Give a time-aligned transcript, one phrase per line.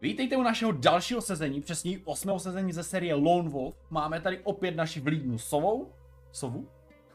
[0.00, 3.74] Vítejte u našeho dalšího sezení, přesně osmého sezení ze série Lone Wolf.
[3.90, 5.92] Máme tady opět naši vlídnu sovou.
[6.32, 6.68] Sovu?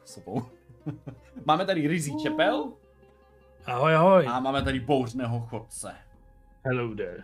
[0.05, 0.45] Sovou.
[1.45, 2.73] máme tady Rizí Čepel.
[3.65, 4.27] Ahoj, ahoj.
[4.27, 5.95] A máme tady bouřného chodce.
[6.63, 7.23] Hello there.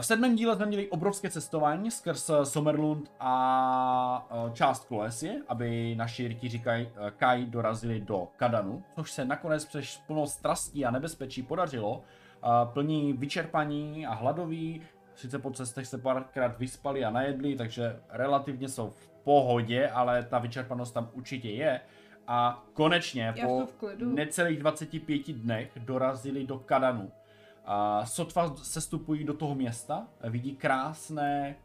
[0.00, 6.58] V sedmém díle jsme měli obrovské cestování skrz Somerlund a část Kloesie, aby naši rytíři
[6.58, 12.02] Kai, Kai dorazili do Kadanu, což se nakonec přes plnou strastí a nebezpečí podařilo.
[12.72, 14.82] Plní vyčerpaní a hladoví,
[15.14, 20.38] sice po cestech se párkrát vyspali a najedli, takže relativně jsou v pohodě, ale ta
[20.38, 21.80] vyčerpanost tam určitě je.
[22.26, 23.66] A konečně po
[24.04, 27.12] necelých 25 dnech dorazili do Kadanu
[27.64, 31.56] a sotva se stupují do toho města, vidí krásné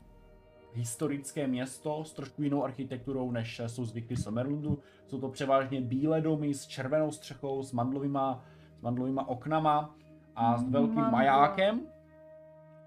[0.74, 4.80] historické město s trošku jinou architekturou, než jsou zvyklí Somerlundu.
[5.08, 8.46] Jsou to převážně bílé domy s červenou střechou, s mandlovýma,
[8.80, 9.96] s mandlovýma oknama
[10.36, 11.82] a s velkým majákem.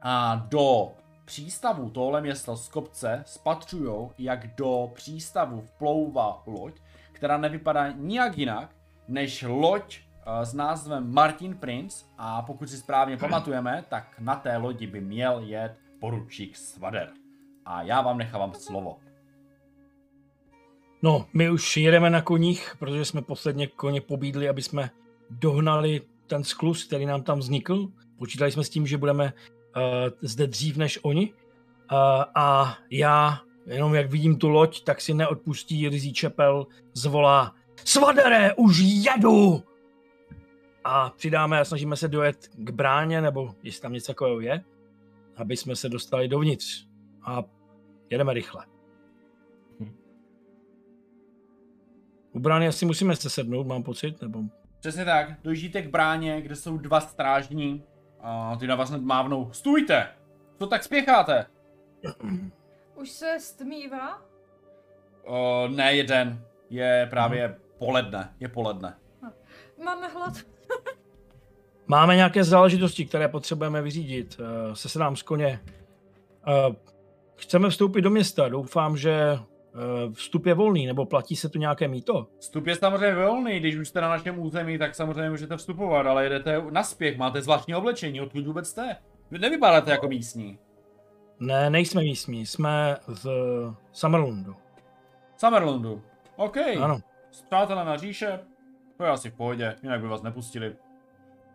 [0.02, 0.92] A do
[1.24, 6.74] přístavu tohle města z kopce spatřují, jak do přístavu vplouvá loď,
[7.12, 8.70] která nevypadá nijak jinak,
[9.08, 10.00] než loď
[10.42, 15.40] s názvem Martin Prince a pokud si správně pamatujeme, tak na té lodi by měl
[15.40, 17.10] jet poručík Svader.
[17.64, 18.98] A já vám nechávám slovo.
[21.02, 24.90] No, my už jedeme na koních, protože jsme posledně koně pobídli, aby jsme
[25.30, 27.88] dohnali ten sklus, který nám tam vznikl.
[28.18, 29.82] Počítali jsme s tím, že budeme uh,
[30.20, 31.32] zde dřív než oni.
[31.32, 31.98] Uh,
[32.34, 37.54] a já, jenom jak vidím tu loď, tak si neodpustí Rizí Čepel, zvolá
[37.84, 39.62] Svadere, už jedu!
[40.88, 44.64] a přidáme a snažíme se dojet k bráně, nebo jestli tam něco takového je,
[45.36, 46.86] aby jsme se dostali dovnitř.
[47.22, 47.44] A
[48.10, 48.66] jedeme rychle.
[49.80, 49.96] Hm.
[52.32, 54.42] U brány asi musíme se sednout, mám pocit, nebo...
[54.86, 57.84] Přesně tak, dojíždíte k bráně, kde jsou dva strážní
[58.20, 59.52] a ty na vás mávnou.
[59.52, 60.08] Stůjte!
[60.58, 61.46] Co tak spěcháte?
[62.94, 64.22] Už se stmívá?
[65.28, 66.44] Uh, ne, jeden.
[66.70, 67.56] Je právě hmm.
[67.78, 68.34] poledne.
[68.40, 68.96] Je poledne.
[69.84, 70.34] Máme hlad.
[71.86, 74.40] Máme nějaké záležitosti, které potřebujeme vyřídit.
[74.40, 75.60] Uh, se se nám z koně.
[76.68, 76.74] Uh,
[77.36, 78.48] chceme vstoupit do města.
[78.48, 79.38] Doufám, že
[80.12, 82.26] vstup je volný, nebo platí se tu nějaké míto?
[82.38, 83.60] Vstup je samozřejmě volný.
[83.60, 87.42] Když už jste na našem území, tak samozřejmě můžete vstupovat, ale jedete na spěch, máte
[87.42, 88.20] zvláštní oblečení.
[88.20, 88.96] Odkud vůbec jste?
[89.30, 90.58] Vy nevypadáte jako místní.
[91.40, 92.46] Ne, nejsme místní.
[92.46, 93.26] Jsme v
[93.92, 94.56] Summerlundu.
[95.36, 96.02] Summerlundu.
[96.36, 96.56] OK.
[96.56, 96.98] Ano.
[97.46, 98.40] Přátelé na říše,
[98.96, 100.76] to je asi v pohodě, jinak by vás nepustili.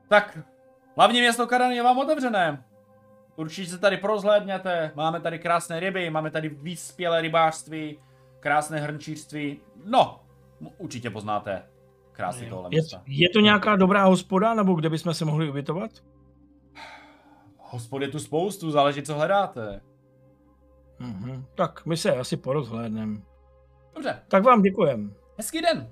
[0.07, 0.39] Tak,
[0.95, 2.63] hlavní město Karan je vám otevřené.
[3.35, 7.99] Určitě se tady prozhlédněte, máme tady krásné ryby, máme tady vyspělé rybářství,
[8.41, 9.59] krásné hrnčířství.
[9.85, 10.23] No,
[10.77, 11.63] určitě poznáte
[12.11, 13.03] krásy tohle města.
[13.05, 15.91] Je, je to nějaká dobrá hospoda, nebo kde bychom se mohli ubytovat?
[17.57, 19.81] Hospod je tu spoustu, záleží, co hledáte.
[20.99, 23.21] Mhm, tak my se asi porozhlédneme.
[23.95, 24.23] Dobře.
[24.27, 25.15] Tak vám děkujem.
[25.37, 25.91] Hezký den.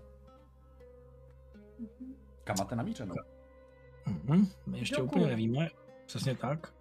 [2.43, 3.15] Kam máte namířenou?
[4.07, 4.47] Mm-hmm.
[4.67, 5.05] My ještě Doku.
[5.05, 5.69] úplně nevíme.
[6.05, 6.73] Přesně tak.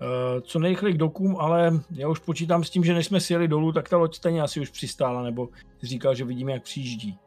[0.00, 3.48] Uh, co nejrychleji k dokům, ale já už počítám s tím, že než jsme sjeli
[3.48, 5.48] dolů, tak ta loď stejně asi už přistála, nebo
[5.82, 7.18] říkal, že vidíme, jak přijíždí.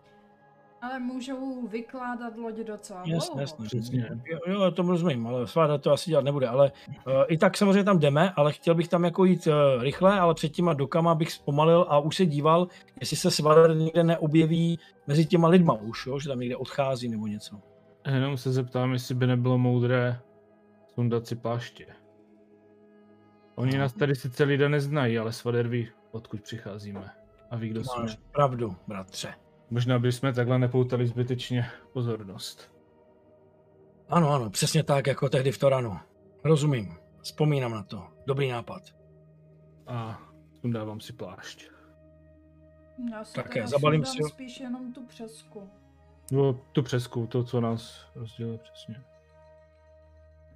[0.81, 3.41] Ale můžou vykládat lodě docela jasně, dlouho.
[3.41, 4.09] Jasně, jasně.
[4.25, 6.47] Jo, jo, já tomu rozumím, ale sváda to asi dělat nebude.
[6.47, 10.19] Ale uh, i tak samozřejmě tam jdeme, ale chtěl bych tam jako jít uh, rychle,
[10.19, 12.67] ale před těma dokama bych zpomalil a už se díval,
[12.99, 17.27] jestli se svader někde neobjeví mezi těma lidma už, jo, že tam někde odchází nebo
[17.27, 17.55] něco.
[18.13, 20.19] Jenom se zeptám, jestli by nebylo moudré
[20.93, 21.85] sundat si pláště.
[23.59, 27.11] Oni nás tady sice lidé neznají, ale Svader ví, odkud přicházíme.
[27.51, 28.05] A ví, kdo jsme.
[28.31, 29.33] pravdu, bratře.
[29.69, 32.75] Možná bychom takhle nepoutali zbytečně pozornost.
[34.09, 35.97] Ano, ano, přesně tak, jako tehdy v Toranu.
[36.43, 38.07] Rozumím, vzpomínám na to.
[38.25, 38.81] Dobrý nápad.
[39.87, 40.21] A
[40.61, 41.69] sundávám si plášť.
[43.11, 45.69] Já si Také, zabalím si spíš jenom tu přesku.
[46.31, 49.03] No, tu přesku, to, co nás rozděluje přesně.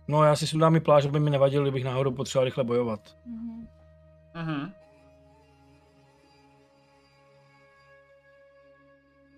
[0.07, 3.17] No, já si sundám i pláž, aby mi nevadil, kdybych náhodou potřeboval rychle bojovat.
[3.25, 3.67] Mhm.
[4.35, 4.73] Uh-huh.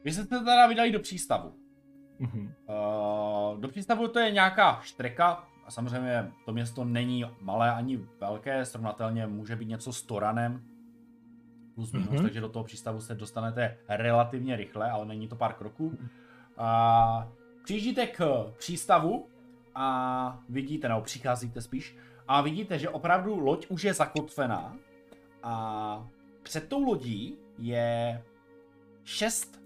[0.04, 1.54] Vy jste se teda vydali do přístavu.
[2.20, 2.52] Uh-huh.
[3.54, 8.66] Uh, do přístavu to je nějaká štreka, a samozřejmě to město není malé ani velké,
[8.66, 10.64] srovnatelně může být něco s Toranem,
[11.76, 12.22] plus minus, uh-huh.
[12.22, 15.98] takže do toho přístavu se dostanete relativně rychle, ale není to pár kroků.
[16.58, 17.28] A
[17.64, 19.30] přijíždíte k přístavu
[19.76, 24.78] a vidíte, nebo přicházíte spíš, a vidíte, že opravdu loď už je zakotvená
[25.44, 26.08] a
[26.44, 28.24] před tou lodí je
[29.04, 29.62] šest,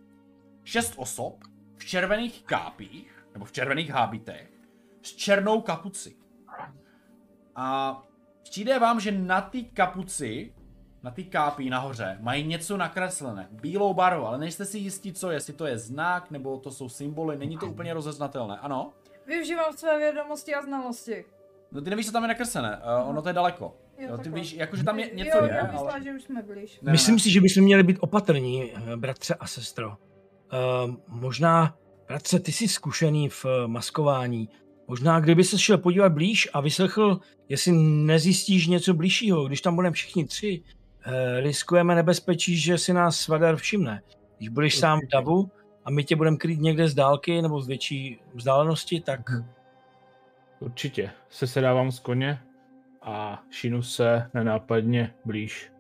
[0.64, 1.44] šest osob
[1.78, 4.52] v červených kápích, nebo v červených hábitech,
[5.02, 6.16] s černou kapuci.
[7.56, 8.02] A
[8.50, 10.54] Přijde vám, že na té kapuci,
[11.04, 13.48] na té kápí nahoře, mají něco nakreslené.
[13.52, 15.36] Bílou barvu, ale nejste si jistí, co je.
[15.36, 17.38] Jestli to je znak, nebo to jsou symboly.
[17.38, 18.58] Není to úplně rozeznatelné.
[18.58, 18.94] Ano?
[19.30, 21.26] Využívám své vědomosti a znalosti.
[21.72, 22.78] No ty nevíš, co tam je nakreslené.
[22.78, 23.76] Uh, ono to je daleko.
[24.00, 25.72] Jo, Jo, ty víš, jakože tam je něco jo, je, já ale...
[25.72, 26.80] myslela, že už jsme blíž.
[26.82, 27.20] Ne, Myslím ne.
[27.20, 29.90] si, že bychom měli být opatrní, eh, bratře a sestro.
[29.90, 31.76] Uh, možná,
[32.08, 34.50] bratře, ty jsi zkušený v eh, maskování.
[34.88, 37.72] Možná, kdyby se šel podívat blíž a vyslechl, jestli
[38.06, 43.56] nezjistíš něco blížšího, když tam budeme všichni tři, uh, riskujeme nebezpečí, že si nás Svadar
[43.56, 44.02] všimne.
[44.38, 45.52] Když budeš sám v davu
[45.90, 49.20] a my tě budeme krýt někde z dálky nebo z větší vzdálenosti, tak
[50.60, 51.12] Určitě.
[51.30, 52.40] Se sedávám z koně
[53.02, 55.72] a šinu se nenápadně blíž.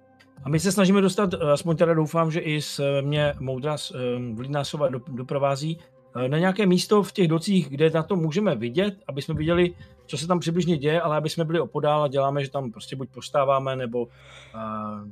[0.43, 3.77] A my se snažíme dostat, eh, aspoň teda doufám, že i s eh, mě moudra
[3.77, 5.79] s, eh, vlídná sova do- doprovází,
[6.15, 9.75] eh, na nějaké místo v těch docích, kde na to můžeme vidět, aby jsme viděli,
[10.05, 12.95] co se tam přibližně děje, ale aby jsme byli opodál a děláme, že tam prostě
[12.95, 14.09] buď postáváme, nebo uh,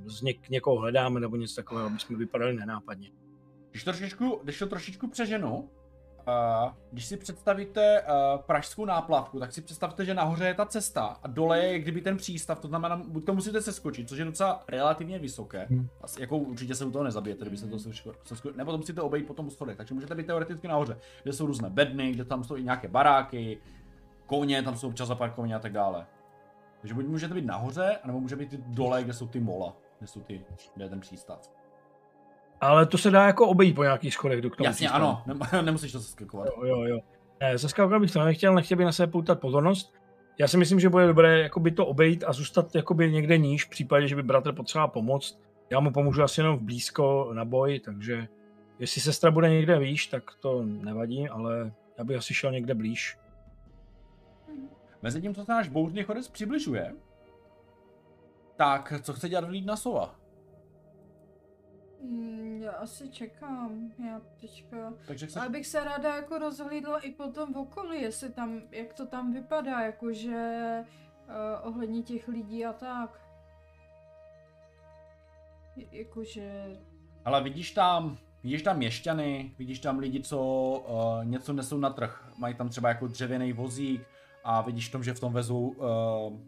[0.05, 3.09] z něk- někoho hledáme, nebo něco takového, aby jsme vypadali nenápadně.
[3.77, 9.53] Když to trošičku, když to trošičku přeženu, uh, když si představíte uh, pražskou náplavku, tak
[9.53, 12.95] si představte, že nahoře je ta cesta a dole je kdyby ten přístav, to znamená,
[12.95, 15.87] buď to musíte seskočit, což je docela relativně vysoké, Hmm.
[16.01, 19.27] Asi, jako určitě se u toho nezabijete, kdybyste to sesko- sesko- nebo to musíte obejít
[19.27, 22.63] potom schodech, takže můžete být teoreticky nahoře, kde jsou různé bedny, kde tam jsou i
[22.63, 23.57] nějaké baráky,
[24.25, 26.05] koně, tam jsou občas zaparkovaní a tak dále.
[26.81, 30.21] Takže buď můžete být nahoře, anebo může být dole, kde jsou ty mola, kde jsou
[30.21, 30.45] ty,
[30.75, 31.56] kde je ten přístav.
[32.61, 35.05] Ale to se dá jako obejít po nějakých schodech do k tomu Jasně, přístavu.
[35.05, 35.23] ano,
[35.53, 36.47] ne, nemusíš to seskakovat.
[36.47, 36.99] Jo, jo, jo.
[37.39, 39.93] Ne, zaskakovat bych to nechtěl, nechtěl bych na sebe poutat pozornost.
[40.39, 43.69] Já si myslím, že bude dobré jakoby to obejít a zůstat jakoby někde níž, v
[43.69, 45.39] případě, že by bratr potřeboval pomoct.
[45.69, 48.27] Já mu pomůžu asi jenom v blízko na boj, takže
[48.79, 53.17] jestli sestra bude někde výš, tak to nevadí, ale já bych asi šel někde blíž.
[55.01, 56.93] Mezi tím, co se náš bouřný chodec přibližuje,
[58.55, 60.15] tak co chce dělat vlídna sova?
[62.07, 64.93] Mm, Já asi čekám, já teďka...
[65.07, 65.39] Takže chce...
[65.39, 69.33] Ale bych se ráda jako rozhlídla i potom v okolí, jestli tam, jak to tam
[69.33, 70.83] vypadá, jakože
[71.27, 73.21] uh, ohledně těch lidí a tak.
[75.75, 76.77] J- Jakože...
[77.25, 80.39] Ale vidíš tam, vidíš tam měšťany, vidíš tam lidi, co
[80.87, 82.29] uh, něco nesou na trh.
[82.37, 84.01] Mají tam třeba jako dřevěný vozík
[84.43, 86.39] a vidíš tom, že v tom vezou uh,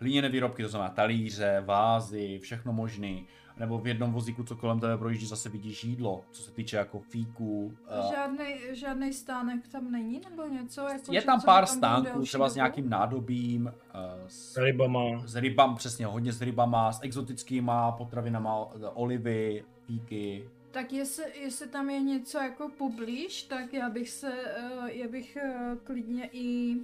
[0.00, 3.26] hliněné výrobky, to znamená talíře, vázy, všechno možný.
[3.56, 7.00] Nebo v jednom vozíku, co kolem tebe projíždí, zase vidíš jídlo, co se týče jako
[7.00, 7.64] fíků.
[8.04, 10.80] Uh, Žádnej, žádnej stánek tam není, nebo něco?
[10.80, 15.00] Jako, je že tam pár tam stánků, třeba s nějakým nádobím, uh, s, Rybama.
[15.26, 20.48] s rybama, přesně, hodně s rybama, s exotickýma potravinama, eh, olivy, fíky.
[20.70, 24.32] Tak jestli, jestli tam je něco jako poblíž, tak já bych se,
[24.86, 25.38] já bych
[25.84, 26.76] klidně i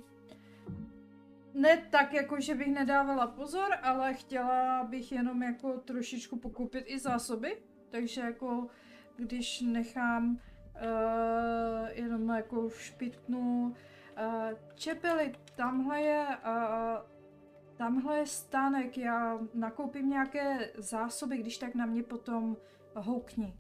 [1.55, 6.99] ne tak jako, že bych nedávala pozor, ale chtěla bych jenom jako trošičku pokoupit i
[6.99, 8.67] zásoby, takže jako
[9.17, 13.75] když nechám uh, jenom jako špitnu
[14.19, 17.11] uh, čepely, tamhle je uh,
[17.77, 22.57] tamhle je stánek, já nakoupím nějaké zásoby, když tak na mě potom
[22.95, 23.57] houkni.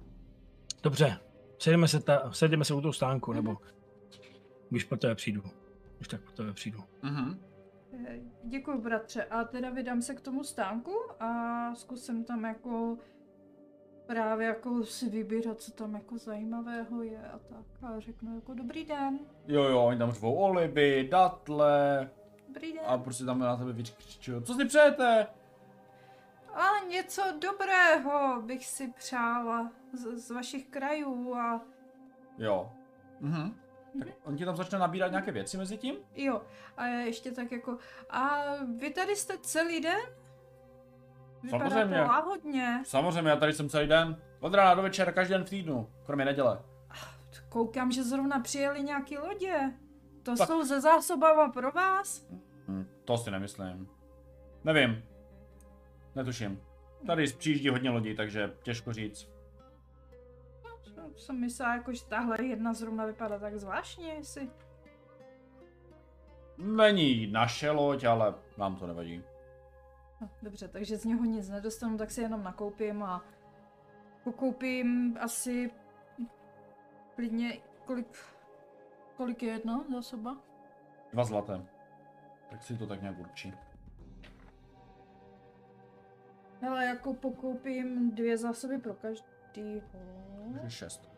[0.82, 1.16] Dobře,
[1.58, 3.56] sejdeme se, ta, sejdeme se u toho stánku, nebo
[4.70, 5.42] když po tebe přijdu.
[5.96, 6.78] Když tak po tebe přijdu.
[7.02, 7.49] Mhm.
[8.42, 9.24] Děkuji, bratře.
[9.24, 12.98] A teda vydám se k tomu stánku a zkusím tam jako
[14.06, 17.66] právě jako si vybírat, co tam jako zajímavého je a tak.
[17.82, 22.10] A řeknu jako dobrý den, Jo, jo, oni tam řvou olivy, datle
[22.48, 22.82] dobrý den.
[22.86, 24.42] a prostě tam na tebe vyčkřičují.
[24.44, 25.26] Co si přejete?
[26.54, 31.60] A něco dobrého bych si přála z, z vašich krajů a
[32.38, 32.72] Jo.
[33.20, 33.54] Mhm.
[33.98, 35.96] Tak on ti tam začne nabírat nějaké věci mezi tím?
[36.14, 36.42] jo.
[36.76, 37.78] A já ještě tak jako,
[38.10, 38.40] a
[38.80, 39.98] vy tady jste celý den?
[41.42, 42.00] Vypadáte Samozřejmě.
[42.00, 42.82] láhodně.
[42.86, 44.16] Samozřejmě, já tady jsem celý den.
[44.40, 46.62] Od rána do večera, každý den v týdnu, kromě neděle.
[47.48, 49.72] Koukám, že zrovna přijeli nějaký lodě.
[50.22, 52.26] To Tak- jsou ze zásobama pro vás?
[52.68, 53.88] Hm, to si nemyslím.
[54.64, 55.02] Nevím.
[56.14, 56.62] Netuším.
[57.06, 59.28] Tady přijíždí hodně lidí, takže těžko říct.
[61.16, 64.50] Jsem- myslela, jako, že tahle jedna zrovna vypadá tak zvláštně, jestli...
[66.58, 69.22] Není naše loď, ale nám to nevadí.
[70.20, 73.24] No, dobře, takže z něho nic nedostanu, tak si jenom nakoupím a
[74.24, 75.70] pokoupím asi
[77.14, 78.18] klidně, kolik,
[79.16, 80.36] kolik je jedna zásoba?
[81.12, 81.66] Dva zlaté.
[82.50, 83.54] Tak si to tak nějak určí.
[86.60, 88.94] Hele, jako pokoupím dvě zásoby pro
[89.50, 89.82] každýho.
[90.52, 91.10] Takže šest.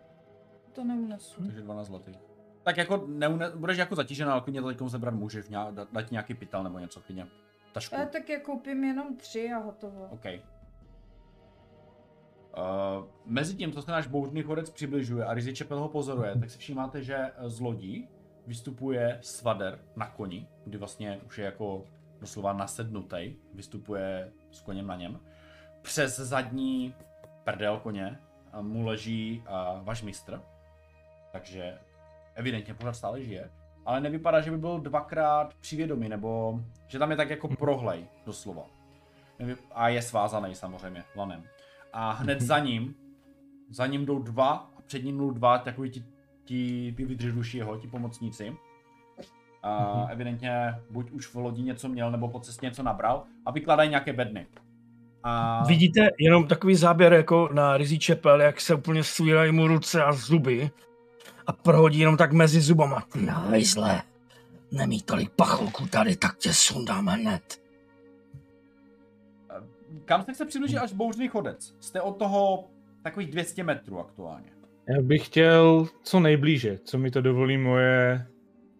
[0.72, 1.44] To neunesu.
[1.44, 2.18] Takže 12 zlatých.
[2.62, 6.10] Tak jako neune, budeš jako zatížená, ale klidně to teďkom sebrat můžeš, nějak, dát, dát
[6.10, 7.26] nějaký pytel nebo něco klidně.
[7.72, 7.96] tašku.
[7.96, 10.08] Ale tak já koupím jenom tři a hotovo.
[10.10, 10.24] OK.
[10.24, 10.30] Uh,
[13.24, 16.58] mezi tím, co se náš bouřný chodec přibližuje a Rizzy Čepel ho pozoruje, tak si
[16.58, 18.08] všímáte, že eh, z lodí
[18.46, 21.84] vystupuje Svader na koni, kdy vlastně už je jako
[22.20, 25.20] doslova nasednutý, vystupuje s koněm na něm.
[25.82, 26.94] Přes zadní
[27.44, 28.18] prdel koně
[28.58, 30.42] eh, mu leží uh, váš mistr,
[31.32, 31.78] takže
[32.34, 33.50] evidentně pořád stále žije,
[33.86, 38.62] ale nevypadá, že by byl dvakrát přivědomý, nebo že tam je tak jako prohlej, doslova.
[39.74, 41.44] A je svázaný samozřejmě lanem.
[41.92, 42.94] A hned za ním,
[43.70, 46.04] za ním jdou dva a před ním jdou dva takový ti,
[46.44, 48.56] ti, ty vydředuši jeho, ti pomocníci.
[49.62, 50.10] A Mhm.
[50.10, 54.12] evidentně buď už v lodi něco měl, nebo po cestě něco nabral a vykladají nějaké
[54.12, 54.46] bedny.
[55.24, 60.04] A Vidíte jenom takový záběr jako na Rizzy Čepel, jak se úplně svírají mu ruce
[60.04, 60.70] a zuby
[61.46, 63.06] a prohodí jenom tak mezi zubama.
[63.12, 64.02] Ty hajzle,
[64.70, 67.60] nemí tolik pacholků tady, tak tě sundáme hned.
[70.04, 71.74] kam se chce přiblížit až bouřný chodec?
[71.80, 72.68] Jste od toho
[73.02, 74.50] takových 200 metrů aktuálně.
[74.88, 78.26] Já bych chtěl co nejblíže, co mi to dovolí moje,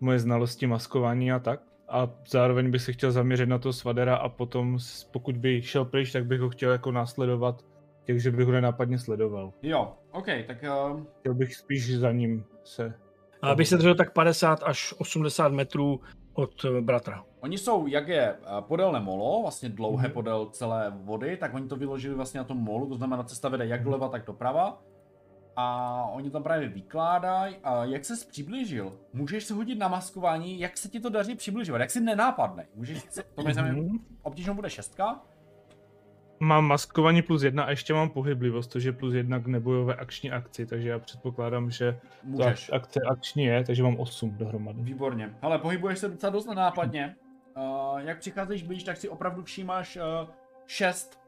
[0.01, 1.72] moje znalosti maskování a tak.
[1.93, 4.79] A zároveň bych se chtěl zaměřit na to Svadera a potom,
[5.11, 7.63] pokud by šel pryč, tak bych ho chtěl jako následovat,
[8.07, 9.53] takže bych ho nenápadně sledoval.
[9.63, 12.95] Jo, OK, tak uh, Chtěl bych spíš za ním se...
[13.43, 16.01] A abych se držel tak 50 až 80 metrů
[16.35, 17.25] od eh, bratra.
[17.41, 20.13] Oni jsou, jak je eh, podélné molo, vlastně dlouhé Mhm.
[20.15, 23.67] podél celé vody, tak oni to vyložili vlastně na tom molu, to znamená cesta vede
[23.67, 24.83] jak doleva, tak doprava.
[25.57, 30.77] A oni tam právě vykládají, a jak se přiblížil, můžeš se hodit na maskování, jak
[30.77, 32.67] se ti to daří přibližovat, jak si nenápadne.
[32.75, 33.99] Můžeš, se, to mi Mhm.
[34.23, 35.21] obtížnou bude šestka,
[36.41, 40.31] Mám maskování plus jedna a ještě mám pohyblivost, což je plus jedna k nebojové akční
[40.31, 42.71] akci, takže já předpokládám, že ta můžeš.
[42.73, 44.83] akce akční je, takže mám 8 dohromady.
[44.83, 45.35] Výborně.
[45.43, 47.17] Hele, pohybuješ se docela dost nápadně.
[47.57, 50.03] Uh, jak přicházíš blíž, tak si opravdu všímáš uh,
[50.67, 51.21] šest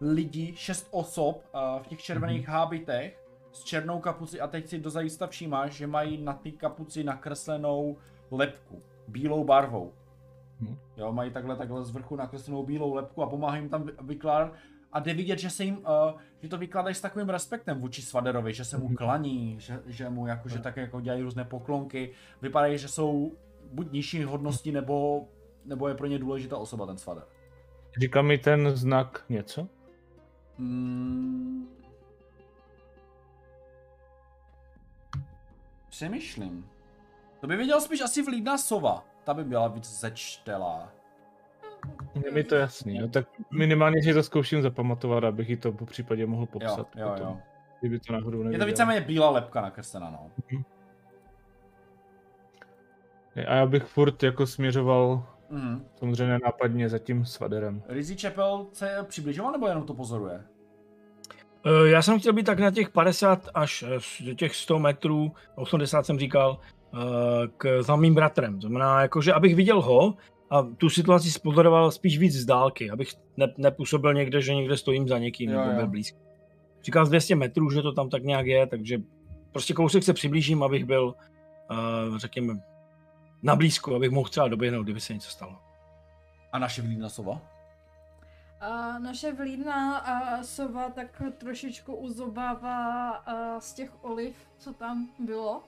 [0.00, 3.25] lidí, šest osob uh, v těch červených hábitech
[3.56, 7.96] s černou kapuci a teď si do zajista všímáš, že mají na ty kapuci nakreslenou
[8.30, 9.92] lepku, bílou barvou.
[10.60, 10.76] Mhm.
[10.96, 14.52] Jo, mají takhle, takhle z vrchu nakreslenou bílou lepku a pomáhají jim tam vy- vykládat
[14.92, 18.54] a jde vidět, že se jim, uh, že to vykládají s takovým respektem vůči Svaderovi,
[18.54, 18.96] že se mu Mhm.
[18.96, 22.10] klaní, že, že mu jako, že tak jako dělají různé poklonky,
[22.42, 23.32] vypadají, že jsou
[23.72, 25.24] buď nižší hodnosti, nebo,
[25.64, 27.24] nebo je pro ně důležitá osoba ten Svader.
[28.00, 29.68] Říká mi ten znak něco?
[30.58, 31.68] Hmm.
[35.96, 36.66] Přemýšlím.
[37.40, 39.04] To by viděl spíš asi vlídná sova.
[39.24, 40.92] Ta by byla víc zečtelá.
[42.24, 45.86] Je mi to jasný, no tak minimálně si to zkouším zapamatovat, abych ji to po
[45.86, 46.88] případě mohl Jo, popsat.
[46.96, 47.38] jo, potom, jo.
[47.80, 48.66] Kdyby to náhodou Je nevěděl.
[48.66, 50.30] to víceméně bílá lepka nakreslená, no.
[53.48, 55.84] A já bych furt jako směřoval Mhm.
[55.98, 57.82] samozřejmě nápadně za tím svaderem.
[57.88, 60.44] Rizzy Chapel se přibližoval, nebo jenom to pozoruje?
[61.66, 65.32] Eh, Já jsem chtěl být tak na těch 50 až eh, do těch 100 metrů,
[65.54, 66.58] 80 jsem říkal,
[66.94, 66.98] eh,
[67.56, 68.54] k, za mým bratrem.
[68.54, 70.14] To znamená, jako, že abych viděl ho
[70.50, 75.08] a tu situaci spozoroval spíš víc z dálky, abych ne, nepůsobil někde, že někde stojím
[75.08, 76.18] za někým Jo, nebo byl blízko.
[76.82, 78.98] Říkal z 200 metrů, že to tam tak nějak je, takže
[79.52, 81.14] prostě kousek se přiblížím, abych byl,
[82.16, 82.54] řekněme,
[83.42, 85.56] na blízku, abych mohl třeba doběhnout, kdyby se něco stalo.
[86.52, 87.55] A naše vlídná sova?
[88.60, 93.24] A naše vlídná a sova tak trošičku uzobává
[93.58, 95.62] z těch oliv, co tam bylo.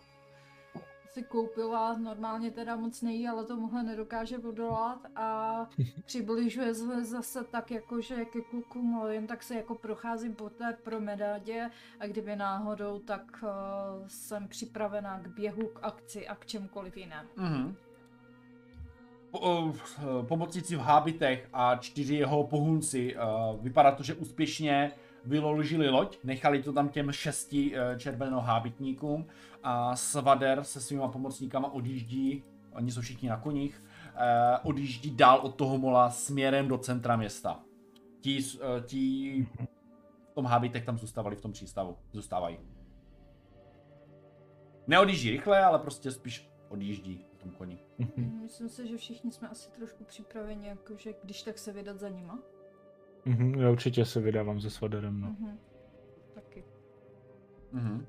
[1.08, 5.66] Si koupila, normálně teda moc nejí, ale tomuhle nedokáže odolat a
[6.04, 10.50] přibližuje se zase tak jako, že ke klukům, ale jen tak se jako procházím po
[10.50, 13.48] té promenádě a kdyby náhodou, tak uh,
[14.06, 17.28] jsem připravená k běhu, k akci a k čemkoliv jinému.
[17.36, 17.76] Mhm.
[19.34, 19.72] Eh,
[20.22, 23.16] pomocníci v hábitech a čtyři jeho pohunci.
[23.16, 24.92] Uh, vypadá to, že úspěšně
[25.24, 29.26] vyložili loď, nechali to tam těm šesti uh, červenohábitníkům
[29.62, 32.42] a Svader se svýma pomocníkama odjíždí,
[32.72, 33.84] oni jsou všichni na koních,
[34.62, 37.60] odjíždí dál od toho mola směrem do centra města.
[38.20, 38.38] Ti,
[38.86, 39.46] ti
[40.30, 42.58] v tom hábitech tam zůstávali v tom přístavu, zůstávají.
[44.86, 47.78] Neodjíždí rychle, ale prostě spíš odjíždí tom koni.
[47.98, 48.40] Mhm.
[48.42, 52.38] Myslím si, že všichni jsme asi trošku připraveni, jakože když tak se vydat za nima.
[53.24, 55.28] Mhm, já určitě se vydávám se svaderem, no.
[55.40, 55.58] Mhm.
[56.34, 56.64] Taky.
[57.72, 58.06] Mhm.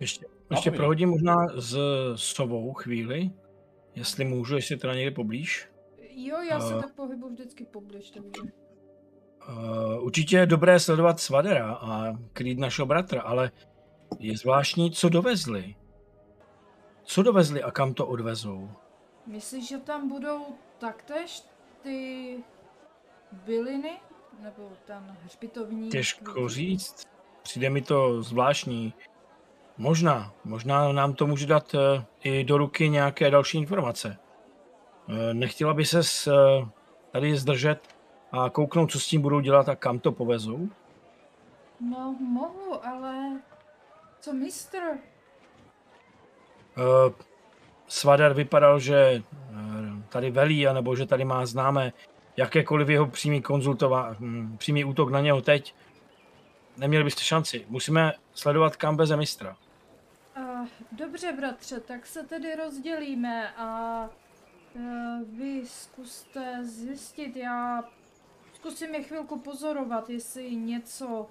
[0.00, 1.76] Ještě, No, ještě prohodím možná s
[2.14, 3.30] sovou chvíli,
[3.94, 5.68] jestli můžu, jestli teda někde poblíž.
[6.10, 8.42] Jo, já se A- tak pohybuji vždycky poblíž, takže...
[9.48, 13.50] Uh, určitě je dobré sledovat Svadera a krýt našeho bratra, ale
[14.18, 15.74] je zvláštní, co dovezli.
[17.04, 18.70] Co dovezli a kam to odvezou?
[19.26, 20.46] Myslíš, že tam budou
[20.78, 21.42] taktéž
[21.82, 22.38] ty
[23.32, 24.00] byliny?
[24.42, 25.88] Nebo ten hřbitovní...
[25.90, 26.48] Těžko květin?
[26.48, 27.06] říct.
[27.42, 28.94] Přijde mi to zvláštní.
[29.78, 30.32] Možná.
[30.44, 34.18] Možná nám to může dát eh, i do ruky nějaké další informace.
[35.08, 36.00] Eh, Nechtěla by se
[37.10, 37.88] tady zdržet
[38.32, 40.68] a kouknout, co s tím budou dělat a kam to povezou?
[41.80, 43.40] No, mohu, ale...
[44.20, 44.78] Co mistr?
[46.76, 47.12] Eh,
[47.88, 49.22] Svadar vypadal, že eh,
[50.08, 51.92] tady velí, anebo že tady má známé
[52.36, 55.74] jakékoliv jeho přímý konzultova, hm, přímý útok na něho teď.
[56.76, 57.66] Neměli byste šanci.
[57.68, 59.56] Musíme sledovat kam beze mistra.
[60.36, 64.08] Uh, dobře, bratře, tak se tedy rozdělíme a
[65.38, 67.84] vy zkuste zjistit, já
[68.52, 71.26] zkusím je chvilku pozorovat, jestli něco...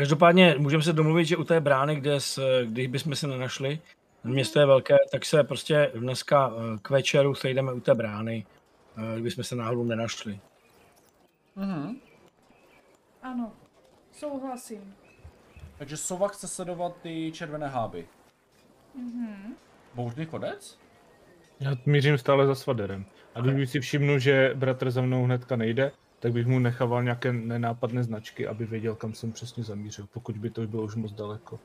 [0.00, 3.80] Každopádně můžeme se domluvit, že u té brány, kde s, když bychom se nenašli,
[4.24, 8.46] město je velké, tak se prostě dneska eh, k večeru sejdeme u té brány,
[8.96, 10.40] eh, kdybychom se náhodou nenašli.
[11.56, 11.96] Mhm.
[13.22, 13.52] Ano,
[14.12, 14.94] souhlasím.
[15.78, 18.06] Takže Sova chce sledovat ty červené háby.
[18.94, 19.54] Mhm.
[19.94, 20.78] Bouřný chodec?
[21.60, 23.04] Já mířím stále za svaderem.
[23.34, 27.32] A když si všimnu, že bratr za mnou hnedka nejde, tak bych mu nechával nějaké
[27.32, 31.60] nenápadné značky, aby věděl, kam jsem přesně zamířil, pokud by to bylo už moc daleko.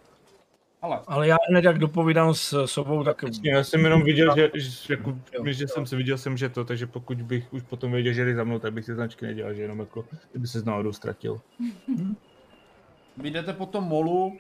[0.82, 4.94] Ale Ale já hned jak dopovídám s sobou, tak Já jsem jenom viděl, že, že,
[4.94, 5.68] jako, Jo, že jo.
[5.68, 8.44] jsem se viděl jsem, že to, takže pokud bych už potom věděl, že jde za
[8.44, 11.42] mnou, tak bych si značky nedělal, že jenom jako, kdyby se z náhodou ztratil.
[13.18, 14.38] vy jdete po tom molu,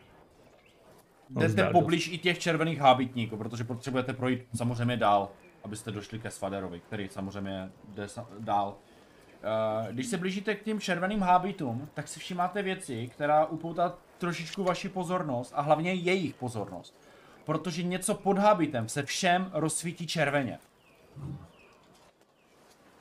[1.29, 5.29] No, jdete zdá poblíž i těch červených hábitníků, protože potřebujete projít samozřejmě dál,
[5.63, 8.07] abyste došli ke Svaderovi, který samozřejmě jde
[8.39, 8.77] dál.
[9.46, 14.64] Eh, Když se blížíte k těm červeným hábitům, tak si všimáte věci, která upoutá trošičku
[14.64, 16.96] vaši pozornost a hlavně jejich pozornost.
[17.46, 20.60] Protože něco pod hábitem se všem rozsvítí červeně.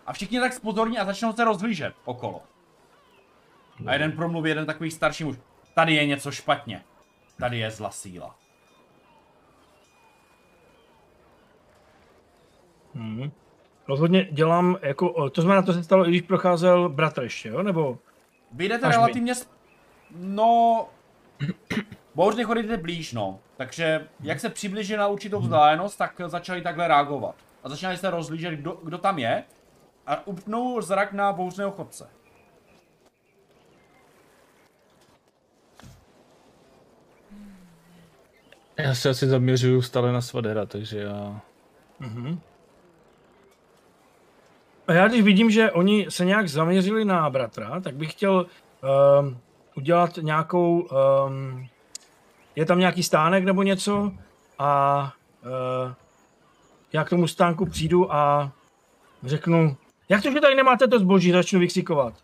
[0.06, 2.42] A všichni tak spozorní a začnou se rozhlížet okolo.
[3.86, 5.36] A jeden promluví, jeden takový starší muž.
[5.74, 6.84] Tady je něco špatně.
[7.38, 8.36] Tady je zla síla.
[12.94, 13.43] Mhm.
[13.88, 17.62] Rozhodně dělám, jako, to znamená, to se stalo, i když procházel bratr ještě, jo?
[17.62, 17.98] Nebo
[18.52, 18.92] Vy jdete my.
[18.92, 19.34] relativně...
[19.40, 19.48] Sp...
[20.16, 20.88] No...
[22.14, 23.38] Bouřně chodíte blíž, no.
[23.56, 27.34] Takže jak se přiblíží na určitou vzdálenost, tak začali takhle reagovat.
[27.64, 29.44] A začali se rozlížet, kdo, kdo tam je.
[30.06, 32.08] A upnul zrak na bouřného chodce.
[38.78, 41.40] Já se asi zaměřuju stále na svadera, takže já...
[42.00, 42.40] Mhm.
[44.88, 48.46] A já když vidím, že oni se nějak zaměřili na bratra, tak bych chtěl
[49.20, 49.38] um,
[49.76, 50.88] udělat nějakou...
[51.26, 51.66] Um,
[52.56, 54.12] je tam nějaký stánek nebo něco
[54.58, 55.12] a
[55.44, 55.92] uh,
[56.92, 58.52] já k tomu stánku přijdu a
[59.22, 59.76] řeknu,
[60.08, 62.14] jak to, že tady nemáte to zboží, začnu vykřikovat.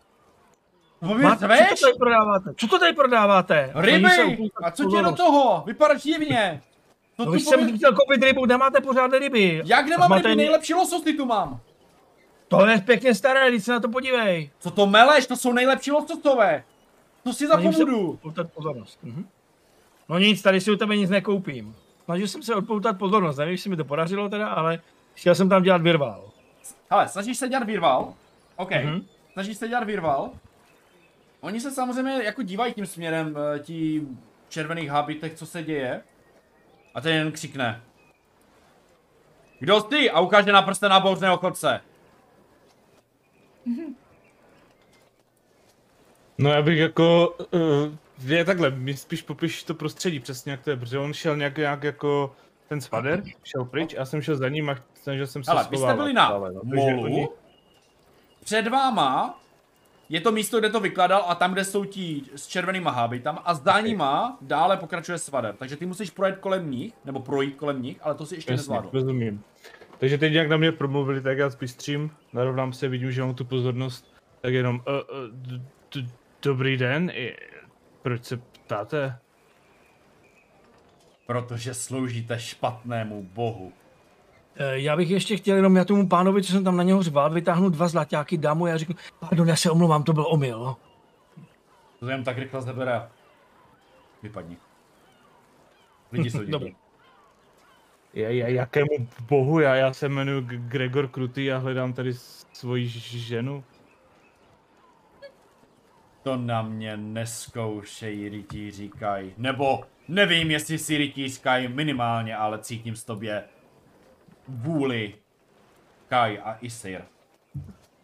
[1.01, 2.53] No vy Máte, co to tady prodáváte?
[2.57, 3.71] Co to tady prodáváte?
[3.75, 4.49] Ryby!
[4.63, 5.63] A co tě do toho?
[5.65, 6.61] Vypadáš divně.
[7.17, 9.61] To No, tu jsem chtěl koupit rybu, nemáte pořádné ryby.
[9.65, 10.35] Jak nemám ryby?
[10.35, 11.59] Nejlepší lososy tu mám.
[12.51, 14.49] To je pěkně staré, když se na to podívej.
[14.59, 15.27] Co to meleš?
[15.27, 16.63] To jsou nejlepší lososové.
[17.23, 18.99] To si za Snažím se pozornost.
[19.03, 19.27] Mhm.
[20.09, 21.75] No nic, tady si u tebe nic nekoupím.
[22.05, 24.79] Snažil jsem se odpoutat pozornost, nevím, jestli mi to podařilo teda, ale
[25.13, 26.23] chtěl jsem tam dělat virvál.
[26.89, 28.13] Hele, snažíš se dělat virval?
[28.55, 28.71] OK.
[28.71, 29.05] Mhm.
[29.33, 30.29] Snažíš se dělat virval?
[31.41, 34.01] Oni se samozřejmě jako dívají tím směrem, eh, ti
[34.49, 36.01] červených habitech, co se děje.
[36.95, 37.81] A ten jen křikne.
[39.59, 40.11] Kdo jsi?
[40.11, 41.81] A ukáže na prste na bouřného chodce.
[46.37, 47.35] No já bych jako...
[47.51, 51.37] Uh, je takhle, mi spíš popiš to prostředí přesně jak to je, protože on šel
[51.37, 52.35] nějak, nějak jako
[52.69, 55.77] ten svader, šel pryč, já jsem šel za ním a snažil jsem se Ale vy
[55.77, 56.61] jste byli na stále, no.
[56.63, 57.03] Molu.
[57.03, 57.27] oni-
[58.43, 59.39] Před váma
[60.09, 63.53] je to místo, kde to vykladal a tam, kde jsou ti s červenýma habitama a
[63.53, 65.55] za nima dále pokračuje svader.
[65.55, 68.59] Takže ty musíš projet kolem nich, nebo projít kolem nich, ale to si ještě Jasně,
[68.61, 68.89] nezvládl.
[68.93, 69.43] rozumím.
[70.01, 73.45] Takže teď jak na mě promluvili, tak já zpystřím, narovnám se, vidím, že mám tu
[73.45, 75.61] pozornost, tak jenom, uh, uh, d-
[75.95, 76.09] d-
[76.41, 77.35] dobrý den, i-
[78.01, 79.17] proč se ptáte?
[81.27, 83.73] Protože sloužíte špatnému bohu.
[84.55, 87.29] Eh, Já bych ještě chtěl jenom já tomu pánovi, co jsem tam na něho řval,
[87.29, 90.75] vytáhnu dva zlatáky, dám mu a já řeknu, pardon, já se omlouvám, to byl omyl.
[91.99, 93.01] To jen tak rychle zabere.
[94.23, 94.57] Vypadni.
[96.11, 96.75] Lidi jsou Dobrý.
[98.13, 102.13] Jakému bohu, já, já se jmenuji Gregor Krutý a hledám tady
[102.53, 103.63] svoji ženu.
[106.23, 109.33] To na mě neskoušej, rytí říkají.
[109.37, 113.43] Nebo nevím, jestli si rytí říkají minimálně, ale cítím z tobě
[114.47, 115.15] vůli
[116.07, 117.01] Kai a Isir.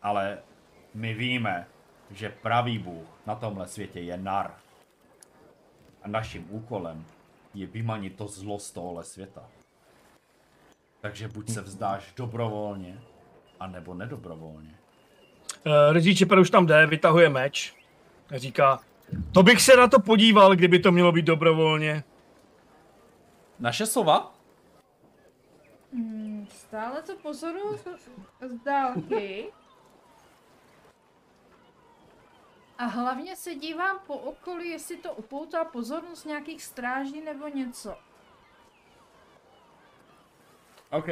[0.02, 0.38] Ale
[0.94, 1.68] my víme,
[2.12, 4.52] že pravý Bůh na tomhle světě je nar.
[6.04, 7.06] A naším úkolem
[7.54, 9.50] je vymanit to zlo z tohohle světa.
[11.02, 13.02] Takže buď se vzdáš dobrovolně,
[13.60, 14.76] anebo nedobrovolně.
[15.66, 17.76] Uh, Rizí Čeper už tam jde, vytahuje meč.
[18.36, 18.80] A říká,
[19.34, 22.04] to bych se na to podíval, kdyby to mělo být dobrovolně.
[23.60, 24.34] Naše sova?
[25.94, 28.10] Hmm, stále to pozoruju z-
[28.50, 29.46] z dálky.
[32.78, 37.96] A hlavně se dívám po okolí, jestli to upoutá pozornost nějakých stráží nebo něco.
[40.92, 41.08] OK.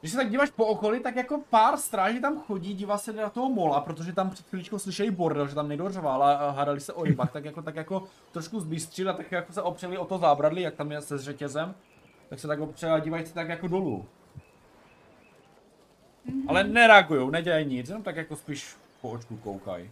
[0.00, 3.30] Když se tak díváš po okolí, tak jako pár stráží tam chodí, dívá se na
[3.30, 6.92] toho mola, protože tam před chvíličkou slyšeli bordel, že tam někdo řval a hádali se
[6.92, 10.18] o rybách, tak jako, tak jako trošku zbystřili a tak jako se opřeli o to
[10.18, 11.74] zábradlí, jak tam je se řetězem,
[12.28, 14.06] tak se tak opřeli a dívají se tak jako dolů.
[16.48, 19.90] Ale nereagujou, nedělají nic, jenom tak jako spíš po očku koukají.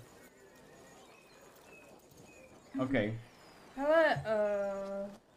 [2.80, 2.92] OK.
[3.76, 5.27] Hele, uh...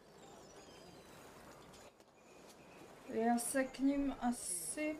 [3.12, 4.96] já se k ním asi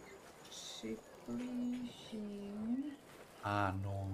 [0.50, 1.72] přiblížím.
[3.44, 4.08] Ano.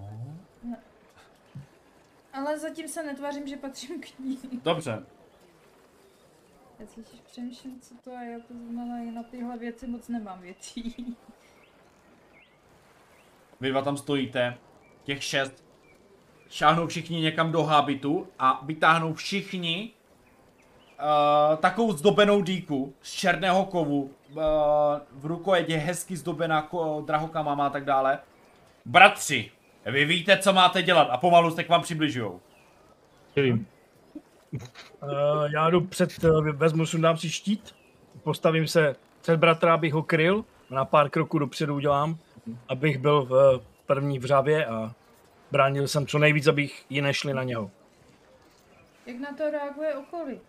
[2.33, 4.39] Ale zatím se netvářím, že patřím k ní.
[4.63, 5.07] Dobře,
[6.79, 11.17] Já si přemýšlím, co to je, já to znamená, na tyhle věci moc nemám věcí.
[13.61, 14.59] Vy dva tam stojíte,
[15.05, 15.65] těch šest,
[16.51, 19.93] šáhnou všichni někam do habitu a vytáhnou všichni
[20.99, 24.43] uh, takovou zdobenou dýku z černého kovu, uh,
[25.13, 28.19] v rukojetě hezky zdobená ko, drahokama a tak dále.
[28.85, 29.51] Bratři,
[29.87, 32.41] vy víte, co máte dělat a pomalu se k vám přibližujou.
[33.37, 33.67] Nevím.
[34.53, 35.09] Uh,
[35.53, 37.75] já jdu před, uh, vezmu, sundám si štít,
[38.23, 42.17] postavím se před bratra, abych ho kryl, na pár kroků dopředu udělám,
[42.69, 44.95] abych byl v první vřavě a
[45.51, 47.71] bránil jsem co nejvíc, abych ji nešli na něho.
[49.07, 50.41] Jak na to reaguje okolí?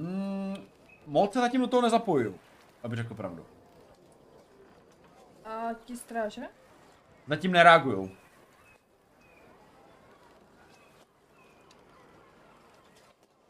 [0.00, 0.56] Mm,
[1.06, 2.38] moc se zatím do toho nezapojuju,
[2.82, 3.46] aby řekl pravdu.
[5.44, 6.42] A ti stráže?
[7.26, 8.08] Zatím nereagujou.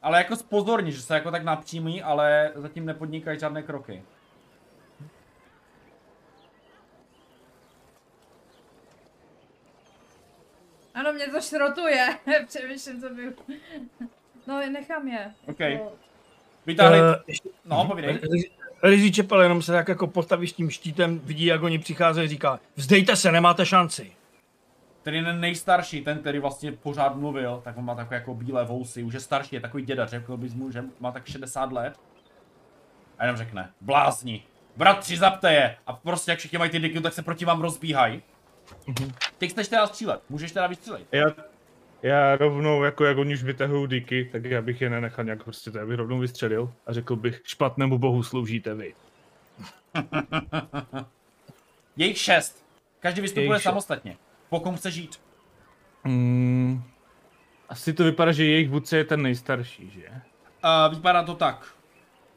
[0.02, 4.02] Ale jako spozorní, že se jako tak napřímí, ale zatím nepodnikají žádné kroky.
[10.94, 12.18] Ano, mě to šrotuje.
[12.46, 13.34] Přemýšlím, co by...
[14.46, 15.34] No, nechám je.
[15.46, 15.58] OK.
[15.58, 16.09] To-
[16.66, 16.98] Vytáhli...
[17.26, 18.18] Ještě- No, povídej.
[18.82, 22.60] Rizí Čepel jenom se tak jako postaví s tím štítem, vidí, jak oni přicházejí, říká,
[22.76, 24.12] vzdejte se, nemáte šanci.
[25.02, 29.02] Ten ten nejstarší, ten, který vlastně pořád mluvil, tak on má takové jako bílé vousy,
[29.02, 31.94] už je starší, je takový děda, řekl bys mu, že má tak 60 let.
[33.18, 34.42] A jenom řekne, blázni,
[34.76, 35.76] bratři, zapte je!
[35.86, 38.22] A prostě jak všichni mají ty diky, tak se proti vám rozbíhají.
[39.38, 41.02] Ty chceš teda střílet, můžeš teda vystřílet.
[41.12, 41.24] Já,
[42.02, 45.70] já rovnou, jako jak oni už vytahují díky, tak já bych je nenechal nějak prostě,
[45.70, 48.94] to já bych rovnou vystřelil a řekl bych, špatnému bohu sloužíte vy.
[51.96, 52.64] Je jich šest.
[53.00, 53.62] Každý vystupuje šest.
[53.62, 54.16] samostatně.
[54.48, 55.20] Po kom chce žít.
[56.04, 56.82] Mm,
[57.68, 60.08] asi to vypadá, že jejich vůdce je ten nejstarší, že?
[60.08, 61.74] Uh, vypadá to tak.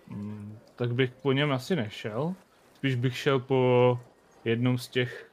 [0.08, 2.36] Mm, tak bych po něm asi nešel.
[2.76, 4.00] Spíš bych šel po
[4.46, 5.32] jednom z těch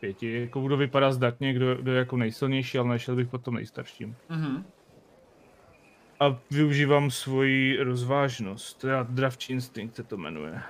[0.00, 0.40] pěti.
[0.40, 4.16] Jako kdo vypadá zdatně, kdo, kdo je jako nejsilnější, ale nešel bych po tom nejstarším.
[4.28, 4.64] Mhm.
[6.20, 8.80] A využívám svoji rozvážnost.
[8.80, 10.62] To je dravčí instinkt se to jmenuje.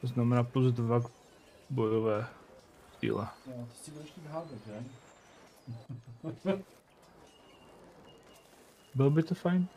[0.00, 1.10] To znamená plus dva k
[1.70, 2.26] bojové
[3.00, 3.28] síle.
[3.46, 4.84] Jo, ty si budeš chtít házet, že?
[8.94, 9.68] Bylo by to fajn?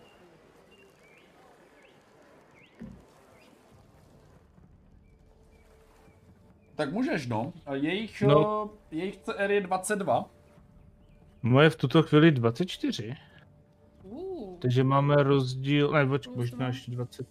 [6.77, 7.53] Tak můžeš, no.
[7.65, 8.33] A Jejich, No.
[8.33, 8.69] no.
[8.91, 10.25] jejich CR je 22.
[11.43, 13.15] Moje v tuto chvíli 24.
[14.03, 17.27] Uh, Takže máme rozdíl, ne, počkej, možná ještě 20.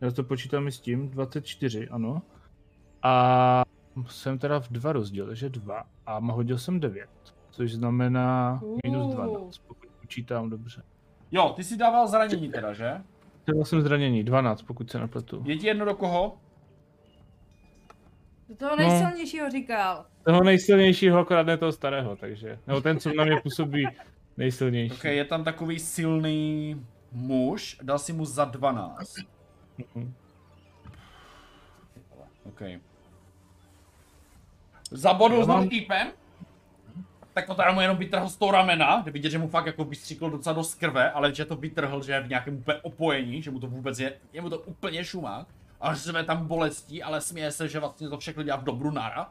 [0.00, 2.22] Já to počítám i s tím, 24, ano.
[3.02, 3.62] A
[4.08, 5.84] jsem teda v dva rozdíl, takže dva.
[6.06, 7.08] A hodil jsem 9,
[7.50, 9.14] což znamená minus Uh.
[9.14, 10.82] 12, pokud počítám dobře.
[11.30, 13.00] Jo, ty si dával zranění teda, že?
[13.46, 15.42] Dal jsem zranění, 12, pokud se nepletu.
[15.46, 16.36] Je ti jedno do koho?
[18.48, 20.06] Do toho nejsilnějšího říkal.
[20.22, 22.58] Toho nejsilnějšího, akorát ne toho starého, takže.
[22.66, 23.88] Nebo ten, co na mě působí
[24.36, 24.94] nejsilnější.
[24.94, 26.76] Ok, je tam takový silný
[27.12, 29.14] muž, dal si mu za 12.
[29.94, 30.14] Mhm.
[32.44, 32.60] Ok.
[34.90, 36.08] Zabodl s mám- týpem?
[37.36, 39.84] tak to teda mu jenom vytrhl z toho ramena, kde vidět, že mu fakt jako
[39.84, 43.50] vystříkl docela dost krve, ale že to vytrhl, že je v nějakém úplně opojení, že
[43.50, 45.46] mu to vůbec je, je mu to úplně šumák.
[45.80, 49.28] A řve tam bolestí, ale směje se, že vlastně to všechno dělá v dobru nara.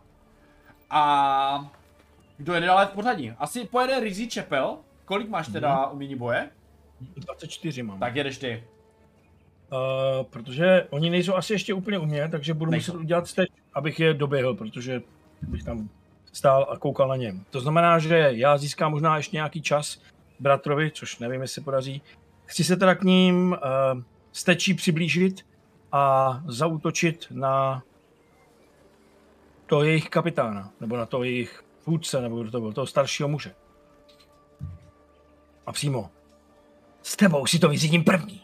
[0.89, 1.71] A
[2.37, 3.31] kdo jede dále v pořadí?
[3.37, 4.77] Asi pojede Rizzy Čepel.
[5.05, 6.49] Kolik máš teda umění boje?
[7.15, 7.99] 24 mám.
[7.99, 8.63] Tak jedeš ty.
[9.71, 12.91] Uh, protože oni nejsou asi ještě úplně u mě, takže budu Nejsou.
[12.91, 15.01] muset udělat teď, abych je doběhl, protože
[15.41, 15.89] bych tam
[16.33, 17.45] stál a koukal na něm.
[17.49, 20.01] To znamená, že já získám možná ještě nějaký čas
[20.39, 22.01] bratrovi, což nevím, jestli se podaří.
[22.45, 25.45] Chci se teda k ním uh, stečí přiblížit
[25.95, 27.83] a zautočit na
[29.65, 33.55] toho jejich kapitána, nebo na toho jejich vůdce, nebo kdo to byl, toho staršího muže.
[35.65, 36.09] A přímo.
[37.01, 38.41] S tebou si to vyřídím první.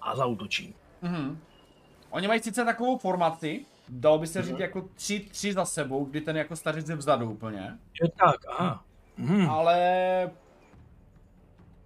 [0.00, 0.74] A zautočím.
[1.02, 1.38] Mhm.
[2.10, 6.20] Oni mají sice takovou formaci, dalo by se říct jako tři, tři za sebou, kdy
[6.20, 7.78] ten jako stařec je vzadu úplně.
[8.02, 8.84] Je tak, aha.
[9.16, 9.50] Hmm.
[9.50, 10.30] Ale...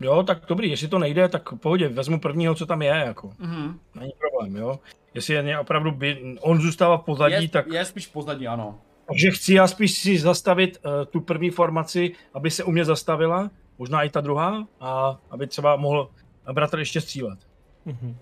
[0.00, 3.32] Jo, tak dobrý, jestli to nejde, tak v pohodě, vezmu prvního, co tam je, jako.
[3.38, 3.80] Mhm.
[3.94, 4.80] Není problém, jo.
[5.14, 7.66] Jestli je opravdu, by, on zůstává v pozadí, Je, tak...
[7.72, 8.78] je spíš pozadí, ano.
[9.06, 13.50] Takže chci já spíš si zastavit uh, tu první formaci, aby se u mě zastavila,
[13.78, 16.10] možná i ta druhá, a aby třeba mohl
[16.52, 17.38] bratr ještě střílet.
[17.84, 18.16] Mhm.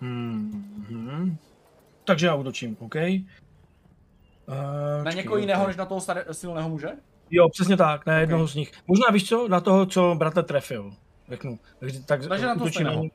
[0.00, 1.36] Hmm.
[2.04, 2.94] Takže já útočím, OK.
[2.94, 3.20] Uh,
[5.04, 6.88] Na někoho jiného, než na toho staré, silného muže?
[7.30, 8.72] Jo, přesně tak, na jednoho z nich.
[8.86, 10.92] Možná víš co, na toho, co bratr trefil,
[11.28, 11.58] řeknu.
[11.78, 13.10] Takže, tak Takže na toho útočím na, něj.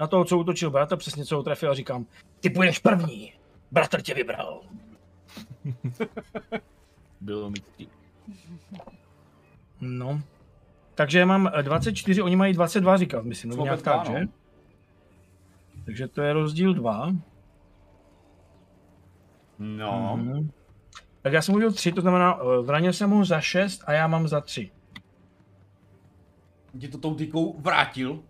[0.00, 2.06] Na toho, co útočil bratr, přesně co ho trefil a říkám,
[2.40, 3.32] ty půjdeš první,
[3.70, 4.60] bratr tě vybral.
[7.20, 7.88] Bylo mi tí.
[9.80, 10.22] No.
[10.94, 14.20] Takže já mám eh, 24, oni mají 22, říkal, myslím, nebo nějak tak, že?
[14.20, 14.26] no.
[15.84, 17.12] Takže to je rozdíl 2.
[19.58, 20.16] No.
[20.16, 20.50] Mhm.
[21.24, 24.06] Tak já jsem udělal 3, to znamená, eh, zranil jsem ho za 6 a já
[24.06, 24.70] mám za 3.
[26.78, 28.22] Ti to tou tykou vrátil.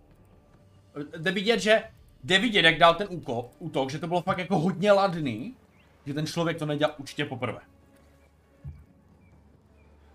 [1.17, 1.83] Jde vidět, že
[2.23, 5.55] jde vidět, jak dal ten úkop, útok, že to bylo fakt jako hodně ladný,
[6.05, 7.59] že ten člověk to nedělal určitě poprvé.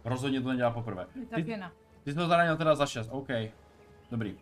[0.04, 1.06] Rozhodně to nedělá poprvé.
[1.30, 1.72] Tak je na.
[2.04, 3.28] Ty jsi to zranil teda za 6, OK.
[4.10, 4.34] Dobrý.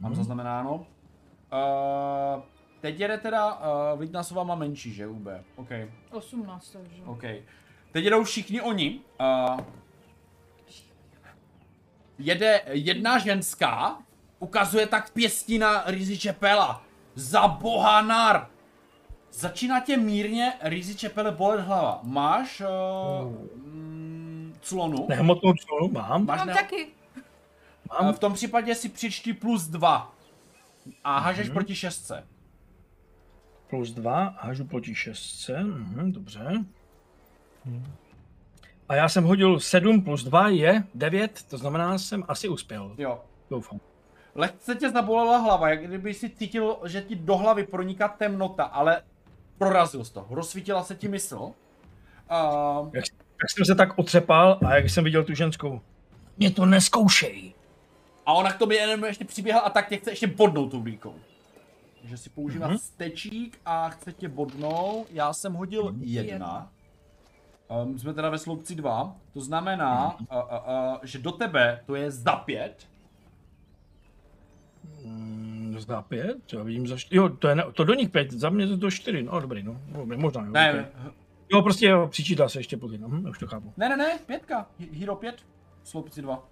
[0.00, 0.16] Mám Mhm.
[0.16, 0.74] zaznamenáno.
[0.74, 2.42] Uh,
[2.80, 5.26] teď jede teda, uh, Vitnasova má menší, že UB?
[5.56, 5.68] OK,
[6.10, 7.02] 18, takže.
[7.06, 7.22] OK.
[7.92, 9.00] Teď jedou všichni oni.
[9.20, 9.60] Uh,
[12.18, 13.98] jede jedna ženská,
[14.38, 16.84] ukazuje tak pěstí na Rizzy Čepela.
[17.14, 18.46] Za boha nar!
[19.32, 22.00] Začíná tě mírně Rizzy Čepele bolet hlava.
[22.02, 23.32] Máš uh,
[23.66, 25.06] mm, clonu?
[25.08, 26.86] Nehmotnou clonu mám, Máš Mám ne- taky.
[27.90, 28.14] A mám.
[28.14, 30.14] v tom případě si přičti plus dva.
[31.04, 31.54] A hažeš Mhm.
[31.54, 32.26] proti šestce.
[33.70, 35.48] Plus 2, hážu proti 6.
[35.62, 36.64] Mhm, dobře.
[38.88, 42.94] A já jsem hodil 7 plus 2 je 9, to znamená, jsem asi uspěl.
[42.98, 43.20] Jo.
[43.50, 43.80] Doufám.
[44.34, 49.02] Lehce tě zabolela hlava, jak kdyby si cítil, že ti do hlavy proniká temnota, ale
[49.58, 50.26] prorazil jsi to.
[50.30, 51.36] Rozsvítila se ti mysl.
[51.36, 51.52] Uh,
[52.92, 53.04] Jak,
[53.42, 55.80] jak jsem se tak otřepal a jak jsem viděl tu ženskou.
[56.38, 57.54] Mě to neskoušej.
[58.26, 61.14] a ona k tobě jenom ještě přiběhla a tak tě chce ještě bodnout tou blíkou.
[62.00, 62.78] Takže si používá Mhm.
[62.78, 65.06] stečík a chce tě bodnout.
[65.10, 66.02] Já jsem hodil Mhm.
[66.04, 66.70] jedna.
[67.82, 69.16] Um, jsme teda ve sloupci dva.
[69.32, 70.42] To znamená, uh, uh,
[70.92, 72.88] uh, že do tebe to je za pět.
[75.04, 77.16] Hmm, zdá pět, já vidím za čtyři.
[77.16, 79.62] Jo, to, je, ne- to do nich pět, za mě to do čtyři, no dobrý,
[79.62, 79.80] no.
[79.88, 80.50] Dobrý, možná, jo.
[80.52, 81.12] Ne, okay.
[81.52, 83.72] Jo, prostě jo, přičítá se ještě později, no, hm, už to chápu.
[83.76, 84.66] ne, ne, ne, pětka.
[84.80, 85.36] Hi- Hero pět.
[85.84, 86.48] Sloupci dva.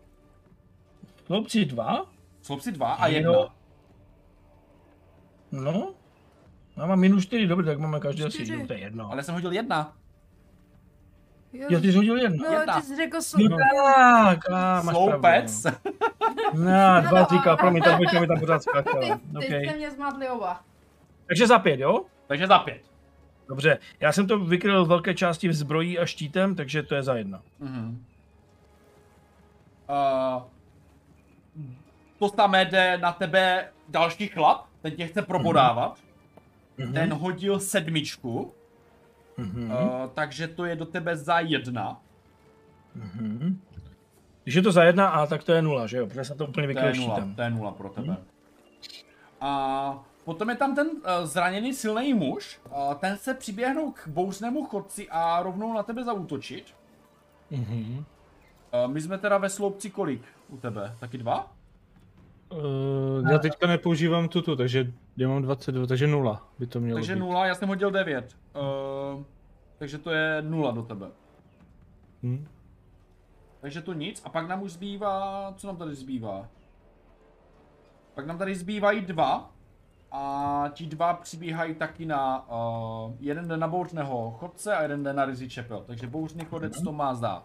[1.26, 2.06] Chlopci dva?
[2.42, 3.14] Sloupci dva a Jo.
[3.14, 3.54] jedna.
[5.72, 5.94] No.
[6.76, 9.12] Já mám minus čtyři, dobře, tak máme každý asi, jo, to je jedno.
[9.12, 9.96] Ale jsem hodil jedna.
[11.52, 12.44] Jo, Jo, ty jsi hodil jedno.
[12.50, 12.80] no, jedna.
[12.80, 13.58] ty jsi řekl No sloupec.
[13.86, 15.62] tak, a máš Sloupec.
[15.62, 15.98] pravdu.
[16.54, 19.00] No, dva říká, promiň, ta dvojka mi tam pořád Ty, skákala.
[19.00, 19.64] ty Okay.
[19.66, 20.60] jste mě zmátli oba.
[21.26, 22.04] Takže za pět, jo?
[22.26, 22.80] Takže za pět.
[23.48, 27.02] Dobře, já jsem to vykryl z velké části v zbrojí a štítem, takže to je
[27.02, 27.42] za jedna.
[27.58, 28.04] Mhm.
[29.88, 30.42] Uh,
[32.18, 35.98] to samé jde na tebe další chlap, ten tě chce probodávat.
[36.78, 36.92] Mhm.
[36.92, 38.52] Ten hodil sedmičku,
[39.36, 39.70] Mhm.
[39.70, 39.76] uh,
[40.14, 42.00] takže to je do tebe za jedna.
[42.94, 43.60] Mhm.
[44.44, 46.06] Když je to za jedna, a tak to je nula, že jo?
[46.06, 47.34] Protože jsem to úplně štítem.
[47.34, 48.16] to je nula pro tebe.
[49.40, 54.64] A potom je tam ten uh, zraněný silný muž, uh, ten se přiběhnou k bouřnému
[54.64, 56.74] chodci a rovnou na tebe zautočit.
[57.50, 58.04] Mhm.
[58.84, 60.96] Uh, my jsme teda ve sloupci kolik u tebe?
[61.00, 61.52] Taky dva?
[62.52, 67.14] Uh, já teďka nepoužívám tuto, takže já mám 22, takže nula by to mělo Takže
[67.14, 67.20] být.
[67.20, 68.36] nula, já jsem hodil 9.
[69.16, 69.22] Uh,
[69.78, 71.06] takže to je nula do tebe.
[72.22, 72.46] Hm?
[73.60, 74.22] Takže to nic.
[74.24, 76.48] A pak nám už zbývá, co nám tady zbývá?
[78.14, 79.50] Pak nám tady zbývají dva.
[80.12, 85.12] A ti dva přibíhají taky na, uh, jeden jde na bouřného chodce a jeden jde
[85.12, 85.84] na Rizzy Chapel.
[85.86, 87.42] Takže bouřný chodec to má za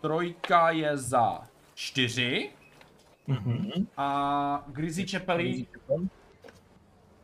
[0.00, 1.42] trojka je za
[1.74, 2.50] čtyři.
[3.26, 3.86] Mhm.
[3.96, 5.66] A Grizzly Chapely,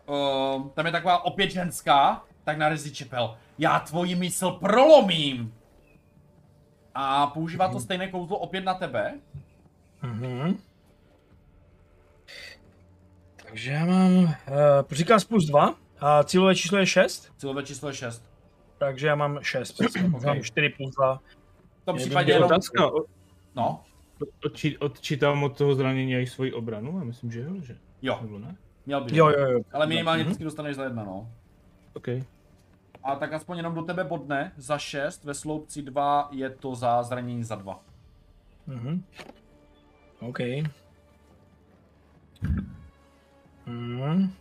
[0.06, 3.36] uh, tam je taková opět ženská, tak na Rizzy Chapel.
[3.58, 5.54] Já tvoji mysl prolomím!
[6.94, 9.20] A používá to stejné kouzlo opět na tebe.
[10.02, 10.58] Mhm.
[13.36, 14.30] Takže já mám, uh,
[14.90, 18.24] říkám plus 2 a cílové číslo je 6, Cílové číslo je 6.
[18.78, 20.02] takže já mám 6 přesně.
[20.26, 21.20] Mám 4 plus 2.
[21.82, 22.46] V tom případě Je Je jenom...
[22.46, 22.82] otázka,
[23.54, 23.84] No,
[24.44, 26.98] odči, odčítám od toho zranění i svoji obranu?
[26.98, 27.76] Já myslím, že jo, že?
[28.02, 28.56] jo, Nebo ne?
[28.86, 29.16] měl by.
[29.16, 29.60] Jo, jo, jo.
[29.72, 30.26] Ale minimálně Mhm.
[30.28, 31.28] vždycky dostaneš za jedna, no.
[31.94, 32.08] OK.
[33.02, 37.02] A tak aspoň jenom do tebe bodne za 6, ve sloupci 2 je to za
[37.02, 37.80] zranění za 2.
[38.66, 39.02] Mhm.
[40.20, 40.38] OK.
[43.66, 44.32] Mhm.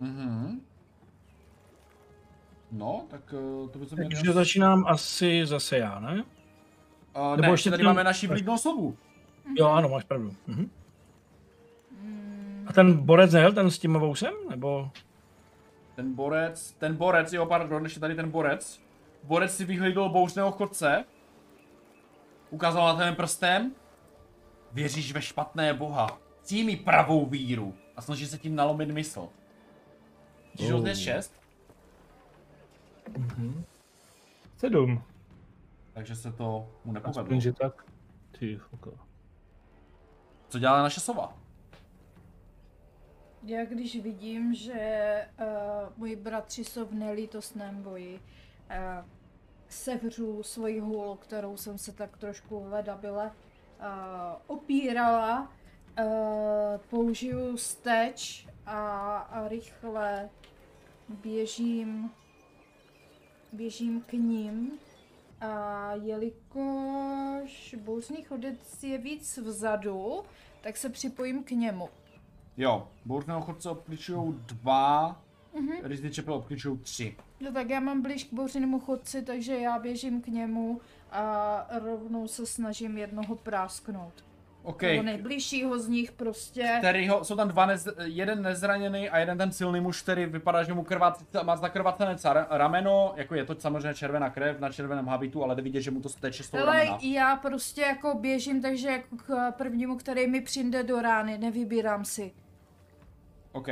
[0.00, 0.60] Mhm.
[2.72, 4.08] No, tak eh, to by se mě...
[4.08, 6.24] Takže začínám asi zase já, ne?
[7.16, 7.86] Uh, Nebo ne, ještě tady tím...
[7.86, 8.96] máme naši blídnou osobu.
[9.58, 10.34] Jo, ano, máš pravdu.
[10.46, 10.70] Mhm.
[12.66, 14.90] A ten borec nejel ten s tím vousem, nebo?
[15.94, 18.80] Ten borec, ten borec, jo, pardon, ještě tady ten borec.
[19.24, 21.04] Borec si vyhlídl bouřného chodce.
[22.50, 23.72] Ukázal na ten prstem.
[24.72, 26.18] Věříš ve špatné boha.
[26.42, 27.74] Cími pravou víru.
[27.96, 29.28] A snaží se tím nalomit mysl.
[30.54, 30.92] Když oh.
[30.92, 31.34] 6,
[33.08, 33.64] Mhm.
[34.56, 35.02] Sedm.
[35.92, 37.22] Takže se to mu nepovedlo.
[37.22, 37.84] Aspoň, že tak.
[38.38, 38.90] Ty fuka.
[40.48, 41.38] Co dělá naše sova?
[43.42, 45.46] Já když vidím, že uh,
[45.96, 49.08] moji bratři jsou v nelítostném boji, uh,
[49.68, 53.32] sevřu svoji hůl, kterou jsem se tak trošku ledabile uh,
[53.80, 55.52] eh, opírala,
[55.98, 56.06] uh,
[56.90, 60.30] použiju steč a, a rychle
[61.08, 62.10] běžím
[63.56, 64.72] běžím k ním.
[65.40, 70.22] A jelikož bouřný chodec je víc vzadu,
[70.60, 71.88] tak se připojím k němu.
[72.56, 75.22] Jo, bouřného chodce obklíčují dva,
[75.54, 75.80] mm-hmm.
[75.82, 77.16] Rizzy Chapel obklíčují tři.
[77.40, 82.28] No tak já mám blíž k bouřenému chodci, takže já běžím k němu a rovnou
[82.28, 84.24] se snažím jednoho prásknout.
[84.66, 86.74] OK, Toho nejbližšího z nich prostě.
[86.78, 90.74] kterýho, jsou tam dva, nez, jeden nezraněný a jeden ten silný muž, který vypadá, že
[90.74, 95.44] mu krvá, má zakrvacené car- rameno, jako je to samozřejmě červená krev na červeném habitu,
[95.44, 96.98] ale jde vidět, že mu to steče z toho Ale ramena.
[97.02, 102.32] já prostě jako běžím, takže jako k prvnímu, který mi přijde do rány, nevybírám si.
[103.52, 103.68] OK,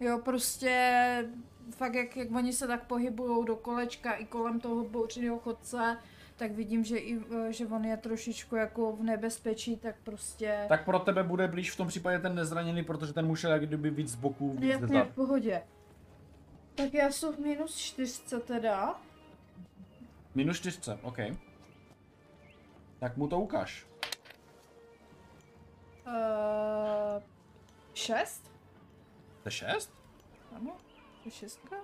[0.00, 1.24] Jo, prostě
[1.70, 5.96] fakt jak, jak oni se tak pohybují do kolečka i kolem toho bouřeného chodce,
[6.40, 10.64] tak vidím, že, i, eh, že on je trošičku jako v nebezpečí, tak prostě...
[10.68, 13.66] tak pro tebe bude blíž v tom případě ten nezraněný, protože ten muž je jak
[13.66, 15.62] kdyby víc z boku, víc Jasně, v pohodě.
[16.74, 19.00] Tak já jsem v minus čtyřce teda.
[20.34, 21.18] Minus čtyřce, OK.
[22.98, 23.86] Tak mu to ukáž.
[26.06, 27.22] Uh,
[27.94, 28.52] šest?
[29.42, 29.92] To je šest?
[30.56, 30.76] Ano,
[31.22, 31.76] to je šestka?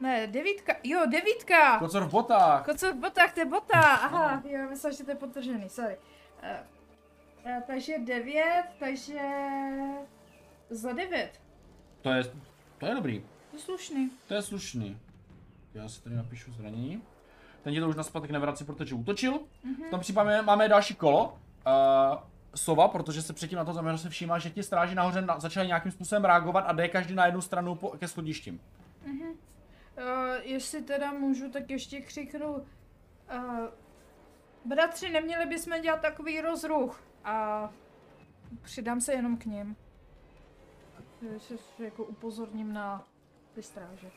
[0.00, 1.78] Ne, devítka, jo, devítka!
[1.78, 2.64] Kocor v botách.
[2.64, 5.96] Kocor v botách, to je bota, aha, jo, myslím, že to je potržený, sorry.
[6.42, 6.48] Uh,
[7.46, 9.20] uh, takže devět, takže
[10.70, 11.40] za devět.
[12.02, 12.24] To je,
[12.78, 13.24] to je dobrý.
[13.50, 14.10] To je slušný.
[14.28, 15.00] To je slušný.
[15.74, 17.02] Já si tady napíšu zranění.
[17.62, 19.40] Ten ti to už naspátek nevrací, protože útočil.
[19.64, 19.84] Mhm.
[19.86, 21.38] V tom případě máme další kolo.
[21.66, 22.18] Uh,
[22.54, 25.66] sova, protože se předtím na to zaměřil se všímá, že ti stráži nahoře na, začali
[25.66, 28.60] nějakým způsobem reagovat a jde každý na jednu stranu po, ke schodištím.
[29.98, 30.04] Uh,
[30.42, 32.52] jestli teda můžu, tak ještě křiknu.
[32.52, 32.62] Uh,
[34.64, 37.02] bratři, neměli bychom dělat takový rozruch.
[37.24, 37.70] A
[38.62, 39.76] přidám se jenom k ním.
[41.22, 43.08] Že se jako upozorním na
[43.54, 44.10] ty stráže.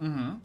[0.00, 0.42] Mhm.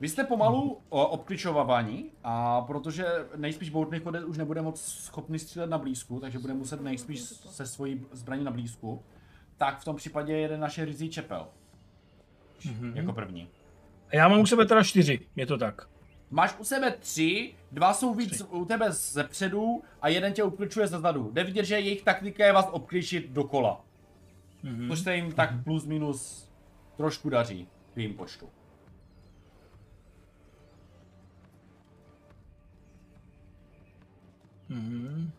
[0.00, 5.66] Vy jste pomalu o, obkličovávaní a protože nejspíš boutný chodec už nebude moc schopný střílet
[5.66, 9.02] na blízku, takže bude muset nejspíš se svojí zbraní na blízku,
[9.56, 11.48] tak v tom případě jede naše rizí čepel.
[12.64, 12.96] Mhm.
[12.96, 13.48] Jako první.
[14.08, 15.88] A já mám u sebe teda čtyři, je to tak.
[16.30, 20.86] Máš u sebe tři, dva jsou víc u tebe ze předu a jeden tě ukličuje
[20.86, 21.30] ze zadu.
[21.32, 23.84] Jde vidět, že jejich taktika je vás obklíčit dokola.
[24.62, 24.88] Mhm.
[24.88, 26.50] Což se jim tak plus minus
[26.96, 28.48] trošku daří v jejím počtu.
[34.68, 35.30] Mhm.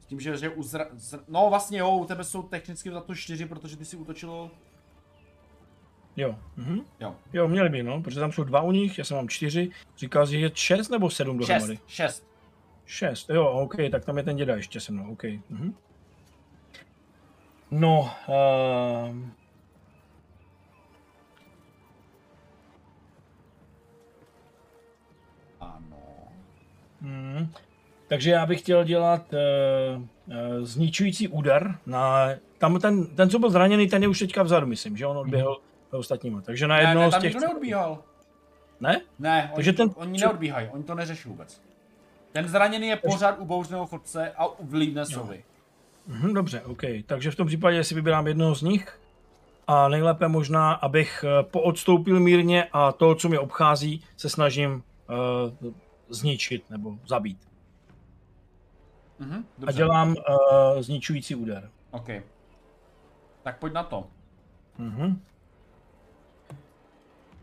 [0.00, 3.00] S tím, že, že u zra, zra, No vlastně jo, u tebe jsou technicky za
[3.00, 4.50] to čtyři, protože ty si útočil...
[6.16, 6.34] Jo.
[6.56, 6.80] Mhm.
[7.00, 7.14] Jo.
[7.32, 9.70] Jo, měli by, no, protože tam jsou dva u nich, já jsem mám čtyři.
[9.98, 11.78] Říkal jsi, že je šest nebo sedm Šest, dohromady?
[11.86, 12.26] šest.
[12.86, 15.22] Šest, jo, OK, tak tam je ten děda ještě se mnou, OK.
[15.50, 15.74] Mhm.
[17.70, 19.16] No, uh,
[25.60, 25.96] Ano.
[27.00, 27.48] mm,
[28.08, 32.28] takže já bych chtěl dělat uh, uh, zničující úder na...
[32.58, 35.50] Tam ten, ten, co byl zraněný, ten je už teďka vzadu, myslím, že on odběhl
[35.60, 35.71] mm.
[35.98, 36.40] Ostatníma.
[36.40, 37.34] Takže na Ne, ne, z tam těch...
[37.34, 37.98] nikdo neodbíhal.
[38.80, 39.00] Ne?
[39.18, 41.62] Ne, oni, Takže ten, ten- oni neodbíhají, oni to neřeší vůbec.
[42.32, 45.44] Ten zraněný je pořád u bouřného chodce a u vlídne sovy.
[46.06, 46.82] Mhm, dobře, OK.
[47.06, 49.00] Takže v tom případě si vybírám jednoho z nich
[49.66, 54.72] a nejlépe možná, abych eh, poodstoupil mírně a to, co mě obchází, se snažím
[55.62, 55.72] uh,
[56.08, 57.38] zničit nebo zabít.
[59.18, 61.70] Mhm, A dělám uh, zničující úder.
[61.90, 62.08] OK.
[63.42, 64.06] Tak pojď na to.
[64.78, 65.20] Mhm.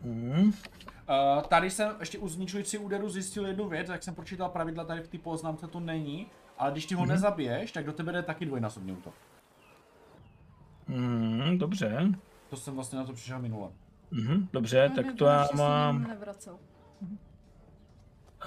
[0.03, 0.41] Mhm.
[0.43, 5.01] Uh, tady jsem ještě u zničující úderu zjistil jednu věc, jak jsem pročítal pravidla, tady
[5.01, 6.27] v té poznámce to není,
[6.57, 7.09] ale když ty ho Mhm.
[7.09, 9.13] nezabiješ, tak do tebe jde taky dvojnásobný útok.
[10.87, 12.05] Mhm, dobře.
[12.49, 13.69] To jsem vlastně na to přišel minule.
[14.11, 16.03] Mhm, dobře, No, tak to já mám...
[16.07, 16.57] Nevracel.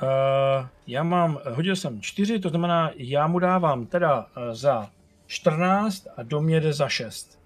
[0.03, 4.90] Uh, já mám, hodil jsem čtyři, to znamená, já mu dávám teda uh, za
[5.26, 7.40] 14 a do mě jde za 6.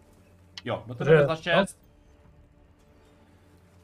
[0.65, 1.79] Jo, do tebe jde za 6.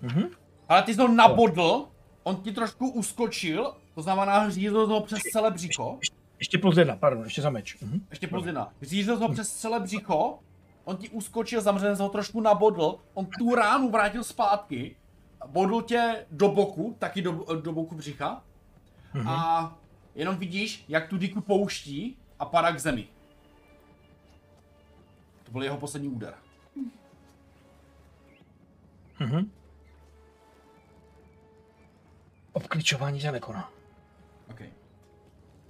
[0.02, 0.22] Mhm.
[0.68, 1.88] Ale ty jsi ho nabodl,
[2.22, 5.98] on ti trošku uskočil, to znamená řízl ho přes celé břicho.
[6.38, 7.80] Ještě plus jedna, pardon, ještě za meč.
[7.80, 8.06] Mhm.
[8.10, 8.72] Ještě plus jedna.
[8.82, 10.38] Řízl ho přes celé břicho,
[10.84, 14.96] on ti uskočil, zamřen ho trošku nabodl, on tu ránu vrátil zpátky,
[15.46, 17.32] bodl tě do boku, taky do,
[17.62, 18.42] do boku břicha,
[19.14, 19.28] Mhm.
[19.28, 19.78] a
[20.14, 23.08] jenom vidíš, jak tu diku pouští a padá k zemi.
[25.44, 26.34] To byl jeho poslední úder.
[29.20, 29.50] Mhm.
[32.52, 33.70] Obklíčování se nekoná.
[34.50, 34.60] OK.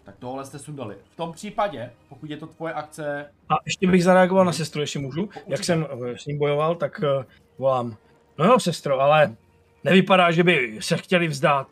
[0.05, 0.97] Tak tohle jste sundali.
[1.13, 4.99] V tom případě, pokud je to tvoje akce, A ještě bych zareagoval na sestru, ještě
[4.99, 5.29] můžu.
[5.47, 7.25] Jak jsem eh, s ním bojoval, tak uh,
[7.59, 7.97] volám.
[8.39, 9.37] No jo, sestro, ale
[9.85, 11.69] nevypadá, že by se chtěli vzdát.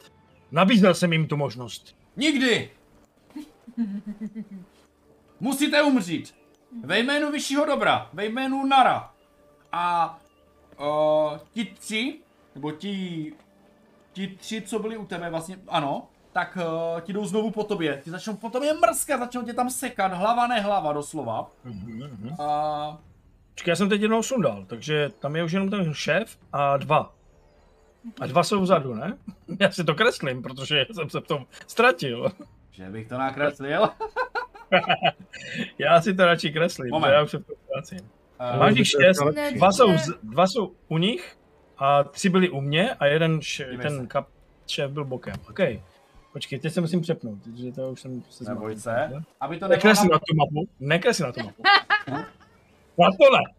[0.53, 1.97] Nabízel jsem jim tu možnost.
[2.17, 2.71] Nikdy!
[5.41, 6.35] Musíte umřít.
[6.85, 9.11] Ve jménu vyššího dobra, ve jménu Nara.
[9.73, 10.19] A
[10.81, 12.19] uh, ti tři,
[12.55, 13.33] nebo ti,
[14.13, 16.59] ti tři, co byli u tebe, vlastně, ano, tak
[16.95, 18.01] uh, ti jdou znovu po tobě.
[18.05, 21.51] Ti začnou po tobě mrskat, začnou tě tam sekat, hlava ne hlava, doslova.
[21.65, 22.35] Mhm.
[22.41, 22.99] A
[23.55, 27.15] Čekaj, já jsem teď jednou sundal, takže tam je už jenom ten šéf a dva.
[28.21, 29.19] A dva jsou vzadu, ne?
[29.61, 32.33] Já si to kreslím, protože jsem se v tom ztratil.
[32.71, 33.89] že bych to nakreslil.
[35.79, 37.13] Já si to radši kreslím, Moment.
[37.13, 38.11] já už se v tom ztracím.
[38.53, 39.19] Uh, Máš jich šest,
[39.55, 39.89] dva jsou,
[40.23, 41.37] dva jsou u nich
[41.81, 44.29] a tři byli u mě a jeden š, ten kap,
[44.67, 45.35] šéf byl bokem.
[45.51, 45.59] OK.
[46.33, 49.11] Počkej, teď se musím přepnout, protože to už jsem se neboj se.
[49.41, 50.19] Aby to Nekresli na...
[50.19, 51.63] tu mapu, nekresli na tu mapu.
[52.99, 53.55] Na to ne.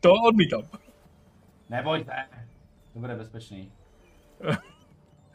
[0.00, 0.62] To odmítám.
[1.70, 2.10] Neboj se.
[2.92, 3.72] To bude bezpečný.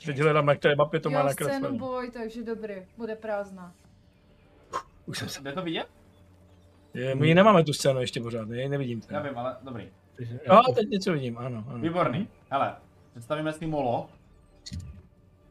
[0.06, 1.78] Teď hledám, na které mapě to má Jo, scénu nakreslené.
[1.78, 3.74] boj, takže dobrý, bude prázdná.
[5.06, 5.42] Už jsem se.
[5.42, 5.88] Jde to vidět?
[6.94, 9.14] Je, my nemáme tu scénu ještě pořád, ne, nevidím to.
[9.14, 9.92] Já vím, ale dobrý.
[10.20, 11.64] Jo, teď něco vidím, ano.
[11.70, 11.80] ano.
[11.80, 12.28] Výborný.
[12.50, 12.76] Hele,
[13.12, 14.10] představíme si molo.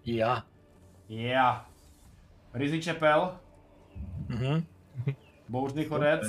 [0.05, 0.45] Já.
[1.09, 1.67] Já.
[2.55, 3.39] Rizzy čepel,
[4.29, 4.65] Mhm.
[5.49, 6.23] bouřný chodec,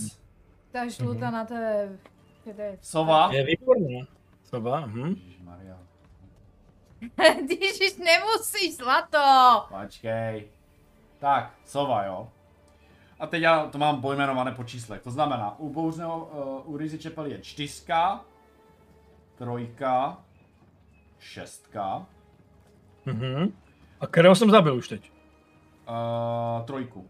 [0.71, 1.89] Ta žluta na té...
[2.43, 3.29] kde je- sova.
[3.33, 4.05] Je výborné.
[4.43, 5.07] Sova, mhm.
[5.09, 5.77] Ježišmarja.
[7.61, 9.65] Ježiš, nemusíš, zlato!
[9.81, 10.47] Počkej.
[11.19, 12.29] Tak, sova, jo.
[13.20, 15.01] A teď já to mám pojmenované po číslech.
[15.01, 16.26] To znamená, u bouřného,
[16.65, 18.26] uh, u Rizzy čepel je čtyřka,
[19.36, 20.18] trojka,
[21.20, 22.05] šestka,
[23.05, 23.53] Mhm.
[23.99, 25.11] A kterého jsem zabil už teď?
[25.89, 27.09] uh, trojku.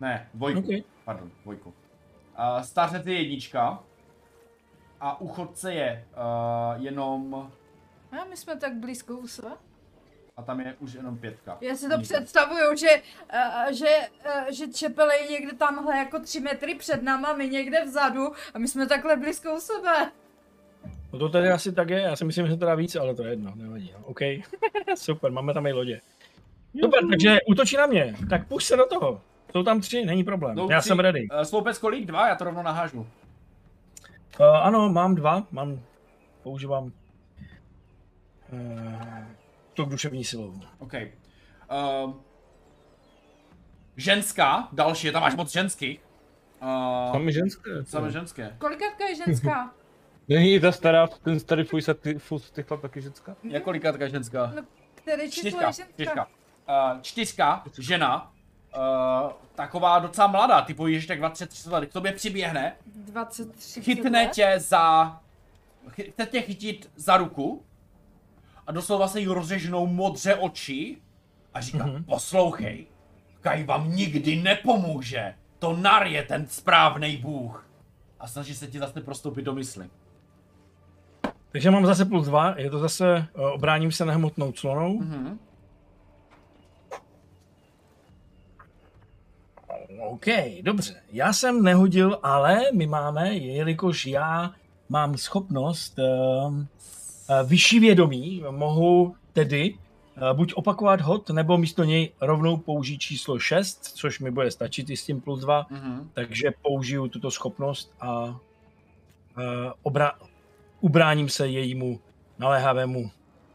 [0.00, 0.58] Ne, dvojku.
[0.60, 0.84] OK.
[1.04, 1.68] Pardon, dvojku.
[1.68, 3.78] Uh, stařec je jednička.
[5.00, 6.06] A u chodce je
[6.76, 7.34] uh, jenom...
[8.20, 9.50] A my jsme tak blízko u sebe.
[10.36, 11.58] A tam je už jenom pětka.
[11.60, 12.02] Já si to Nikdo.
[12.02, 12.88] představuju, že,
[13.34, 17.84] uh, že, uh, že Čepel je někde tamhle jako tři metry před náma, my někde
[17.84, 20.10] vzadu a my jsme takhle blízko u sebe.
[21.12, 23.30] No to tady asi tak je, já si myslím, že teda víc, ale to je
[23.30, 23.92] jedno, nevadí.
[23.98, 24.04] No.
[24.06, 24.20] OK,
[24.94, 26.00] super, máme tam i lodě.
[26.84, 29.20] Super, takže útočí na mě, tak puš se do toho.
[29.52, 30.88] Jsou tam tři, není problém, Jdou já tři.
[30.88, 31.28] jsem ready.
[31.34, 32.06] Uh, sloupec kolik?
[32.06, 32.28] Dva?
[32.28, 32.98] Já to rovnou nahážu.
[33.00, 33.06] Uh,
[34.46, 35.80] ano, mám dva, mám,
[36.42, 36.90] používám uh,
[39.84, 40.54] to duševní silou.
[40.78, 40.92] OK.
[40.94, 42.14] Uh,
[43.96, 46.00] ženská, další, tam máš moc ženských.
[46.62, 47.70] Uh, Sami ženské.
[47.84, 48.54] samé ženské.
[48.58, 49.70] Kolikátka je ženská?
[50.28, 53.36] Není i ta stará, ten starý fuj sa ty, fus, ty chlap taky ženská?
[53.42, 54.52] Jak kolika taka ženská?
[54.56, 54.62] No,
[54.94, 55.92] Který číslo Čtyřka, je ženská?
[55.94, 56.26] čtyřka.
[56.68, 58.32] Uh, čtyřka, žena,
[58.76, 64.30] uh, taková docela mladá, typu již tak 23 let, k tobě přiběhne, 23 chytne let?
[64.32, 65.20] tě za,
[65.88, 67.64] chce tě chytit za ruku
[68.70, 70.96] a doslova se jí rozežnou modře oči
[71.54, 72.04] a říká, mm-hmm.
[72.04, 72.86] poslouchej,
[73.40, 77.66] Kaj vám nikdy nepomůže, to nar je ten správný bůh.
[78.20, 79.90] A snaží se ti zase prostoupit do mysli.
[81.52, 84.98] Takže mám zase plus dva, je to zase, uh, obráním se nehmotnou clonou.
[84.98, 85.38] Mhm.
[90.00, 90.26] OK,
[90.62, 91.02] dobře.
[91.12, 94.54] Já jsem nehodil, ale my máme, jelikož já
[94.88, 96.64] mám schopnost uh,
[97.44, 103.84] vyšší vědomí, mohu tedy uh, buď opakovat hod, nebo místo něj rovnou použít číslo 6,
[103.84, 106.10] což mi bude stačit i s tím plus 2, Mhm.
[106.14, 108.34] takže použiju tuto schopnost a uh,
[109.84, 110.12] obra-
[110.80, 112.00] ubráním se jejímu
[112.38, 113.10] naléhavému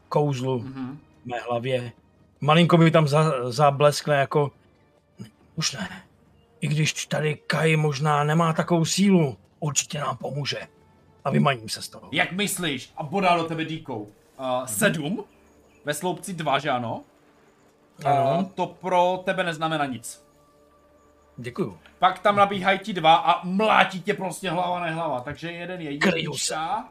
[0.08, 0.98] kouzlu Mhm.
[1.22, 1.92] v mé hlavě.
[2.40, 4.50] Malinko mi tam za, zableskne jako,
[5.56, 5.88] už ne.
[6.60, 10.58] I když tady Kai možná nemá takovou sílu, určitě nám pomůže.
[11.26, 12.08] A vymaním se z toho.
[12.12, 12.92] Jak myslíš?
[12.96, 14.08] A bodá do tebe díkou.
[14.38, 15.24] Uh, sedm?
[15.84, 17.02] Ve sloupci dva, že ano?
[18.04, 18.50] Uh, Ano.
[18.54, 20.24] to pro tebe neznamená nic.
[21.36, 21.78] Děkuju.
[21.98, 25.20] Pak tam nabíhají ti dva a mlátí tě prostě hlava nehlava.
[25.20, 26.88] Takže jeden je jednička,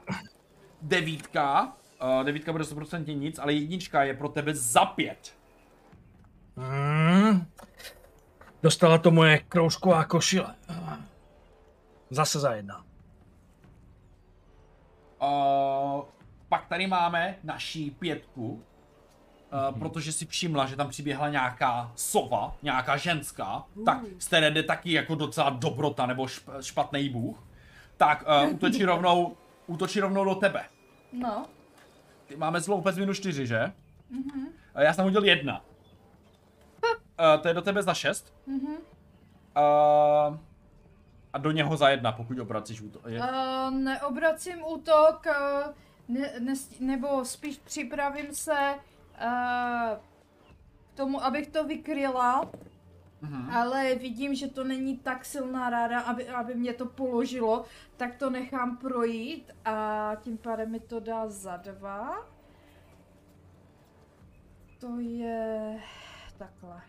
[0.81, 1.73] devítka,
[2.19, 5.33] uh, devítka bude 100% nic, ale jednička je pro tebe za pět.
[6.57, 7.45] Hmm.
[8.63, 10.55] Dostala to moje kroužková košile.
[12.09, 12.85] Zase za jedna.
[15.25, 16.03] Uh,
[16.49, 22.97] pak tady máme naší pětku, uh, protože si všimla, že tam přiběhla nějaká sova, nějaká
[22.97, 27.43] ženská, tak z které jde taky jako docela dobrota nebo šp- špatný bůh,
[27.97, 30.65] tak uh, útočí rovnou, útočí rovnou do tebe.
[31.13, 31.45] No.
[32.27, 33.71] Ty máme zloupec minus 4, že?
[34.11, 34.47] Mm-hmm.
[34.75, 35.61] Já jsem hodil jedna.
[37.19, 38.33] Uh, to je do tebe za 6.
[38.47, 38.67] Mhm.
[38.67, 40.37] Uh,
[41.35, 43.01] a do něho za jedna, pokud obracíš útok.
[43.07, 43.19] Je...
[43.19, 45.73] Uh, neobracím útok, uh,
[46.07, 49.97] ne, ne, nebo spíš připravím se uh,
[50.93, 52.51] k tomu, abych to vykryla,
[53.21, 53.49] Mhm.
[53.49, 57.65] ale vidím, že to není tak silná ráda, aby, aby mě to položilo,
[57.97, 62.15] tak to nechám projít a tím pádem mi to dá za dva.
[64.79, 65.79] To je
[66.37, 66.81] takhle.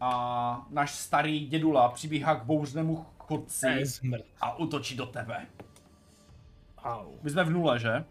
[0.00, 3.84] A náš starý dědula přibíhá k bouřnému chodci
[4.40, 5.46] a útočí do tebe.
[6.84, 7.12] Au.
[7.22, 8.04] My jsme v nule, že?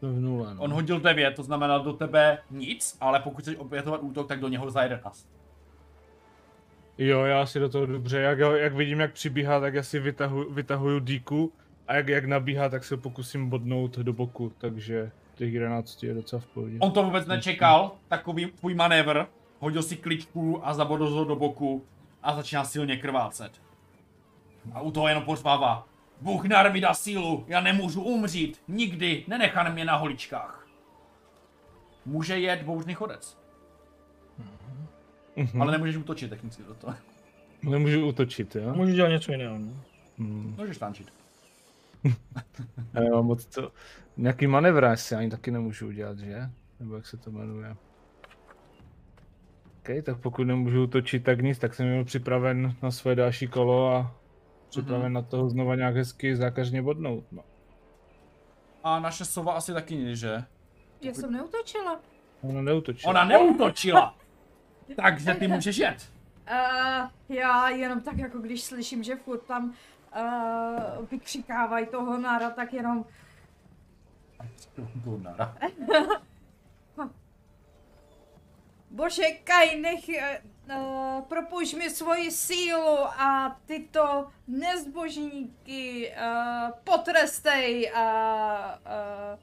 [0.00, 0.62] To v nule, no.
[0.62, 4.48] On hodil 9, to znamená do tebe nic, ale pokud chceš opětovat útok, tak do
[4.48, 5.28] něho za 11.
[6.98, 10.52] Jo, já si do toho dobře, jak, jak vidím, jak přibíhá, tak já si vytahuju,
[10.52, 11.52] vytahuju díku
[11.88, 16.40] a jak, jak nabíhá, tak se pokusím bodnout do boku, takže těch 11 je docela
[16.40, 16.76] v pohodě.
[16.80, 19.26] On to vůbec nečekal, takový tvůj manévr,
[19.62, 21.84] hodil si kličku a zabodl ho do boku
[22.22, 23.52] a začíná silně krvácet.
[24.72, 25.88] A u toho jenom pořvává.
[26.20, 30.66] Bůh nar mi dá sílu, já nemůžu umřít, nikdy, nenechám mě na holičkách.
[32.06, 33.38] Může jet bouřný chodec,
[35.36, 35.62] Mhm.
[35.62, 36.94] ale nemůžeš útočit technicky do toho.
[37.62, 38.74] Nemůžu útočit, jo?
[38.74, 39.58] Můžu dělat něco jiného.
[39.58, 39.72] No?
[40.18, 40.54] Hmm.
[40.58, 41.12] Můžeš tančit.
[42.94, 43.72] Já nemám moc to...
[44.16, 46.50] Nějaký manevr asi ani taky nemůžu udělat, že?
[46.80, 47.76] Nebo jak se to jmenuje.
[49.82, 53.88] OK, tak pokud nemůžu útočit, tak nic, tak jsem měl připraven na své další kolo
[53.96, 54.14] a
[54.68, 55.12] připraven Mhm.
[55.12, 57.42] na toho znova nějak hezky zákažně bodnout, no.
[58.84, 60.44] A naše sova asi taky ne, že?
[61.00, 62.00] Já jsem neutočila.
[62.42, 63.06] Ona neútočí.
[63.06, 64.14] Ona neútočila!
[64.96, 66.12] Takže ty můžeš jet.
[66.50, 69.74] Uh, já jenom tak jako když slyším, že furt tam
[70.16, 73.04] uh, vykřikávají toho nára, tak jenom
[75.04, 75.56] Gunara.
[78.92, 88.06] Bože, Kaj, nech, uh, propuš mi svoji sílu a tyto nezbožníky uh, potrestej a
[88.84, 89.38] uh,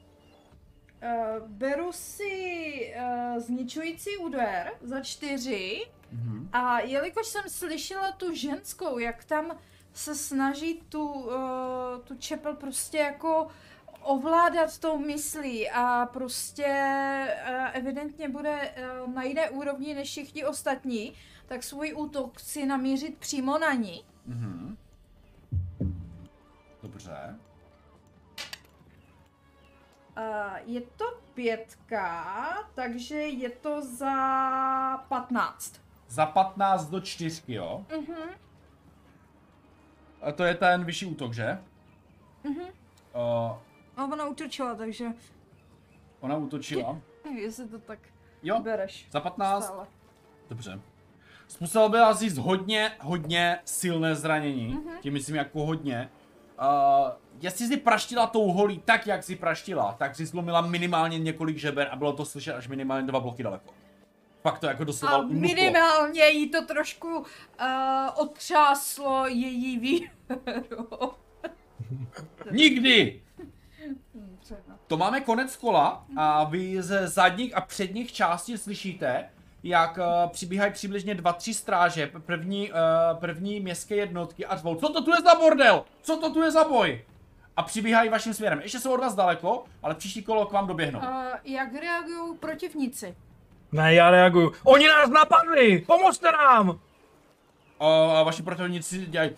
[1.02, 6.48] uh, beru si uh, zničující úder za čtyři Mhm.
[6.52, 9.58] a jelikož jsem slyšela tu ženskou, jak tam
[9.92, 11.32] se snaží tu, uh,
[12.04, 13.48] tu čepel prostě jako
[14.02, 16.66] ovládat tou myslí a prostě
[17.48, 18.74] uh, evidentně bude
[19.06, 21.12] uh, na jiné úrovni než všichni ostatní,
[21.46, 24.04] tak svůj útok chci namířit přímo na ní.
[24.26, 24.76] Mhm.
[26.82, 27.36] Dobře.
[30.18, 32.24] Uh, je to pětka,
[32.74, 34.14] takže je to za
[35.08, 35.80] 15.
[36.08, 37.84] Za 15 do 4, jo?
[37.98, 38.30] Mhm,
[40.22, 41.58] A to je ten vyšší útok, že?
[42.44, 42.60] mhm.
[43.14, 43.56] Uh,
[44.00, 45.04] A ona utočila, takže
[46.20, 46.98] ona útočila.
[47.34, 47.98] jestli to tak
[48.42, 49.06] Jo, bereš.
[49.10, 49.64] za 15.
[49.64, 49.86] Stále.
[50.48, 50.80] Dobře.
[51.48, 54.68] Způsobil by asi hodně, hodně silné zranění.
[54.68, 54.78] Mhm.
[54.88, 54.98] Mm-hmm.
[55.00, 56.10] Tím myslím jako hodně.
[56.60, 57.08] Uh,
[57.40, 61.88] jestli si praštila tou holí tak, jak si praštila, tak si zlomila minimálně několik žeber
[61.90, 63.74] a bylo to slyšet až minimálně dva bloky daleko.
[64.42, 67.24] Fakt to jako doslova A minimálně jí to trošku uh,
[68.16, 70.06] otřáslo její víru.
[72.50, 73.22] Nikdy!
[74.86, 79.30] To máme konec kola a vy ze zadních a předních částí slyšíte,
[79.62, 82.78] jak uh, přibíhají přibližně dva, tři stráže, první, uh,
[83.20, 85.84] první městské jednotky a řvou, co to tu je za bordel?
[86.02, 87.04] Co to tu je za boj?
[87.56, 88.60] A přibíhají vaším směrem.
[88.60, 90.98] Ještě jsou od vás daleko, ale příští kolo k vám doběhnou.
[90.98, 91.06] Uh,
[91.44, 93.16] jak reagují protivníci?
[93.72, 94.52] Ne, já reaguju.
[94.64, 95.84] Oni nás napadli!
[95.86, 96.80] Pomozte nám!
[97.80, 97.86] A,
[98.20, 99.30] a vaši protivníci dělají!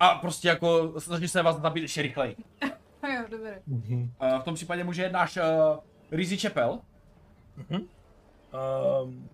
[0.00, 2.36] A prostě jako snaží se vás zabít ještě rychleji.
[3.08, 3.50] Jo, dobrý.
[3.66, 4.10] Mhm.
[4.22, 5.42] Uh, v tom případě může jít náš uh,
[6.10, 6.78] Rizzy Čepel.
[7.70, 7.80] Uh,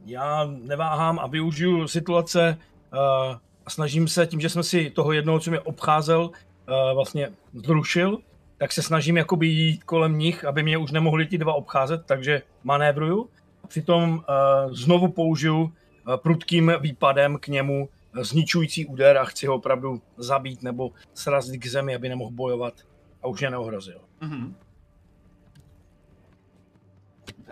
[0.06, 2.58] já neváhám a využiju situace
[2.92, 7.30] uh, a snažím se, tím, že jsem si toho jednoho, co mě obcházel, uh, vlastně
[7.52, 8.18] zrušil,
[8.58, 12.42] tak se snažím jakoby jít kolem nich, aby mě už nemohli ti dva obcházet, takže
[12.64, 13.28] manévruju.
[13.68, 19.54] Přitom uh, znovu použiju uh, prudkým výpadem k němu uh, zničující úder a chci ho
[19.54, 22.74] opravdu zabít nebo srazit k zemi, aby nemohl bojovat
[23.22, 24.00] a už mě neohrozil.
[24.20, 24.54] Mhm.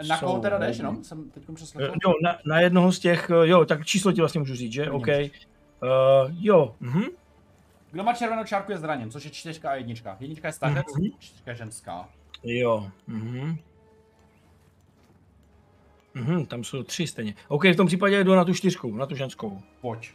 [0.09, 1.05] Na koho teda jdeš, no?
[1.05, 1.95] Jsem teď přeslechl.
[2.05, 4.91] Jo, na, na jednoho z těch, eh, jo, tak číslo ti vlastně můžu říct, že?
[4.91, 5.07] OK.
[5.07, 5.89] Uh,
[6.31, 7.03] jo, mhm.
[7.91, 10.17] Kdo má červenou čárku je zraněn, což je čtyřka a jednička.
[10.21, 11.11] Jednička je stařec, Mhm.
[11.19, 12.09] čtyřka je ženská.
[12.43, 13.59] Jo, mhm.
[16.15, 17.35] Mhm, tam jsou tři stejně.
[17.49, 19.61] OK, v tom případě jdu na tu čtyřku, na tu ženskou.
[19.81, 20.11] Pojď.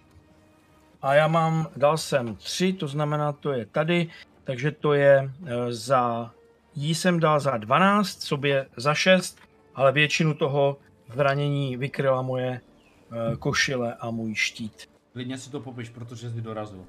[1.01, 4.09] A já mám, dal jsem tři, to znamená, to je tady,
[4.43, 6.31] takže to je eh, za,
[6.75, 9.39] jí jsem dal za 12, sobě za 6,
[9.75, 10.77] ale většinu toho
[11.13, 14.89] zranění vykryla moje eh, košile a můj štít.
[15.13, 16.85] Klidně si to popiš, protože jsi dorazil.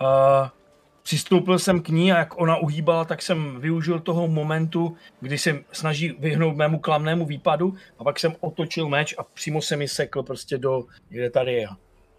[0.00, 0.48] Uh,
[1.02, 5.64] přistoupil jsem k ní a jak ona uhýbala, tak jsem využil toho momentu, kdy se
[5.72, 10.22] snaží vyhnout mému klamnému výpadu a pak jsem otočil meč a přímo se mi sekl
[10.22, 11.68] prostě do, kde tady je,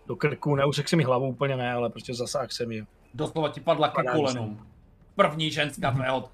[0.07, 2.85] do krku, neusekl se mi hlavu úplně ne, ale prostě zasáhl jsem ji.
[3.17, 4.67] Doslova ti padla ke kolenům.
[5.15, 6.29] První ženská tvého.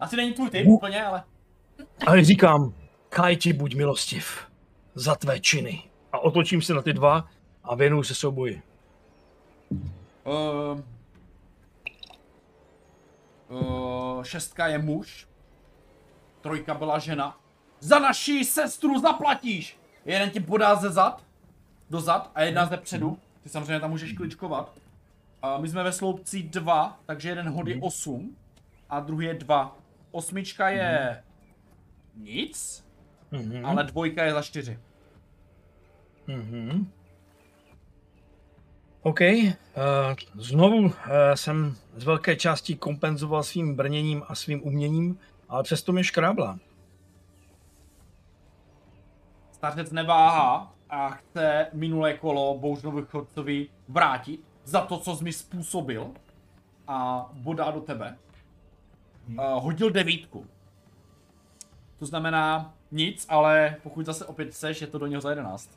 [0.00, 1.22] Asi není tvůj typ úplně, ale...
[2.06, 2.74] Ale říkám,
[3.08, 4.50] Kaj ti buď milostiv
[4.94, 5.82] za tvé činy.
[6.12, 7.28] A otočím se na ty dva
[7.64, 8.62] a věnuju se souboji.
[10.24, 10.80] Uh,
[13.48, 15.28] uh, šestka je muž.
[16.40, 17.40] Trojka byla žena.
[17.80, 19.78] Za naši sestru zaplatíš!
[20.04, 21.24] Jeden ti podá ze zad,
[21.90, 23.18] do zad a jedna ze předu.
[23.42, 24.85] Ty samozřejmě tam můžeš kličkovat.
[25.54, 28.36] Uh, my jsme ve sloupci 2, takže jeden hod je 8
[28.90, 29.76] a druhý je 2.
[30.10, 31.22] Osmička je
[32.16, 32.86] nic,
[33.30, 33.66] Mhm.
[33.66, 34.78] ale dvojka je za 4.
[36.26, 36.90] Mhm.
[39.02, 39.20] OK.
[39.20, 39.44] Uh,
[40.34, 40.92] znovu uh,
[41.34, 45.18] jsem z velké části kompenzoval svým brněním a svým uměním,
[45.48, 46.58] ale přesto mě škrábla.
[49.52, 56.10] Stařec neváhá a chce minulé kolo Bouřnovi chodcovi vrátit za to, co jsi mi způsobil
[56.88, 58.18] a bodá do tebe.
[59.28, 60.46] Uh, hodil devítku.
[61.98, 65.70] To znamená nic, ale pokud zase opět chceš, je to do něho za jedenáct.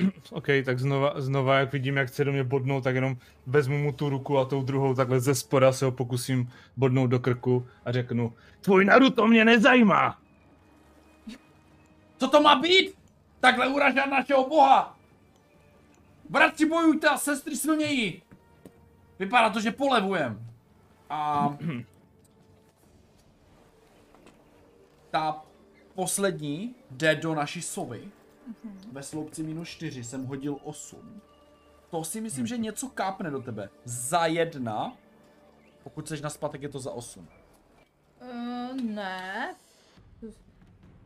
[0.30, 3.16] OK, tak znova, znova, jak vidím, jak chce do mě bodnout, tak jenom
[3.46, 7.18] vezmu mu tu ruku a tou druhou takhle ze spoda se ho pokusím bodnout do
[7.18, 10.18] krku a řeknu, tvůj Naruto mě nezajímá.
[12.18, 12.94] Co to má být?
[13.40, 14.98] Takhle uražat našeho boha!
[16.30, 18.22] Bratři bojujte a sestry silněji!
[19.18, 20.46] Vypadá to, že polevujem.
[21.10, 21.48] A...
[25.10, 25.44] Ta
[25.94, 28.10] poslední jde do naší sovy.
[28.92, 31.20] Ve sloupci minus 4 jsem hodil 8.
[31.90, 33.68] To si myslím, že něco kápne do tebe.
[33.84, 34.96] Za jedna.
[35.82, 37.28] Pokud seš na spatek, je to za 8.
[38.22, 39.54] Uh, ne,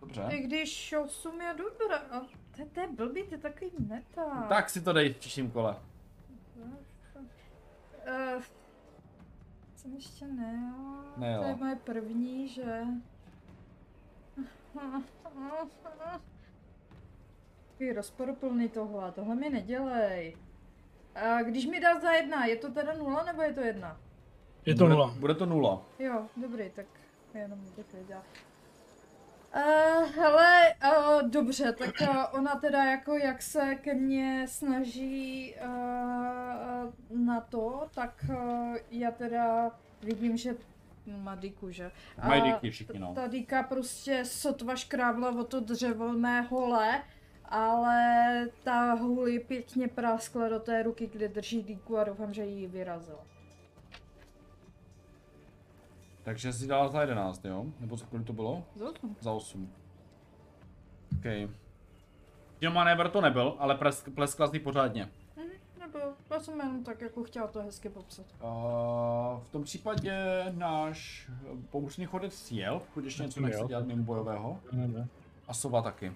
[0.00, 0.26] Dobře.
[0.30, 1.98] i když 8 je dobré.
[2.56, 4.46] To, to je blbý, to je takový meta.
[4.48, 5.76] Tak si to dej v příštím kole.
[8.06, 8.42] Uh,
[9.76, 11.04] jsem ještě nejela.
[11.16, 11.42] Nejela.
[11.42, 12.84] To je moje první, že?
[17.68, 20.36] Takový rozporuplný tohle, tohle mi nedělej.
[21.14, 24.00] A když mi dá za jedna, je to teda nula nebo je to jedna?
[24.66, 25.14] Je to bude, nula.
[25.18, 25.82] Bude to nula.
[25.98, 26.86] Jo, dobrý, tak
[27.34, 28.22] jenom bych věděla.
[29.58, 37.26] Uh, hele, uh, dobře, tak uh, ona teda jako jak se ke mně snaží uh,
[37.26, 39.70] na to, tak uh, já teda
[40.02, 40.54] vidím, že
[41.06, 41.90] má diku, že?
[42.26, 43.14] Mají A díky všichni, no.
[43.14, 47.02] Ta dika prostě sotva škrábla o to dřevo mé hole,
[47.44, 52.66] ale ta hůl pěkně práskla do té ruky, kde drží díku a doufám, že ji
[52.66, 53.24] vyrazila.
[56.28, 57.66] Takže jsi dala za 11, jo?
[57.80, 58.64] Nebo za kolik to bylo?
[58.74, 59.16] Zotnu.
[59.20, 59.72] Za 8.
[61.18, 61.50] OK.
[62.60, 65.08] Že manévr to nebyl, ale plesk, pleskla jsi pořádně.
[65.36, 65.48] Mhm,
[65.80, 65.98] nebo
[66.30, 68.26] já jsem jenom tak jako chtěla to hezky popsat.
[68.42, 68.48] Uh,
[69.40, 71.30] v tom případě náš
[71.70, 73.48] pomocný chodec jel, pokud ještě něco Jel.
[73.48, 74.60] nechce dělat mimo bojového.
[74.72, 75.08] Ne, ne.
[75.48, 76.08] A sova taky.
[76.08, 76.14] Uh,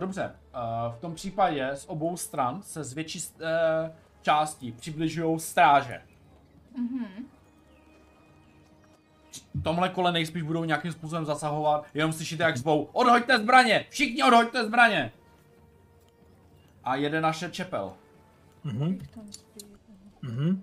[0.00, 3.40] dobře, uh, v tom případě z obou stran se z větší uh,
[4.22, 6.02] části přibližují stráže.
[6.76, 7.28] Mhm.
[9.64, 13.86] Tomhle kole nejspíš budou nějakým způsobem zasahovat, jenom slyšíte jak zvou Odhoďte zbraně!
[13.90, 15.12] Všichni odhoďte zbraně!
[16.84, 17.92] A jede naše čepel.
[18.64, 18.98] Mhm.
[20.22, 20.62] Mhm.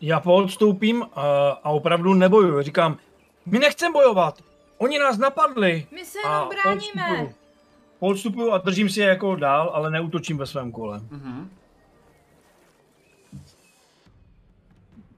[0.00, 2.62] Já poodstoupím a, a opravdu nebojuju.
[2.62, 2.96] Říkám,
[3.46, 4.42] my nechceme bojovat.
[4.78, 5.86] Oni nás napadli.
[5.90, 7.16] My se A jenom bráníme.
[7.16, 7.34] poodstupuju.
[7.98, 11.00] Poodstupuju a držím si je jako dál, ale neutočím ve svém kole.
[11.10, 11.50] Mhm.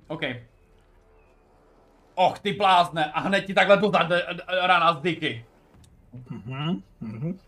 [0.08, 0.22] OK.
[2.18, 4.26] Och, ty blázne, a hned ti takhle do zade,
[4.62, 5.44] rana z dyky.
[6.30, 6.82] Mhm.
[7.00, 7.38] Mhm.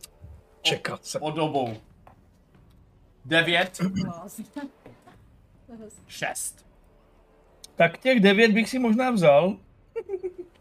[0.63, 1.19] Čekat se.
[1.19, 1.77] Od dobou.
[3.25, 3.79] Devět.
[5.67, 5.75] To
[6.09, 6.67] šest.
[7.77, 9.57] Tak těch devět bych si možná vzal,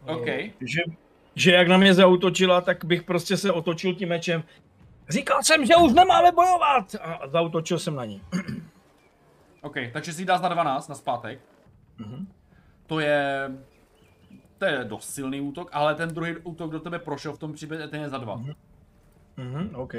[0.06, 0.26] OK.
[0.60, 0.80] že,
[1.34, 4.42] že jak na mě zautočila, tak bych prostě se otočil tím mečem.
[5.08, 6.94] Říkal jsem, že už nemáme bojovat!
[7.00, 8.22] A zautočil jsem na ní.
[9.62, 11.40] OK, takže si dá na 12 na zpátek.
[11.98, 12.26] Mhm.
[12.86, 13.50] To je...
[14.60, 17.88] To je dost silný útok, ale ten druhý útok do tebe prošel v tom případě,
[17.88, 18.36] ten je za dva.
[19.36, 19.92] Mhm, OK,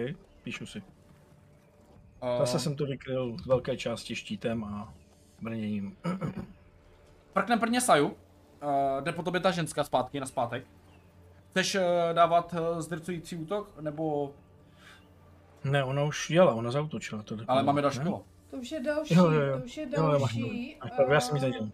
[0.43, 0.81] píšu si.
[2.23, 4.93] Uh, Zase jsem to vykryl z velké části štítem a
[5.41, 5.97] brněním.
[7.33, 8.07] Prkne prvně Saju.
[8.07, 8.13] Uh,
[9.03, 10.63] jde po tobě ta ženská zpátky na zpátek.
[11.49, 11.81] Chceš uh,
[12.13, 14.31] dávat uh, zdrcující útok, nebo...
[15.63, 17.23] Ne, ona už jela, ona zautočila.
[17.23, 18.23] To Ale máme další kolo.
[18.51, 19.57] To už je další, Jo, jo, jo.
[19.59, 20.77] to už je Jo, jo, další.
[20.83, 21.13] máš pravdu.
[21.13, 21.69] Já jsem ji zadělal.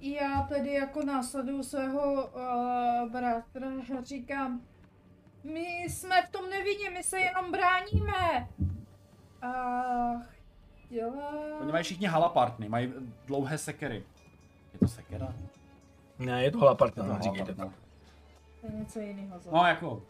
[0.00, 3.68] Já tedy jako následuju svého uh, bratra
[3.98, 4.60] a říkám,
[5.44, 8.48] my jsme v tom nevinni, my se jenom bráníme.
[9.42, 9.50] A
[10.84, 11.32] chtěla...
[11.60, 12.92] Oni mají všichni halapartny, mají
[13.26, 14.04] dlouhé sekery.
[14.72, 15.34] Je to sekera?
[16.18, 17.54] Ne, je to halapartna, No, říkejte.
[17.54, 17.70] To
[18.62, 19.40] je něco jiného.
[19.52, 20.02] No jako...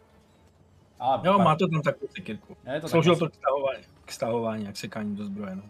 [0.98, 2.56] Ale Jo, má to tam takovou sekirku.
[2.74, 5.62] Je to Sloužilo tak to k stahování, k stahování, jak sekání do zbroje, no.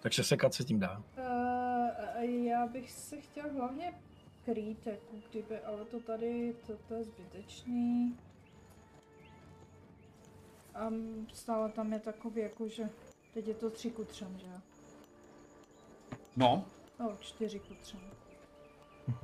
[0.00, 1.02] Takže sekat se tím dá.
[1.18, 1.65] Uh,
[2.22, 3.94] já bych se chtěl hlavně
[4.44, 8.16] krýt, jako kdyby, ale to tady, to, to je zbytečný.
[10.74, 10.88] A
[11.32, 12.88] stále tam je takový jako, že
[13.34, 14.58] teď je to tři ku třem, že jo?
[16.36, 16.64] No,
[17.00, 18.00] No, čtyři ku třem.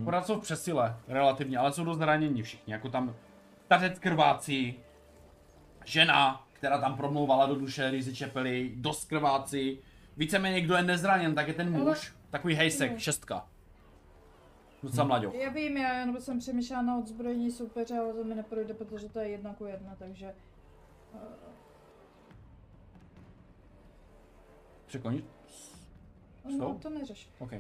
[0.04, 3.16] pořád jsou v přesile, relativně, ale jsou dost zranění všichni, jako tam
[3.66, 4.80] stařec krvácí,
[5.84, 9.78] žena, která tam promlouvala do duše Rizy Čepely, dost krvácí,
[10.16, 13.48] víceméně kdo je nezraněn, tak je ten Ale- muž, takový hejsek, šestka.
[14.82, 15.34] Docela mladěch.
[15.34, 19.20] Já vím, já jenom jsem přemýšlela na odzbrojení soupeře, ale to mi neprojde, protože to
[19.20, 20.34] je jedna ku jedna, takže...
[24.86, 25.24] Překonit?
[26.44, 26.78] no, Jsou?
[26.78, 27.28] to neřeš.
[27.38, 27.50] OK.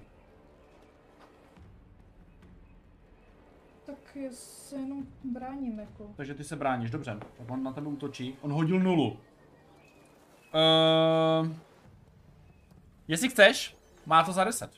[3.86, 6.14] Tak se jenom bráním, jako.
[6.16, 7.18] Takže ty se bráníš, dobře.
[7.38, 8.36] Tak on na tebe útočí.
[8.40, 9.18] On hodil nulu.
[10.54, 11.52] Uh,
[13.08, 13.76] jestli chceš,
[14.06, 14.70] má to za 10.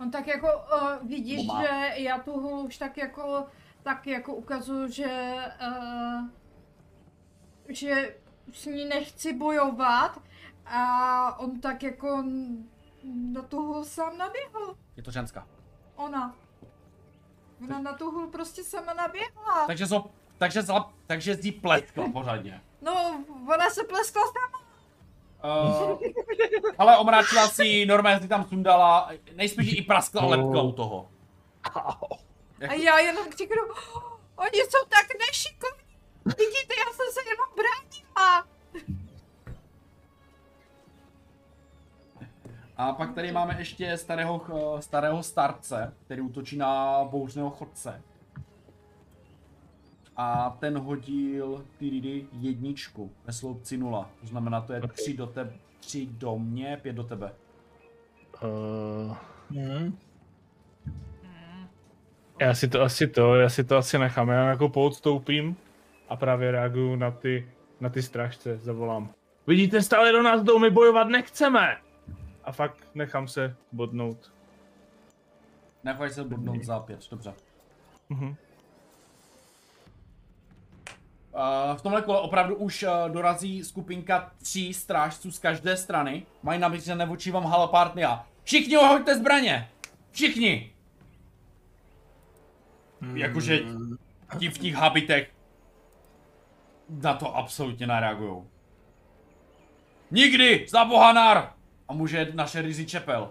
[0.00, 3.46] On tak jako uh, vidíš, že já tu už tak jako,
[3.82, 5.36] tak jako ukazuju, že,
[5.68, 6.24] uh,
[7.68, 8.16] že
[8.52, 10.22] s ní nechci bojovat
[10.66, 12.24] a on tak jako
[13.04, 14.76] na tu holu sám naběhl.
[14.96, 15.46] Je to ženská.
[15.96, 16.34] Ona.
[17.64, 19.66] Ona na tu holu prostě sama naběhla.
[19.66, 20.04] Takže zo,
[20.38, 22.60] takže za, takže jí pleskla pořádně.
[22.82, 23.24] No,
[23.54, 24.71] ona se pleskla sama.
[25.44, 25.98] Uh,
[26.78, 30.30] ale omráčila si, normálně si tam sundala, nejspíš i praskla Oh.
[30.30, 31.08] lepka u toho.
[32.68, 33.62] A já jenom křiknu,
[34.36, 35.96] oni jsou tak nešikovní.
[36.24, 38.46] Vidíte, já jsem se jenom bránila.
[42.76, 48.02] A pak tady máme ještě starého, ch- starého starce, který útočí na bouřného chodce.
[50.16, 54.10] A ten hodil tydidy jedničku ve sloupci nula.
[54.20, 57.32] To znamená, to je tři do tebe, tři do mě, pět do tebe.
[58.44, 59.16] Uh,
[59.50, 59.98] Mhm.
[62.40, 64.28] Já si to asi to, já si to asi nechám.
[64.28, 65.56] Já jako poodstoupím
[66.08, 67.48] a právě reaguju na ty,
[67.80, 69.14] na ty strážce, zavolám.
[69.46, 71.76] Vidíte, stále do nás jdou, my bojovat nechceme!
[72.44, 74.32] A fakt nechám se bodnout.
[75.84, 77.34] Nechoď se bodnout za pět, dobře.
[78.08, 78.36] Mhm.
[81.34, 86.26] Uh, v tomhle kole opravdu už uh, dorazí skupinka tří strážců z každé strany.
[86.42, 89.70] Mají namířené vůči vám halapartny a všichni ohoďte zbraně!
[90.10, 90.72] Všichni!
[93.14, 93.60] Jakože
[94.38, 95.30] ti v těch habitech
[96.88, 98.46] na to absolutně nereagujou.
[100.10, 100.66] Nikdy!
[100.68, 101.52] Za boha nar!
[101.88, 103.30] A může naše rizí čepel.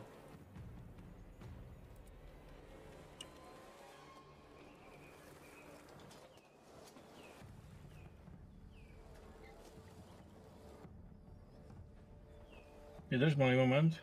[13.11, 13.95] Vydrž malý moment.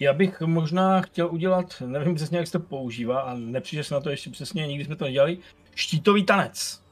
[0.00, 4.00] Já bych možná chtěl udělat, nevím přesně, jak se to používá a nepřijde se na
[4.00, 5.38] to ještě přesně, nikdy jsme to nedělali,
[5.74, 6.82] štítový tanec.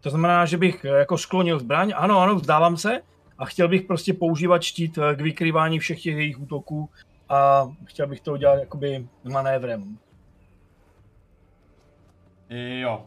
[0.00, 3.00] To znamená, že bych eh, jako sklonil zbraň, ano, ano, vzdávám se
[3.38, 6.90] a chtěl bych prostě používat štít eh, k vykrývání všech těch jejich útoků
[7.28, 9.98] a chtěl bych to udělat jakoby manévrem.
[12.80, 13.06] Jo.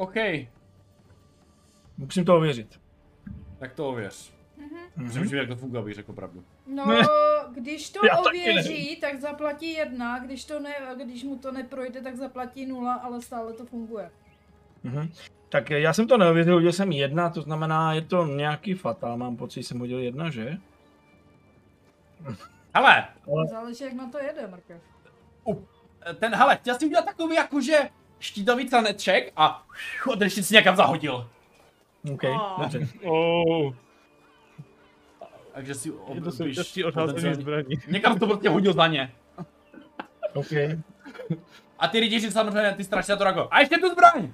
[0.00, 0.14] OK,
[1.98, 2.80] Musím to ověřit.
[3.58, 4.32] tak to ověř.
[4.56, 5.08] Mhm.
[5.10, 6.44] Přemýšlím, jak to funguje, abych řekl pravdu.
[6.66, 7.00] No, Ne.
[7.54, 10.74] když to Já ověří, tak zaplatí jedna, když, to ne,
[11.04, 14.10] když mu to neprojde, tak zaplatí nula, ale stále to funguje.
[14.82, 15.08] Mhm.
[15.48, 19.36] Tak já jsem to neověřil, hodil jsem jedna, to znamená, je to nějaký fatal, mám
[19.36, 20.56] pocit, že jsem hodil jedna, že?
[22.74, 23.08] Hele,
[23.50, 24.82] Záleží, jak na to jede, mrkev.
[26.18, 27.88] ten, hele, chtěl jsi udělat takový jakože
[28.20, 29.66] štítový taneček a
[30.06, 31.30] odešli si někam zahodil.
[32.12, 32.56] OK, A.
[32.62, 32.88] dobře.
[33.04, 33.72] Oh,
[35.54, 37.76] Takže si je to ob- součástí běž odházení potenciálně- zbraní.
[37.88, 39.12] Někam to prostě hodil za ně.
[40.34, 40.52] OK.
[41.78, 44.32] A ty lidi samozřejmě ty strašně to jako, a ještě tu zbraň!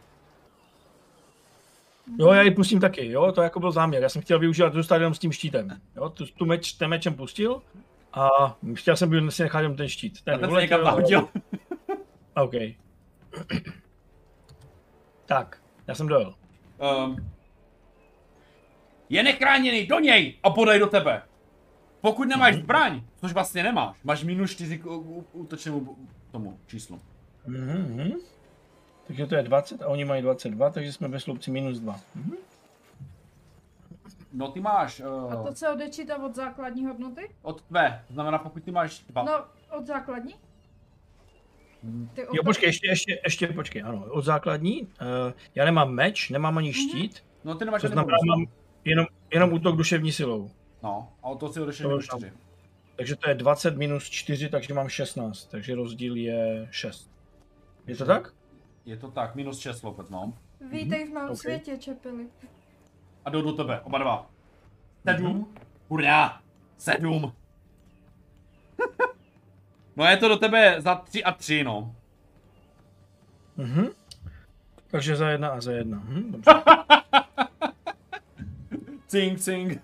[2.19, 4.03] Jo, já ji pustím taky, jo, to jako byl záměr.
[4.03, 5.81] Já jsem chtěl využívat zůstat jenom s tím štítem.
[5.97, 7.63] Jo, tu, tu meč, ten mečem pustil
[8.13, 8.29] a
[8.75, 10.19] chtěl jsem si nechat jenom ten štít.
[10.19, 11.29] A Ten ten se někam zahodil.
[12.37, 12.53] OK.
[15.27, 16.35] tak, já jsem dojel.
[17.07, 17.31] Um,
[19.09, 21.23] je nechráněný, do něj a podej do tebe.
[22.01, 24.87] Pokud nemáš zbraň, což vlastně nemáš, máš minus 4 k
[25.33, 25.97] útočnému
[26.31, 27.01] tomu číslu.
[27.47, 28.13] Mhm.
[29.07, 32.01] Takže to je 20 a oni mají 22, takže jsme ve sloupci minus 2.
[32.15, 32.35] Mhm.
[34.33, 37.31] No ty máš A uh, to se odečítá od základní hodnoty?
[37.43, 39.23] od tvé, to znamená pokud ty máš dva.
[39.23, 39.45] No,
[39.79, 40.35] od základní?
[42.15, 44.83] Ty Jo, počkej, ještě, ještě, ještě počkej, ano, od základní.
[44.83, 44.89] Uh,
[45.55, 48.47] já nemám meč, nemám ani štít, No ty nemáš to ani znamená, mám
[48.85, 50.51] jenom, jenom útok duševní silou.
[50.83, 52.19] No, a o to si odešel To minus už tam.
[52.19, 52.33] 4.
[52.97, 57.11] Takže to je 20 minus 4, takže mám 16, takže rozdíl je 6.
[57.87, 58.33] Je to tak?
[58.85, 60.39] Je to tak, minus 6 lopet mám.
[60.71, 61.37] Vítej v mém ok.
[61.37, 62.27] světě, čepili.
[63.25, 64.31] A jdou do tebe, oba dva.
[65.09, 65.55] Sedm.
[65.89, 66.41] Hurá,
[66.77, 67.33] sedm.
[69.97, 71.95] no je to do tebe za tři a tři, no.
[73.57, 73.87] Mhm.
[74.91, 75.99] Takže za jedna a za jedna.
[75.99, 76.53] Mhm, dobře.
[79.07, 79.83] Cing, cing.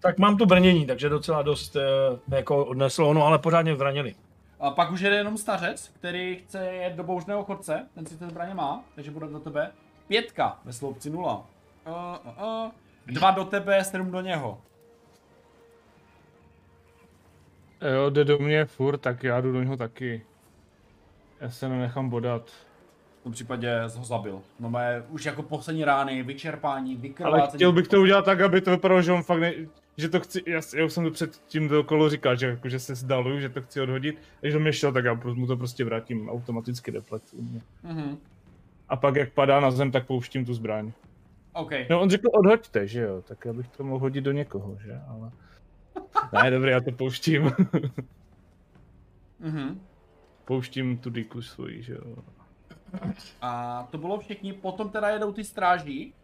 [0.00, 1.80] tak mám tu brnění, takže docela dost eh,
[2.36, 4.14] jako odneslo, no ale pořádně zranili.
[4.60, 8.24] A pak už jede jenom stařec, který chce jet do bouřného chodce, ten si ty
[8.24, 9.70] zbraně má, takže bude do tebe.
[10.08, 11.44] Pětka ve sloupci nula.
[11.86, 12.70] Uh, uh, uh.
[13.06, 14.60] Dva do tebe, sedm do něho.
[17.90, 20.22] Jo, jde do mě furt, tak já jdu do něho taky.
[21.40, 22.50] Já se nenechám bodat.
[23.20, 24.42] V tom případě ho zabil.
[24.60, 27.58] No mé už jako poslední rány, vyčerpání, Ale vykrvácení.
[27.58, 29.52] chtěl bych to udělat tak, aby to vypadalo, že on fakt ne,
[29.96, 32.68] že to chci, já, já už jsem to před tím do kolo říkal, že, jako,
[32.68, 34.16] že se zdaluju, že to chci odhodit.
[34.18, 36.92] A když do mě šel, tak já mu to prostě vrátím automaticky
[37.32, 37.60] mě.
[37.82, 38.18] Mhm.
[38.88, 40.92] A pak jak padá na zem, tak pouštím tu zbraň.
[41.52, 41.70] OK.
[41.90, 45.00] No on řekl odhoďte, že jo, tak já bych to mohl hodit do někoho, že,
[45.08, 45.30] ale...
[46.32, 47.52] Ne, dobrý, já to pouštím.
[49.40, 49.80] Mhm.
[50.44, 52.16] pouštím tu diku svoji, že jo.
[53.42, 56.14] A to bylo všichni, potom teda jedou ty stráží.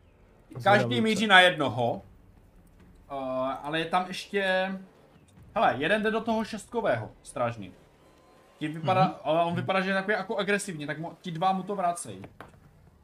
[0.64, 1.92] Každý míří na jednoho.
[3.12, 4.72] Uh, ale je tam ještě...
[5.54, 7.72] Hele, jeden jde do toho šestkového strážní.
[8.58, 9.10] Ti vypadá, Mhm.
[9.12, 9.20] mm-hmm.
[9.24, 12.22] ale on vypadá, že je takový jako agresivní, tak mu, ti dva mu to vracejí.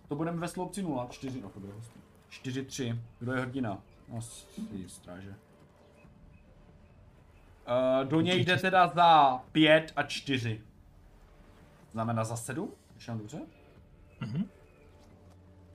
[0.08, 2.00] To budeme ve sloupci 0, 4, no to hustý.
[2.28, 3.78] 4, 3, kdo je hrdina?
[4.08, 4.20] No,
[4.86, 5.34] stráže.
[7.68, 10.60] Uh, do něj jde teda za 5 a 4.
[11.92, 12.72] Znamená za 7?
[12.94, 13.38] Když mám dobře?
[14.20, 14.48] Mhm.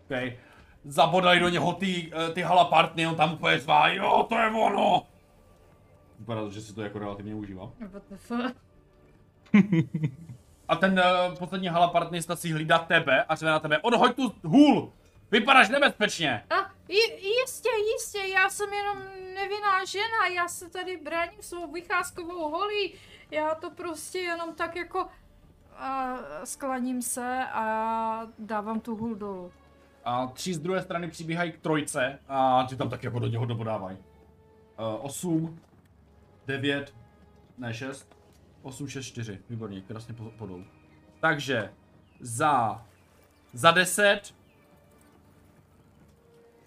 [0.06, 0.38] Okay.
[0.86, 5.04] zabodali do něho ty, eh, ty halapartny, on tam úplně zvá, jo, to je ono.
[6.20, 7.72] Vypadá to, že si to jako relativně užívá.
[10.68, 14.94] A ten uh, poslední halapartnista si hlídá tebe a řve na tebe, odhoď tu hůl,
[15.32, 16.44] vypadáš nebezpečně.
[16.50, 16.56] A
[16.88, 18.98] j- jistě, jistě, já jsem jenom
[19.34, 22.94] nevinná žena, já se tady bráním svou vycházkovou holí.
[23.32, 25.08] Já to prostě jenom tak jako
[25.78, 29.52] a sklaním se a dávám tu hůl dolů.
[30.06, 33.46] A tři z druhé strany přibíhají k trojce a ty tam tak jako do něho
[33.46, 33.98] dobodávají.
[33.98, 35.60] Uh, 8,
[36.48, 36.96] 9,
[37.58, 38.18] ne 6,
[38.62, 39.40] 8, 6, 4.
[39.50, 40.64] Výborně, krásně po- podol.
[41.20, 41.74] Takže
[42.20, 42.86] za,
[43.54, 44.22] za 10,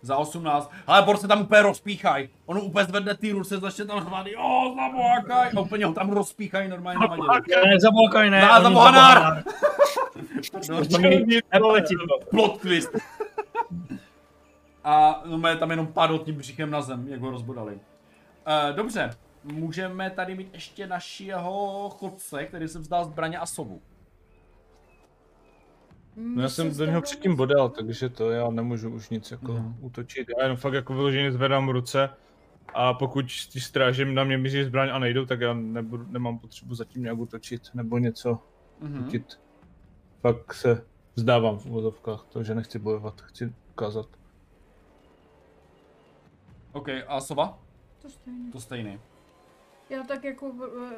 [0.02, 2.28] za 18, ale Bor se tam úplně rozpíchaj.
[2.46, 5.50] On úplně zvedne ty ruce, začne tam řvát, jo, zabohákaj.
[5.56, 7.16] A úplně ho tam rozpíchají normálně na.
[7.66, 8.40] Ne, zabolkaj, ne.
[8.40, 9.42] Za- oni za Bohanár!
[10.60, 10.88] zabolkaj.
[10.88, 12.26] To mi nepoletí to.
[12.30, 12.90] Plot twist.
[14.84, 17.74] A no, tam jenom padl tím břichem na zem, jak ho rozbodali.
[17.74, 19.10] Uh, dobře,
[19.44, 23.82] můžeme tady mít ještě našeho chodce, který se vzdal zbraně a sovu.
[26.16, 29.76] No já jsem do něho předtím bodal, takže to já nemůžu už nic jako Mhm.
[29.80, 30.28] útočit.
[30.38, 32.10] Já jenom fakt jako vyloženě zvedám ruce
[32.74, 36.74] a pokud ti stráži na mě míří zbraň a nejdou, tak já nebudu, nemám potřebu
[36.74, 38.38] zatím nějak útočit nebo něco
[38.80, 39.02] Mhm.
[39.04, 39.40] nutit.
[40.20, 40.84] Pak se
[41.14, 44.06] vzdávám v úvozovkách, to, že nechci bojovat, chci ukázat.
[46.72, 47.58] OK, a sova?
[48.02, 48.52] To stejně.
[48.52, 49.00] To stejný.
[49.90, 50.52] Já tak jako,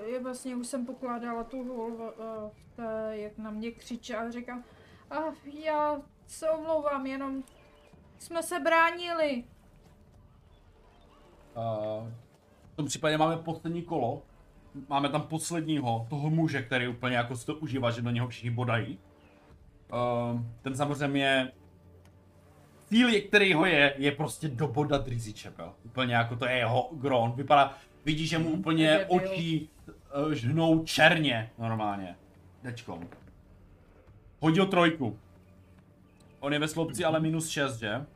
[0.06, 1.90] je vlastně už jsem pokládala tu
[2.76, 4.64] té, jak na mě křiče a říkám,
[5.14, 5.32] a
[5.64, 5.96] já
[6.26, 7.42] se omlouvám, jenom
[8.18, 9.44] jsme se bránili.
[11.56, 12.08] Uh,
[12.72, 14.22] v tom případě máme poslední kolo.
[14.88, 18.50] Máme tam posledního, toho muže, který úplně jako si to užívá, že do něho všichni
[18.50, 18.98] bodají.
[19.92, 21.52] Uh, ten samozřejmě
[22.88, 25.72] cíl, který ho je, je prostě dobodat Drizzy Chapel.
[25.84, 27.32] Úplně jako to je jeho gron.
[27.32, 29.06] Vypadá, vidí, že mu úplně Debil.
[29.16, 29.68] oči
[30.26, 32.16] uh, žhnou černě normálně.
[32.62, 33.08] Dečkom.
[34.44, 35.18] Hodil trojku.
[36.40, 38.06] On je ve sloupci ale minus 6, že?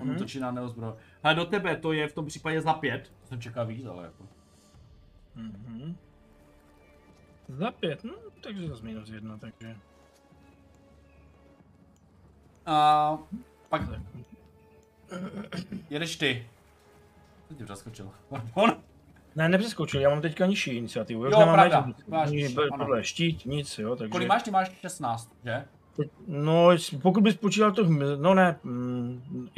[0.00, 0.16] On Mhm.
[0.16, 0.92] útočí na neozbroj.
[1.22, 3.12] Ale do tebe to je v tom případě za pět.
[3.20, 4.24] To jsem čekal víc, ale jako.
[5.34, 5.96] Mhm.
[7.48, 9.76] Za pět, no, takže zase minus jedna, takže...
[12.66, 13.18] A
[13.68, 13.82] pak
[15.90, 16.46] jedeš ty.
[17.58, 18.10] Ti přeskočil?
[18.54, 18.82] Pardon.
[19.36, 21.24] Ne, nepřeskočil, já mám teďka nižší iniciativu.
[21.24, 24.10] Jo, už nemám pravda, nic, máš nižší, tohle, štít, nic, jo, takže...
[24.10, 24.42] Kolik máš?
[24.42, 25.64] Ty máš 16, že?
[26.26, 26.68] No,
[27.02, 27.84] pokud bys počítal to,
[28.18, 29.48] no ne, mm,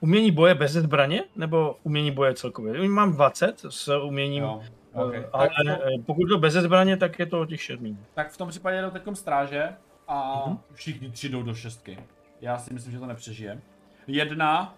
[0.00, 2.88] umění boje bez zbraně, nebo umění boje celkově?
[2.88, 4.60] Mám 20 s uměním, Jo.
[4.94, 5.24] eh, Okay.
[5.32, 7.96] ale Tak, tom, eh, pokud to bez zbraně, tak je to těch 6 míň.
[8.14, 9.68] tak v tom případě jdou teďkom stráže
[10.08, 10.58] a Mhm.
[10.74, 11.98] všichni tři jdou do šestky.
[12.40, 13.60] Já si myslím, že to nepřežije.
[14.06, 14.74] Jedna,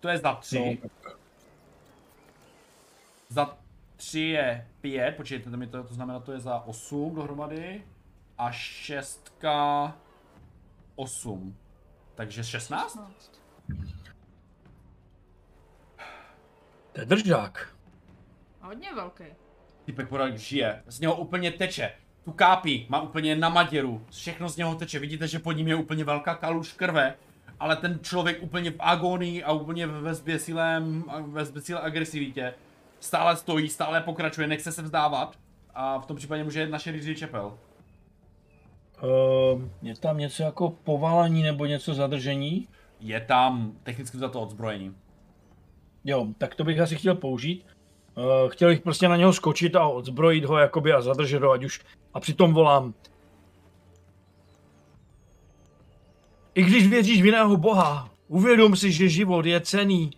[0.00, 0.80] to je za tři.
[0.82, 0.88] No,
[3.28, 3.58] Za
[3.96, 7.84] 3 je 5, počkejte, to, mi to, to znamená, to je za 8 dohromady.
[8.38, 9.96] A šestka
[10.96, 11.56] 8.
[12.14, 12.98] Takže 16?
[16.92, 17.74] to je držák.
[18.60, 19.24] Hodně velký.
[19.84, 21.92] Typek podal žije, z něho úplně teče.
[22.24, 25.74] Tu kápí, má úplně na maděru, všechno z něho teče, vidíte, že pod ním je
[25.74, 27.14] úplně velká kaluž krve.
[27.60, 32.54] Ale ten člověk úplně v agonii a úplně ve zběsilém, ve zběsilé agresivitě.
[33.00, 35.36] Stále stojí, stále pokračuje, nechce se vzdávat.
[35.74, 37.58] A v tom případě může jet naše Rizzy Čepel.
[39.02, 42.68] Uh, je tam něco jako povalení nebo něco zadržení?
[43.00, 44.94] Je tam technicky za to odzbrojení.
[46.04, 47.66] Jo, tak to bych asi chtěl použít.
[48.14, 51.64] Uh, chtěl bych prostě na něho skočit a odzbrojit ho jakoby a zadržet ho, ať
[51.64, 51.80] už.
[52.14, 52.94] A přitom volám.
[56.54, 60.10] I když věříš v jiného boha, uvědom si, že život je cený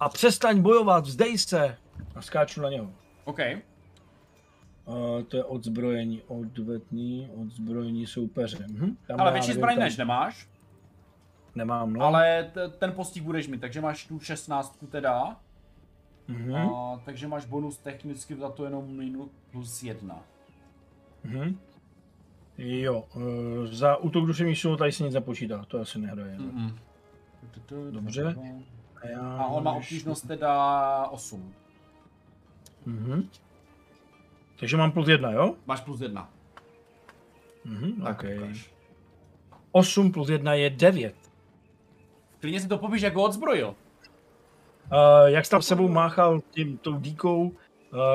[0.00, 1.76] a přestaň bojovat, vzdej se.
[2.18, 2.90] A skáču na něho.
[3.24, 3.38] OK.
[4.86, 8.66] Uh, to je odzbrojení, odvetný, odzbrojení soupeře.
[8.70, 8.96] Mhm.
[9.06, 10.48] Tam Ale větší zbraň než nemáš,
[11.54, 12.04] Nemám, no.
[12.04, 15.36] ale t- ten postih budeš mít, takže máš tu 16 teda.
[16.28, 16.54] Mhm.
[16.56, 20.20] A, takže máš bonus technicky za to jenom minus plus jedna.
[21.24, 21.58] Mhm.
[22.58, 23.22] Jo, uh,
[23.66, 26.38] za útok duševní sílu tady se nic nepočítá, to asi nehraje.
[26.38, 26.44] ne?
[26.44, 26.74] Mm-mm.
[27.90, 28.36] Dobře.
[29.02, 31.54] A, já A on má obtížnost teda 8.
[32.88, 33.28] Mhm.
[34.60, 35.54] Takže mám plus jedna, jo?
[35.66, 36.28] Máš plus jedna.
[37.64, 38.38] Mhm, Tak okay.
[38.38, 38.70] ukáž.
[39.72, 41.14] 8 plus 1 je 9.
[42.40, 43.68] Klidně si to povíš, jak ho odzbrojil.
[43.68, 47.52] Uh, jak jsi tam sebou máchal tím, tou díkou, uh,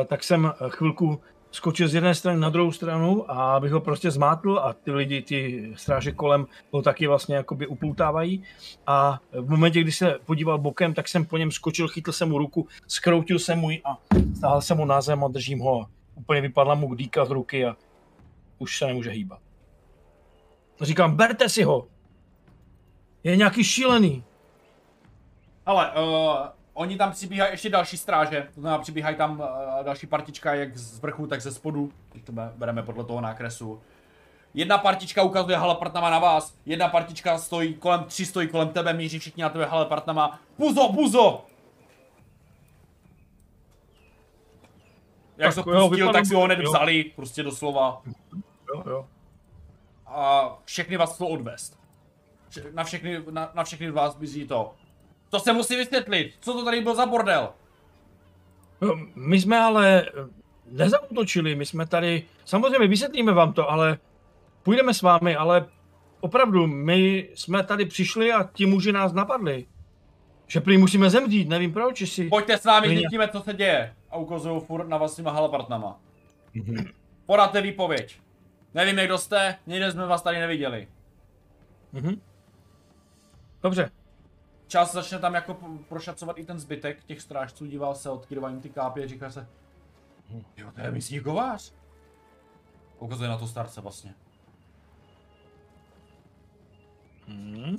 [0.08, 1.22] tak jsem eh, chvilku
[1.54, 5.22] skočil z jedné strany na druhou stranu a abych ho prostě zmátl a ty lidi,
[5.22, 8.44] ty stráže kolem ho taky vlastně jakoby uploutávají
[8.88, 12.38] a v momentě, kdy se podíval bokem, tak jsem po něm skočil, chytl jsem mu
[12.38, 13.98] ruku, skroutil jsem mu a
[14.38, 17.66] stáhl jsem mu na zem a držím ho a úplně vypadla mu dýka z ruky
[17.66, 17.76] a
[18.60, 19.40] už se nemůže hýbat.
[20.82, 21.88] Říkám, berte si ho!
[23.24, 24.24] Je nějaký šílený.
[25.66, 29.46] Ale uh, oni tam přibíhají ještě další stráže, to znamená přibíhají tam uh,
[29.84, 33.82] další partička jak z vrchu, tak ze spodu, když to be- bereme podle toho nákresu.
[34.54, 39.20] Jedna partička ukazuje halapartnama na vás, jedna partička stojí kolem, tři stojí kolem tebe, míří
[39.20, 40.40] všichni na tebe halapartama.
[40.58, 41.46] Buzo, buzo!
[45.38, 46.70] Jak Tak to jo, pustil, vypadá- tak si ho hned jo.
[46.70, 48.02] vzali, prostě doslova.
[48.76, 49.08] Jo, jo.
[50.06, 51.80] A všechny vás chcou odvést.
[52.74, 54.74] Na všechny, na, na všechny vás běží to.
[55.34, 57.50] To se musí vysvětlit, co to tady byl za bordel?
[58.82, 60.06] No, My jsme ale
[60.66, 63.98] nezautočili, my jsme tady, samozřejmě vysvětlíme vám to, ale
[64.64, 65.66] půjdeme s vámi, ale
[66.22, 69.66] opravdu, my jsme tady přišli a ti muži nás napadli.
[70.48, 72.30] Že prý musíme zemřít, nevím proč, jestli...
[72.30, 73.94] Pojďte s námi, zjistíme, co se děje.
[74.10, 76.00] A ukazují furt na vlastníma halapartnama.
[76.54, 76.86] Mhm.
[77.26, 78.20] Podáte výpověď.
[78.74, 80.88] Nevím, kdo jste, nikde jsme vás tady neviděli.
[81.94, 82.22] Mhm.
[83.64, 83.90] Dobře,
[84.74, 85.58] Čas začne tam jako
[85.90, 89.48] prošacovat i ten zbytek těch strážců, díval se, odkydoval jim ty kápy, říká se,
[90.58, 91.74] jo, to je místní kovář.
[93.00, 94.16] Ukazuje na to starce vlastně.
[97.28, 97.76] mhm.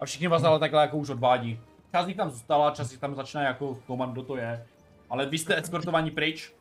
[0.00, 1.60] A všichni vás ale takhle jako už odvádí.
[1.90, 4.66] Část jich tam zůstala, část jich tam začíná jako zkoumat, kdo to je.
[5.10, 6.54] Ale vy jste eskortovaní pryč.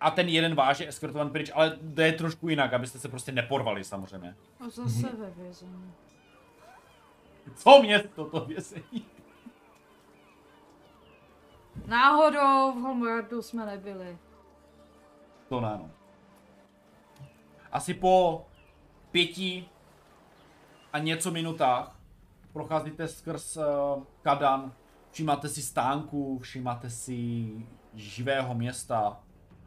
[0.00, 3.84] A ten jeden váš je eskortovaný pryč, ale jde trošku jinak, abyste se prostě neporvali
[3.84, 4.36] samozřejmě.
[4.60, 5.92] A zase ve vězení.
[7.54, 9.06] Co město to vězení?
[11.86, 14.18] Náhodou v Homewardu jsme nebyli.
[15.48, 15.90] To ne, no.
[17.72, 18.46] Asi po
[19.10, 19.68] pěti
[20.92, 21.96] a něco minutách
[22.52, 24.72] procházíte skrz uh, Kadan,
[25.10, 27.48] všímáte si stánku, všímáte si
[27.94, 29.20] živého města.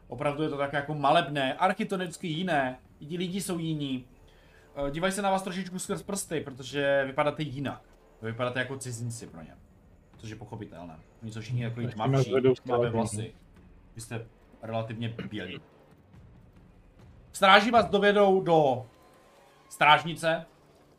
[0.08, 4.08] Opravdu je to tak jako malebné, architektonicky jiné, ti lidi jsou jiní.
[4.82, 7.82] Uh, dívají se na vás trošičku skrz prsty, protože vypadáte jinak.
[8.22, 9.56] Vypadáte jako cizinci pro ně.
[10.16, 10.98] Což je pochopitelné.
[11.22, 12.32] Oni jsou všichni jako nás tmavší,
[12.64, 13.34] tmavé vlasy.
[13.94, 14.26] Vy jste
[14.62, 15.60] relativně bělí.
[17.32, 18.86] Stráži vás dovedou do
[19.68, 20.46] strážnice.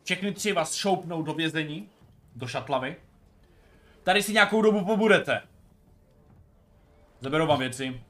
[0.02, 1.88] Všechny tři vás šoupnou do vězení,
[2.36, 2.96] do šatlavy.
[4.02, 5.42] Tady si nějakou dobu pobudete.
[7.20, 8.00] Zaberou vám věci.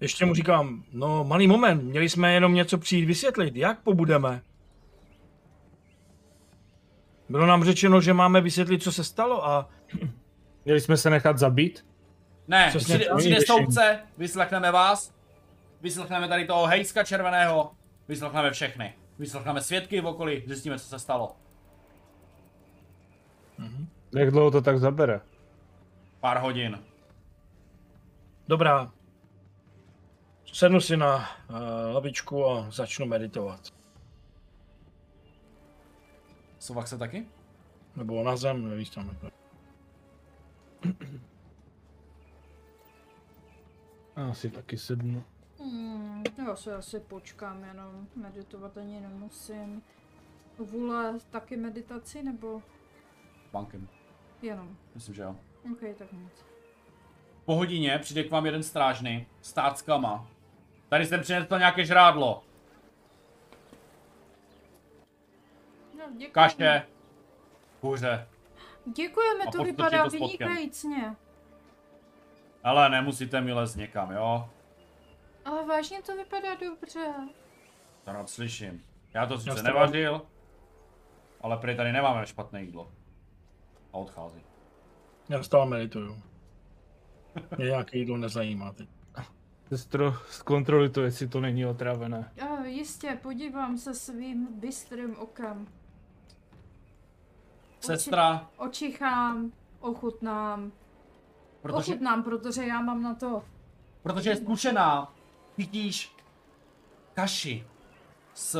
[0.00, 4.42] ještě mu říkám, no malý moment, měli jsme jenom něco přijít vysvětlit, jak pobudeme?
[7.28, 9.68] Bylo nám řečeno, že máme vysvětlit, co se stalo a
[10.64, 11.86] Měli jsme se nechat zabít?
[12.48, 15.14] Ne, přijde, přijde soudce, vyslechneme vás,
[15.80, 17.72] vyslechneme tady toho hejska červeného,
[18.08, 18.94] vyslechneme všechny.
[19.18, 21.36] Vyslechneme svědky v okolí, zjistíme, co se stalo.
[24.14, 25.20] Jak dlouho to tak zabere?
[26.20, 26.78] Pár hodin.
[28.48, 28.90] dobrá.
[30.52, 31.56] Sednu si na uh,
[31.94, 33.60] lavičku a začnu meditovat.
[36.58, 37.26] Sovak se taky?
[37.96, 39.08] Nebo na zem, nevíš tam.
[39.08, 39.30] Jako.
[44.16, 45.24] Asi taky sednu.
[45.60, 48.06] Hmm, já se asi počkám jenom.
[48.16, 49.82] Meditovat ani nemusím.
[50.58, 52.62] Vůle taky meditaci nebo
[53.52, 53.88] Bankem.
[54.42, 54.76] jenom?
[54.94, 55.36] Myslím, že jo.
[55.72, 56.44] OK, tak nic.
[57.44, 60.26] Po hodině přijde k vám jeden strážný s táckama.
[60.88, 62.44] Tady jsem přinesl nějaké žrádlo.
[65.98, 66.32] No, děkujeme.
[66.32, 66.86] Kaše.
[67.80, 68.28] Kuře.
[68.96, 71.16] Děkujeme, A to vypadá to vynikajícně.
[72.64, 74.50] Ale nemusíte mi lézt někam, jo?
[75.44, 77.14] Ale vážně to vypadá dobře.
[78.04, 78.82] To rád slyším.
[79.14, 80.22] Já to sice jsem- nevařil,
[81.40, 82.92] ale prý tady nemáme špatné jídlo.
[83.92, 84.40] A odchází.
[85.28, 86.22] Já stále medituju.
[87.56, 88.88] Mě nějaké jídlo nezajímá teď.
[89.68, 92.32] Sestro, zkontroluj to, jestli to není otrávené.
[92.40, 95.66] A jistě, podívám se svým bystrým okem.
[97.80, 100.72] Sestra, Očichám, ochutnám.
[101.62, 103.42] protože, Ochutnám, protože já mám na to.
[104.02, 105.12] protože je zkušená,
[105.56, 106.16] chytíš
[107.14, 107.66] kaši
[108.34, 108.50] s,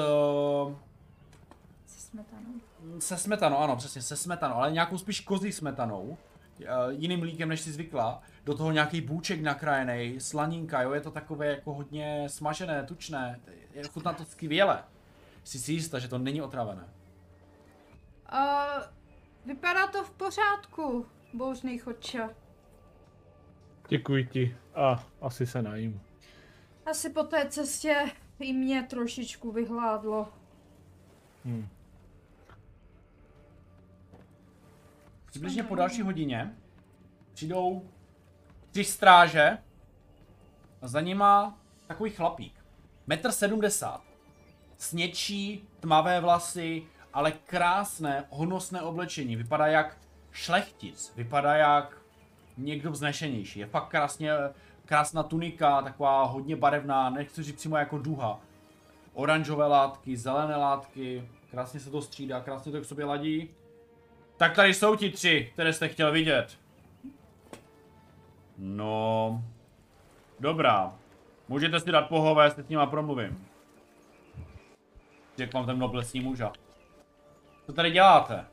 [1.87, 2.53] Se smetanou.
[2.99, 6.17] se smetanou, ano, přesně, se smetanou, ale nějakou spíš kozí smetanou,
[6.61, 8.23] eh, jiným líkem, než si zvykla.
[8.45, 13.41] Do toho nějaký bůček nakrájený, slaninka, jo, je to takové jako hodně smažené, tučné,
[13.73, 14.85] je chutná to skvěle.
[15.45, 16.89] Jsi si jistá, že to není otravené.
[18.27, 18.67] A
[19.49, 22.29] vypadá to v pořádku, bouřný chodče.
[23.89, 26.01] Děkuji ti a asi se najím.
[26.87, 30.29] Asi po té cestě i mě trošičku vyhládlo.
[31.45, 31.69] Hm.
[35.27, 36.57] Přibližně po další hodině
[37.33, 37.89] přijdou
[38.71, 39.59] tři stráže
[40.83, 42.65] a za nima takový chlapík.
[43.07, 44.03] Metr sedmdesát.
[44.77, 49.37] Sněčí, tmavé vlasy, ale krásné, honosné oblečení.
[49.37, 49.97] Vypadá jak
[50.33, 51.99] šlechtic, vypadá jak
[52.57, 53.61] někdo vznešenější.
[53.61, 54.33] Je fakt krásně,
[54.85, 58.41] krásná tunika, taková hodně barevná, nechci říct přímo jako duha.
[59.15, 63.51] Oranžové látky, zelené látky, krásně se to střídá, krásně to k sobě ladí.
[64.37, 66.59] Tak tady jsou ti tři, které jste chtěl vidět.
[68.59, 69.45] No...
[70.41, 70.93] Dobrá.
[71.49, 73.47] Můžete si dát pohové, s nima promluvím.
[75.37, 76.53] Řekl vám ten noblesní muža.
[77.69, 78.45] Co tady děláte?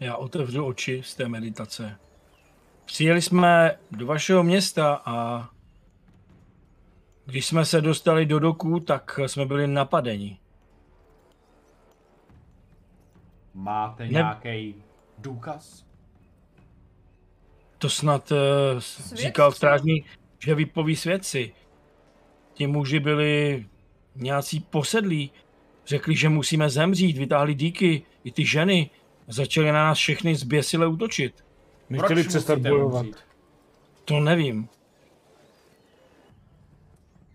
[0.00, 1.98] Já otevřu oči z té meditace.
[2.84, 5.48] Přijeli jsme do vašeho města a
[7.26, 10.38] když jsme se dostali do doku, tak jsme byli napadeni.
[13.54, 14.82] Máte Ne- nějaký
[15.18, 15.86] důkaz?
[17.78, 18.38] To snad uh,
[19.14, 20.06] říkal strážník,
[20.38, 21.54] že vypoví svědci.
[22.54, 23.66] Ti muži byli
[24.14, 25.30] nějací posedlí.
[25.86, 28.90] Řekli, že musíme zemřít, vytáhli díky, i ty ženy.
[29.28, 31.44] Začali na nás všechny zběsile útočit.
[31.88, 33.00] My Proč chtěli přestat bojovat.
[33.00, 33.16] umřít?
[34.04, 34.68] To nevím.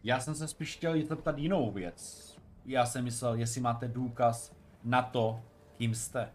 [0.03, 2.27] Já jsem se spíš chtěl zeptat jinou věc.
[2.65, 5.39] Já jsem myslel, jestli máte důkaz na to,
[5.77, 6.31] kým jste.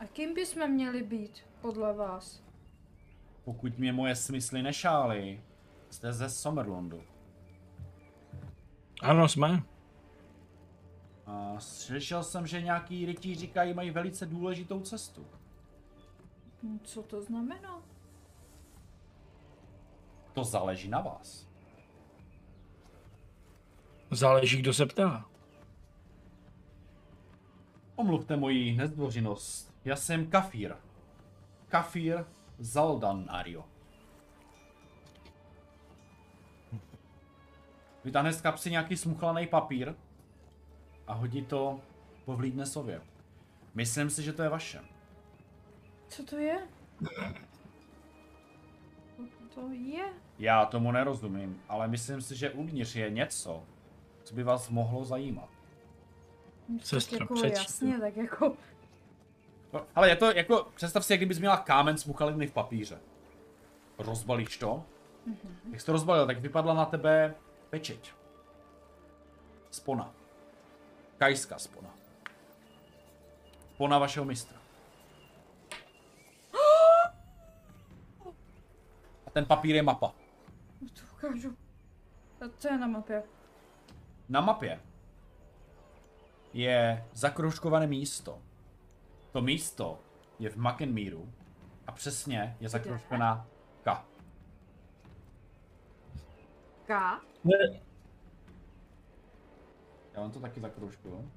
[0.00, 2.42] A kým bychom měli být, podle vás?
[3.44, 5.40] Pokud mě moje smysly nešály,
[5.90, 7.02] jste ze Somerlandu.
[9.02, 9.62] Ano, jsme.
[11.26, 15.26] A slyšel jsem, že nějaký rytíři říkají, mají velice důležitou cestu.
[16.62, 17.82] Hm, Co to znamená?
[20.32, 21.46] To záleží na vás.
[24.10, 25.24] Záleží, kdo se ptá.
[27.96, 29.74] Omluvte moji nezdvořinost.
[29.84, 30.74] Já jsem Kafír.
[31.68, 32.24] Kafír
[32.58, 33.64] Zaldan Ario.
[38.04, 39.94] Vytáhne z kapsy nějaký smuchlaný papír
[41.06, 41.80] a hodí to
[42.24, 43.00] po vlídnesově.
[43.74, 44.80] Myslím si, že to je vaše.
[46.08, 46.58] Co to je?
[49.16, 50.04] Co to je?
[50.38, 53.62] Já tomu nerozumím, ale myslím si, že uvnitř je něco,
[54.24, 55.48] co by vás mohlo zajímat.
[56.80, 57.58] Sestra, jako přečti to.
[57.58, 58.56] jasně, tak jako...
[59.72, 62.98] No, Ale je to jako, představ si, jak kdybys měla kámen smuchaliny v papíře.
[63.98, 64.84] Rozbalíš to.
[65.72, 67.34] Jak jsi to rozbalil, tak vypadla na tebe
[67.70, 68.12] pečeť.
[69.70, 70.14] Spona.
[71.18, 71.94] Kajská spona.
[73.74, 74.58] Spona vašeho mistra.
[79.26, 80.12] A ten papír je mapa.
[80.80, 81.56] To ukážu.
[82.40, 83.22] A co je na mapě?
[84.28, 84.80] Na mapě
[86.52, 88.42] je zakroužkované místo.
[89.32, 90.00] To místo
[90.38, 91.32] je v Makenmíru
[91.86, 93.46] a přesně je zakroužkovaná
[93.84, 94.04] K.
[96.86, 97.20] K?
[100.16, 101.30] Já vám to taky zakroužkuju.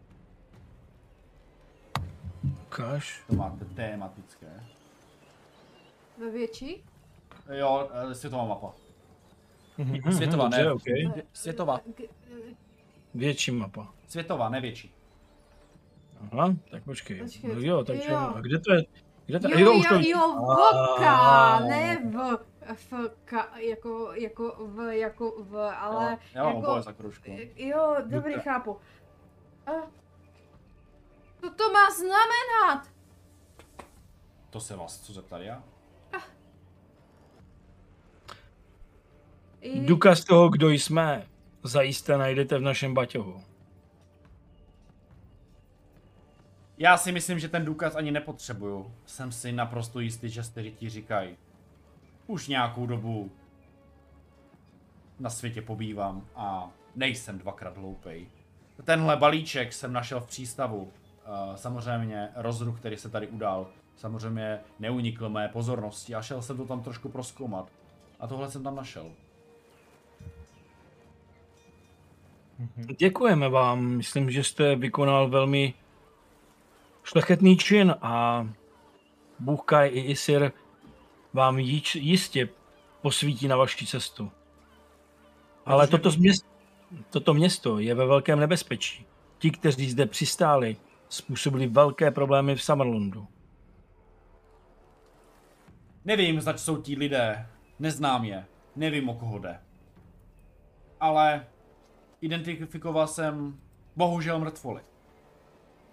[2.67, 3.23] Ukáž.
[3.27, 4.63] To máte tematické.
[6.19, 6.83] Ve větší?
[7.51, 8.71] Jo, eh, světová mapa.
[9.77, 10.71] Mhm, Světová, dobře, ne?
[10.71, 11.23] okay.
[11.33, 11.79] Světová.
[13.13, 13.93] Větší mapa.
[14.07, 14.93] Světová, ne větší.
[16.31, 17.19] Aha, tak počkej.
[17.21, 18.17] Počkej, No jo, takže jo.
[18.17, 18.83] a kde to je?
[19.25, 22.11] Kde to Jo, jo, jo, jo, v K, A- ne
[22.73, 27.31] v, v K, jako, jako v, jako v, ale jo, já mám jako, oboje zakroužku.
[27.55, 28.43] jo, dobrý, Duka.
[28.43, 28.77] chápu.
[29.65, 29.71] A,
[31.41, 32.91] co to má znamenat?
[34.49, 35.63] To se vás co zeptat já?
[39.61, 41.27] I, Důkaz toho, kdo jsme,
[41.63, 43.43] zajisté najdete v našem baťohu.
[46.77, 48.93] Já si myslím, že ten důkaz ani nepotřebuju.
[49.05, 51.37] Jsem si naprosto jistý, že jste ti říkají.
[52.29, 53.31] Už nějakou dobu
[55.19, 58.27] na světě pobývám a nejsem dvakrát hloupej.
[58.83, 60.81] Tenhle balíček jsem našel v přístavu.
[60.81, 66.65] Uh, samozřejmě rozruch, který se tady udal, samozřejmě neunikl mé pozornosti a šel jsem to
[66.65, 67.71] tam trošku proskoumat.
[68.19, 69.11] A tohle jsem tam našel.
[72.99, 73.85] Děkujeme vám.
[73.85, 75.73] Myslím, že jste vykonal velmi
[77.03, 78.47] šlechetný čin a
[79.39, 80.51] Bůh Kai i Isir
[81.33, 82.49] vám jič, jistě
[83.01, 84.31] posvítí na vaši cestu.
[85.65, 86.47] Ale Protože- toto město,
[87.09, 89.05] toto město je ve velkém nebezpečí.
[89.37, 90.77] Ti, kteří zde přistáli,
[91.09, 93.27] způsobili velké problémy v Summerlandu.
[96.05, 97.49] Nevím, zač jsou ti lidé.
[97.79, 98.45] Neznám je.
[98.75, 99.59] Nevím, o koho jde.
[100.99, 101.47] Ale
[102.21, 103.59] identifikoval jsem
[103.95, 104.81] bohužel mrtvoly.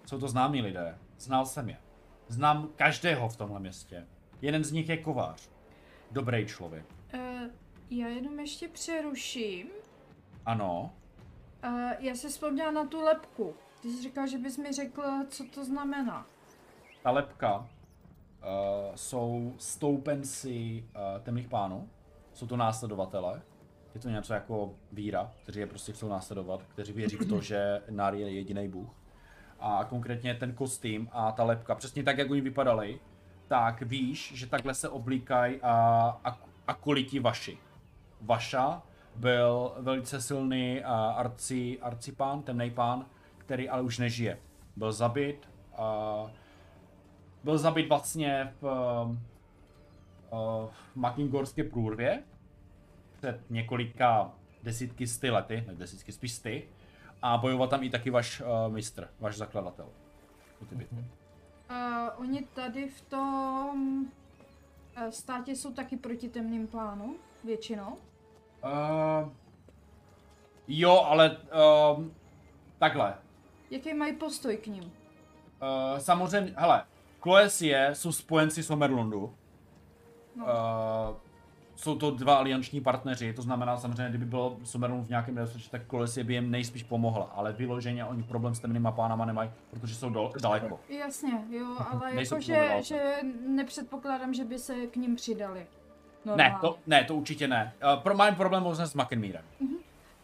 [0.05, 0.97] Jsou to známí lidé.
[1.19, 1.77] Znal jsem je.
[2.27, 4.07] Znám každého v tomhle městě.
[4.41, 5.49] Jeden z nich je kovář.
[6.11, 6.85] Dobrý člověk.
[7.13, 7.19] Uh,
[7.89, 9.67] já jenom ještě přeruším.
[10.45, 10.93] Ano.
[11.65, 13.55] Uh, já si vzpomněla na tu lepku.
[13.81, 16.25] Ty jsi říkal, že bys mi řekl, co to znamená.
[17.03, 17.65] Ta lepka uh,
[18.95, 21.89] jsou stoupenci uh, temných pánů.
[22.33, 23.41] Jsou to následovatele.
[23.95, 27.81] Je to něco jako víra, kteří je prostě chcou následovat, kteří věří v to, že
[27.89, 28.89] Nari je jediný bůh.
[29.59, 32.99] A konkrétně ten kostým a ta lepka, přesně tak, jak oni vypadali,
[33.47, 35.73] tak víš, že takhle se oblíkají a,
[36.25, 36.37] a,
[36.67, 37.57] akoliti vaši.
[38.21, 38.81] Vaša
[39.15, 43.05] byl velice silný a arci, arcipán, temný pán,
[43.37, 44.39] který ale už nežije.
[44.75, 46.23] Byl zabit a
[47.43, 48.63] byl zabit vlastně v,
[50.67, 52.23] v Makingorské průrvě
[53.17, 54.31] před několika
[54.63, 56.67] desítky sty lety, ne desítky, spíš sty,
[57.21, 59.89] a bojoval tam i taky váš uh, mistr, váš zakladatel.
[60.75, 61.03] Mm-hmm.
[61.69, 64.05] Uh, oni tady v tom
[64.97, 67.97] uh, státě jsou taky proti temným plánům, většinou?
[68.63, 69.29] Uh,
[70.67, 72.05] jo, ale uh,
[72.79, 73.17] takhle.
[73.69, 74.83] Jaký mají postoj k ním?
[74.83, 76.85] Uh, samozřejmě, hele,
[77.19, 79.33] Kloesie jsou spojenci Somerlundu.
[80.35, 80.45] No.
[80.45, 81.26] Uh,
[81.77, 85.85] jsou to dva alianční partneři, to znamená samozřejmě, kdyby bylo Somerlund v nějakém nebezpečí, tak
[85.85, 90.09] Kloesie by jim nejspíš pomohla, ale vyloženě oni problém s temnýma pánama nemají, protože jsou
[90.09, 90.79] do, daleko.
[90.89, 93.15] Jasně, jo, ale jakože že
[93.47, 95.67] nepředpokládám, že by se k ním přidali.
[96.25, 96.53] Normálně.
[96.53, 97.73] Ne, to, ne, to určitě ne.
[97.95, 99.43] Uh, pro, mám problém možná s Makenmírem.
[99.61, 99.77] Uh-huh.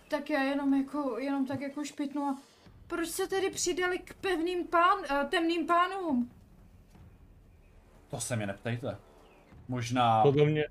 [0.07, 2.37] Tak já jenom jako, jenom tak jako špitnu a
[2.87, 6.31] proč se tedy přidali k pevným pán, uh, temným pánům?
[8.09, 8.97] To se mě neptejte.
[9.67, 10.21] Možná...
[10.21, 10.63] Podle mě...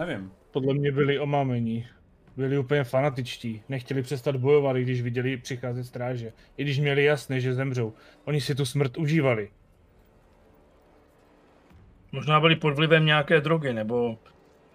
[0.00, 0.32] Nevím.
[0.50, 1.86] Podle mě byli omámení.
[2.36, 3.62] Byli úplně fanatičtí.
[3.68, 6.32] Nechtěli přestat bojovat, i když viděli přicházet stráže.
[6.56, 7.94] I když měli jasné, že zemřou.
[8.24, 9.50] Oni si tu smrt užívali.
[12.12, 14.18] Možná byli pod vlivem nějaké drogy, nebo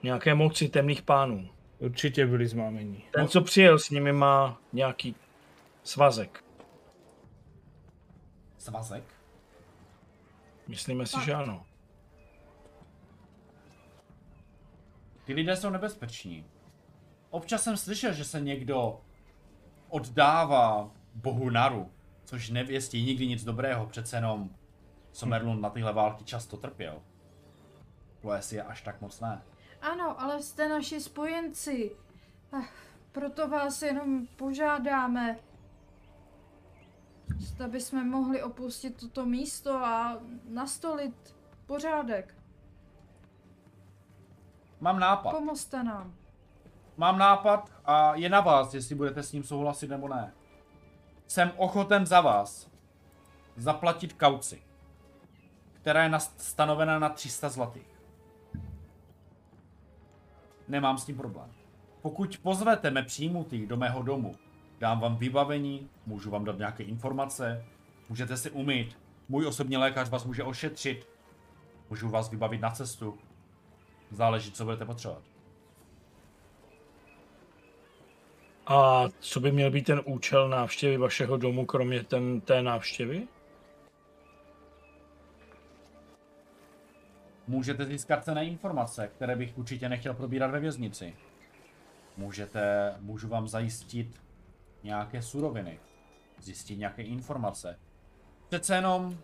[0.04, 1.50] nějaké moci temných pánů.
[1.80, 3.04] Určitě byli zmámení.
[3.12, 5.16] Ten, co přijel s nimi, má nějaký
[5.84, 6.44] svazek.
[8.58, 9.04] Svazek?
[10.68, 11.66] Myslíme si, že ano.
[15.26, 16.46] Ty lidé jsou nebezpeční.
[17.30, 19.02] Občas jsem slyšel, že se někdo
[19.90, 21.92] oddává bohu Naru,
[22.26, 24.50] což nevěstí nikdy nic dobrého, přece jenom
[25.12, 27.02] Somerlund na tyhle války často trpěl.
[28.22, 29.42] Ploes je až tak moc ne.
[29.82, 31.92] Ano, ale jste naši spojenci.
[32.52, 32.74] Ach,
[33.12, 35.40] proto vás jenom požádáme,
[37.38, 40.20] zda bychom mohli opustit toto místo a
[40.50, 41.36] nastolit
[41.66, 42.35] pořádek.
[44.80, 45.32] Mám nápad.
[45.32, 46.14] Pomozte nám.
[46.98, 50.34] Mám nápad a je na vás, jestli budete s ním souhlasit nebo ne.
[51.28, 52.72] Jsem ochoten za vás
[53.56, 54.64] zaplatit kauci,
[55.74, 58.02] která je stanovena na 300 zlatých.
[60.68, 61.52] Nemám s tím problém.
[62.02, 64.36] Pokud pozvete me přijmutý do mého domu,
[64.80, 67.66] dám vám vybavení, můžu vám dát nějaké informace,
[68.10, 68.98] můžete si umýt,
[69.30, 71.08] můj osobní lékař vás může ošetřit,
[71.90, 73.18] můžu vás vybavit na cestu,
[74.16, 75.24] Záleží, co budete potřebovat.
[78.68, 83.28] A co by měl být ten účel návštěvy vašeho domu, kromě ten, té návštěvy?
[87.48, 91.16] Můžete získat cené informace, které bych určitě nechtěl probírat ve věznici.
[92.18, 94.22] Můžete, můžu vám zajistit
[94.84, 95.80] nějaké suroviny,
[96.40, 97.80] zjistit nějaké informace.
[98.48, 99.18] Přece jenom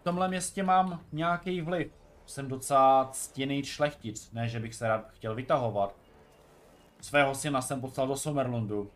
[0.00, 1.92] v tomhle městě mám nějaký vliv
[2.28, 5.94] jsem docela ctěný šlechtic, ne že bych se rád chtěl vytahovat.
[7.00, 8.90] Svého syna jsem poslal do Somerlundu,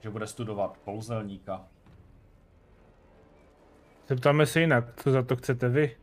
[0.00, 1.68] že bude studovat kouzelníka.
[4.08, 5.96] Zeptáme se jinak, co za to chcete vy?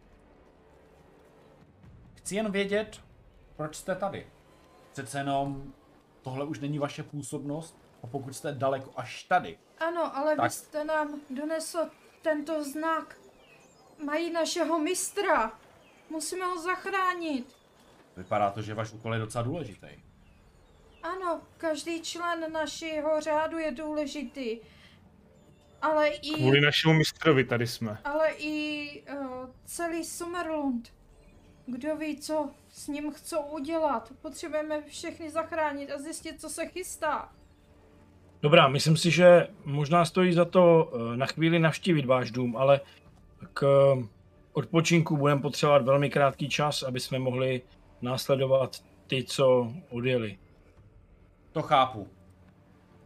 [2.14, 3.02] Chci jen vědět,
[3.56, 4.28] proč jste tady.
[4.92, 5.74] Přece jenom
[6.22, 9.58] tohle už není vaše působnost a pokud jste daleko až tady.
[9.78, 10.46] Ano, ale tak...
[10.46, 11.80] vy jste nám donesl
[12.22, 13.18] tento znak.
[14.06, 15.52] Mají našeho mistra.
[16.10, 17.56] Musíme ho zachránit.
[18.18, 19.88] Vypadá to, že váš úkol je docela důležitý.
[21.04, 24.60] Ano, každý člen našeho řádu je důležitý.
[25.82, 26.34] Ale i...
[26.34, 27.98] Kvůli našemu mistrovi tady jsme.
[28.04, 30.94] Ale i uh, celý Summerlund.
[31.66, 34.12] Kdo ví, co s ním chcou udělat.
[34.22, 37.32] Potřebujeme všechny zachránit a zjistit, co se chystá.
[38.42, 42.82] Dobrá, myslím si, že možná stojí za to uh, na chvíli navštívit váš dům, ale
[43.54, 43.94] k
[44.54, 47.62] odpočinku budeme potřebovat velmi krátký čas, aby jsme mohli
[48.02, 50.40] následovat ty, co odjeli.
[51.52, 52.08] To chápu.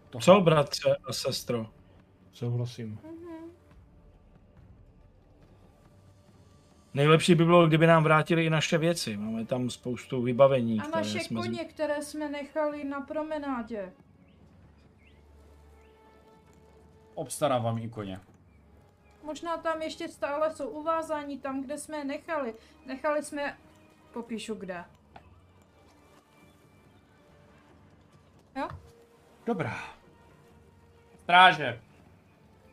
[0.09, 0.43] To Co, chápu.
[0.43, 1.67] bratře a sestro?
[2.33, 2.99] Souhlasím.
[3.03, 3.17] Mhm.
[6.93, 9.17] Nejlepší by bylo, kdyby nám vrátili i naše věci.
[9.17, 11.41] Máme tam spoustu vybavení, A které naše jsme...
[11.41, 13.93] z- koně, které jsme nechali na promenádě.
[17.15, 18.19] Obstarávám i koně.
[19.27, 22.55] Možná tam ještě stále jsou uvázáni tam, kde jsme je nechali.
[22.85, 23.57] Nechali jsme je...
[24.13, 24.85] Popíšu kde.
[28.55, 28.67] Jo?
[29.45, 29.77] Dobrá.
[31.23, 31.81] Stráže.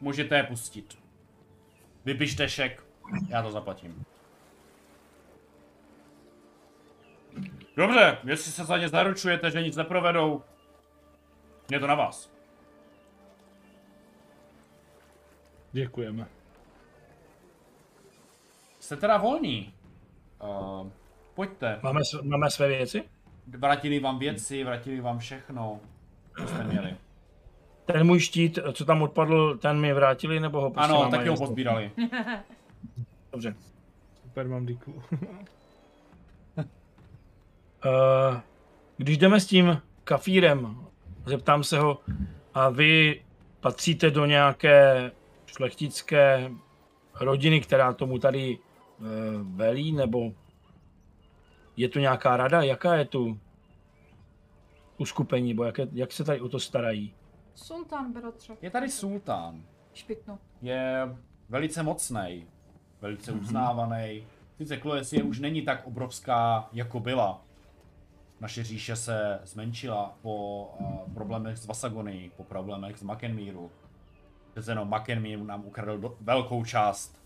[0.01, 0.99] Můžete je pustit.
[2.05, 2.85] Vypište šek,
[3.29, 4.05] já to zaplatím.
[7.77, 10.43] Dobře, jestli se za ně zaručujete, že nic neprovedou,
[11.71, 12.31] je to na vás.
[15.73, 16.44] Děkujeme.
[18.85, 19.73] Jste teda volní.
[20.43, 20.89] Uh,
[21.35, 21.79] pojďte.
[21.83, 23.05] Máme, máme své věci?
[23.47, 25.81] Vrátili vám věci, vrátili vám všechno,
[26.39, 26.97] co jste měli.
[27.87, 31.37] Ten můj štít, co tam odpadl, ten mi vrátili, nebo ho prostě Ano, taky ho
[31.37, 31.91] pozbírali.
[33.33, 33.55] Dobře.
[34.23, 34.93] Super, mám díku.
[34.93, 35.05] Uh,
[38.97, 40.87] když jdeme s tím kafírem,
[41.27, 41.99] zeptám se ho,
[42.55, 43.23] a vy
[43.61, 45.11] patříte do nějaké
[45.47, 46.51] šlechtické
[47.21, 48.59] rodiny, která tomu tady
[49.43, 50.33] velí, nebo
[51.77, 52.63] je tu nějaká rada?
[52.63, 53.39] Jaká je tu
[54.99, 57.15] uskupení, nebo jak, je, jak se tady o to starají?
[57.55, 58.57] Sultán, bratře.
[58.63, 59.63] Je tady sultán.
[59.95, 60.39] Špitnu.
[60.63, 61.17] je
[61.49, 62.47] velice mocný,
[63.01, 64.27] velice uznávaný.
[64.57, 67.45] Sice Kloesie už není tak obrovská, jako byla.
[68.41, 73.71] Naše říše se zmenšila po uh, problémech s Vasagony, po problémech s Makenmíru.
[74.53, 77.23] Přece jenom Makenmír nám ukradl do, velkou část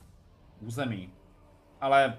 [0.61, 1.11] území.
[1.81, 2.19] Ale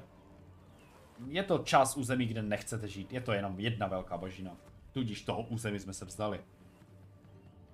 [1.27, 3.13] je to část území, kde nechcete žít.
[3.13, 4.51] Je to jenom jedna velká bažina.
[4.91, 6.43] Tudíž toho území jsme se vzdali.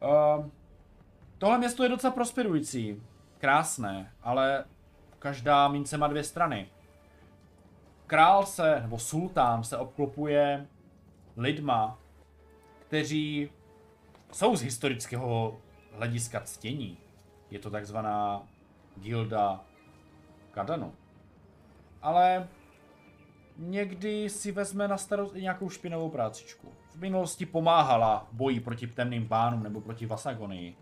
[0.01, 0.45] Uh,
[1.37, 3.03] Tohle město je docela prosperující,
[3.37, 4.65] krásné, ale
[5.19, 6.69] každá mince má dvě strany.
[8.07, 10.67] Král se, nebo sultán se obklopuje
[11.37, 11.99] lidma,
[12.79, 13.49] kteří
[14.31, 15.57] jsou z historického
[15.91, 16.97] hlediska ctění.
[17.51, 18.47] Je to takzvaná
[18.97, 19.63] gilda
[20.51, 20.93] Kadanu.
[22.05, 22.47] Ale
[23.57, 26.73] někdy si vezme na starost i nějakou špinavou prácičku.
[26.91, 30.75] V minulosti pomáhala boji proti temným pánům nebo proti Vasagonii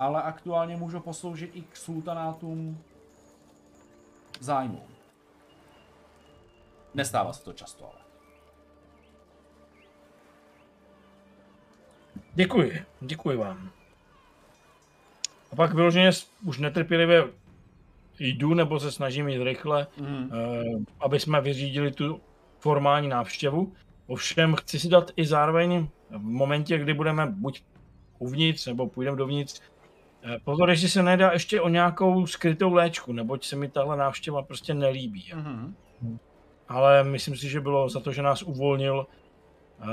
[0.00, 2.84] ale aktuálně můžu posloužit i k sultanátům
[4.40, 4.82] zájmu.
[6.94, 8.00] Nestává se to často, ale.
[12.34, 13.70] Děkuji, děkuji vám.
[15.52, 16.10] A pak vyloženě
[16.44, 17.24] už netrpělivě
[18.20, 20.30] jdu, nebo se snažím jít rychle, Mm.
[20.32, 20.64] eh,
[21.00, 22.20] aby jsme vyřídili tu
[22.58, 23.72] formální návštěvu.
[24.06, 27.62] Ovšem chci si dát i zároveň v momentě, kdy budeme buď
[28.18, 29.60] uvnitř, nebo půjdeme dovnitř,
[30.24, 34.42] eh, pozor, jestli se nedá ještě o nějakou skrytou léčku, neboť se mi tahle návštěva
[34.42, 35.32] prostě nelíbí.
[35.34, 35.72] Mm-hmm.
[36.68, 39.06] Ale myslím si, že bylo za to, že nás uvolnil,
[39.80, 39.86] eh,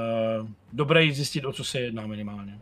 [0.73, 2.59] dobré jít zjistit, o co se jedná minimálně.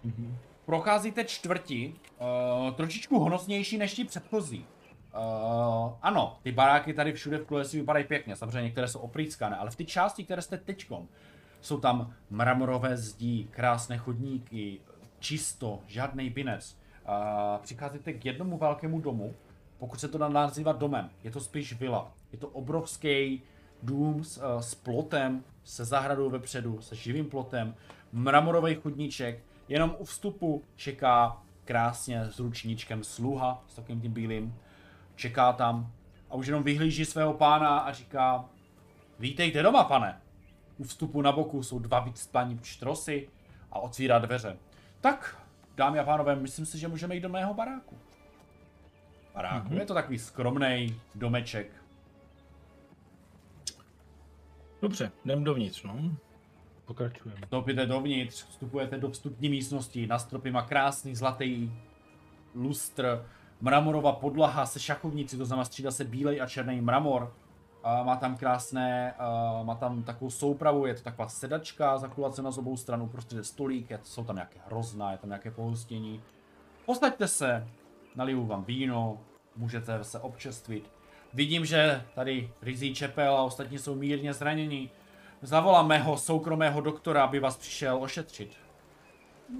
[0.65, 4.65] Procházíte čtvrti, uh, trošičku honosnější než ti předchozí.
[5.15, 9.71] Uh, ano, ty baráky tady všude v Klesi vypadají pěkně, samozřejmě některé jsou oprýckané, ale
[9.71, 11.07] v ty části, které jste teďkom,
[11.61, 14.79] jsou tam mramorové zdí, krásné chodníky,
[15.19, 16.77] čisto, žádný binec.
[17.07, 17.11] Uh,
[17.61, 19.33] přicházíte k jednomu velkému domu,
[19.77, 22.11] pokud se to dá nazývat domem, je to spíš vila.
[22.31, 23.43] Je to obrovský
[23.83, 27.75] dům s, uh, s plotem, se zahradou vepředu, se živým plotem,
[28.11, 34.55] mramorový chodníček, jenom u vstupu čeká krásně s ručníčkem sluha, s takovým tím bílým,
[35.15, 35.91] čeká tam
[36.29, 38.45] a už jenom vyhlíží svého pána a říká
[39.19, 40.21] Vítejte doma, pane.
[40.77, 43.29] U vstupu na boku jsou dva vycpaní štrosy
[43.71, 44.57] a otvírá dveře.
[45.01, 45.43] Tak,
[45.75, 47.97] dámy a pánové, myslím si, že můžeme jít do mého baráku.
[49.33, 49.77] Baráku, Mhm.
[49.77, 51.71] je to takový skromný domeček.
[54.81, 55.95] Dobře, jdem dovnitř, no.
[56.85, 57.41] Pokračujeme.
[57.41, 61.71] Vstoupíte dovnitř, vstupujete do vstupní místnosti, na stropě má krásný zlatý
[62.55, 63.25] lustr,
[63.61, 67.33] mramorová podlaha se šachovnici, to znamená střídá se bílej a černý mramor.
[67.83, 72.57] A má tam krásné, a má tam takovou soupravu, je to taková sedačka zakulacena z
[72.57, 76.21] obou stran, prostě stolík, je, jsou tam nějaké hrozná, je tam nějaké pohostění.
[76.85, 77.67] Posaďte se,
[78.15, 79.17] naliju vám víno,
[79.55, 80.91] můžete se občerstvit.
[81.33, 84.91] Vidím, že tady Rizí Čepel a ostatní jsou mírně zranění.
[85.41, 88.57] Zavolám mého soukromého doktora, aby vás přišel ošetřit.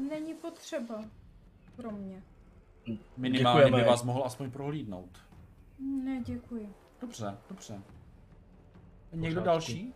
[0.10, 0.96] Není potřeba.
[1.76, 2.24] Pro mě.
[3.18, 3.90] Minimálně by Děkujeme.
[3.90, 5.10] vás mohl aspoň prohlídnout.
[6.04, 6.74] Ne, děkuji.
[7.02, 7.82] Dobře, dobře.
[9.14, 9.46] Někdo Pořádku.
[9.46, 9.94] další?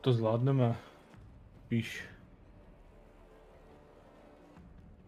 [0.00, 0.76] To zvládneme.
[1.66, 2.04] Spíš...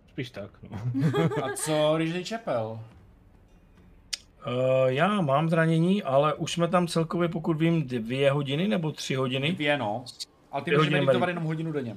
[0.08, 0.78] Spíš tak, no.
[1.44, 2.80] A co když čepel?
[4.46, 9.14] Uh, já mám zranění, ale už jsme tam celkově, pokud vím, dvě hodiny nebo tři
[9.14, 9.52] hodiny.
[9.52, 10.04] Dvě, no.
[10.52, 11.96] Ale ty hodiny meditovat medit- jenom hodinu denně.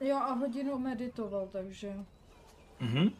[0.00, 1.92] Jo a hodinu meditoval, takže...
[2.80, 3.12] Uh-huh.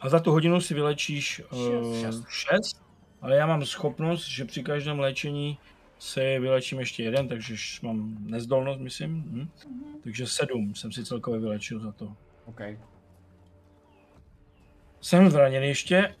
[0.00, 2.24] A za tu hodinu si vylečíš uh, Šest.
[2.28, 2.82] šest,
[3.20, 5.58] ale já mám schopnost, že při každém léčení
[5.98, 9.10] se vylečím ještě jeden, takže mám nezdolnost, myslím.
[9.10, 9.48] Hm.
[9.68, 10.00] Mhm.
[10.04, 12.16] Takže sedm jsem si celkově vylečil za to.
[12.44, 12.60] OK.
[15.00, 16.14] Jsem zraněn ještě,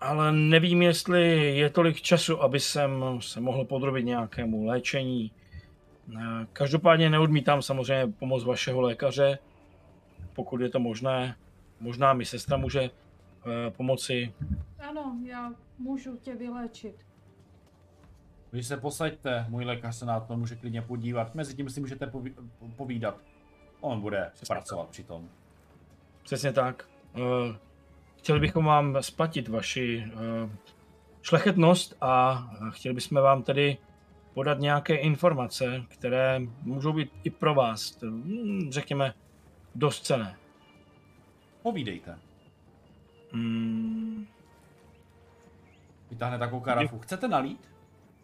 [0.00, 5.32] ale nevím, jestli je tolik času, aby jsem se mohl podrobit nějakému léčení.
[6.16, 9.38] Eh, Každopádně neodmítám samozřejmě pomoc vašeho lékaře,
[10.38, 11.36] pokud je to možné.
[11.80, 12.90] Možná mi sestra může eh,
[13.70, 14.34] pomoci.
[14.78, 16.94] Ano, já můžu tě vyléčit.
[18.50, 21.34] Když se posaďte, můj lékař se na to může klidně podívat.
[21.34, 22.34] Mezitím si můžete poví-
[22.76, 23.16] povídat.
[23.80, 25.28] On bude pracovat přitom.
[26.22, 26.88] Přesně tak.
[27.16, 27.58] Eh,
[28.18, 30.50] Chtěli bychom vám splatit vaši eh,
[31.22, 33.76] šlechetnost a chtěli bychom vám tedy
[34.34, 39.14] podat nějaké informace, které můžou být i pro vás, hm, řekněme,
[39.74, 40.36] dost cené.
[41.62, 42.18] Povídejte.
[43.32, 44.26] Hmm,
[46.10, 46.98] Vytáhne takovou karafu.
[46.98, 47.70] Chcete nalít?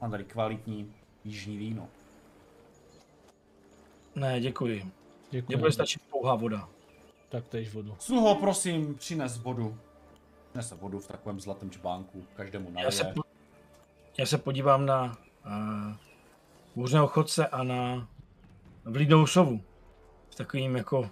[0.01, 0.93] Mám tady kvalitní
[1.25, 1.89] jižní víno.
[4.15, 4.83] ne, děkuji.
[4.85, 4.93] Mně
[5.31, 5.57] Děkuji.
[5.57, 6.69] bude stačit pouhá voda.
[7.29, 7.97] Tak tež vodu.
[7.99, 9.79] Sluho, prosím, přines vodu.
[10.51, 12.25] Přinese vodu v takovém zlatém čbánku.
[12.37, 13.15] Každému Já se, nalije.
[13.15, 13.23] po-
[14.19, 15.05] já se podívám na
[15.47, 15.97] uh,
[16.77, 18.09] bůřného chodce a na
[18.85, 19.61] vlídnou sovu.
[20.31, 21.11] S takovým jako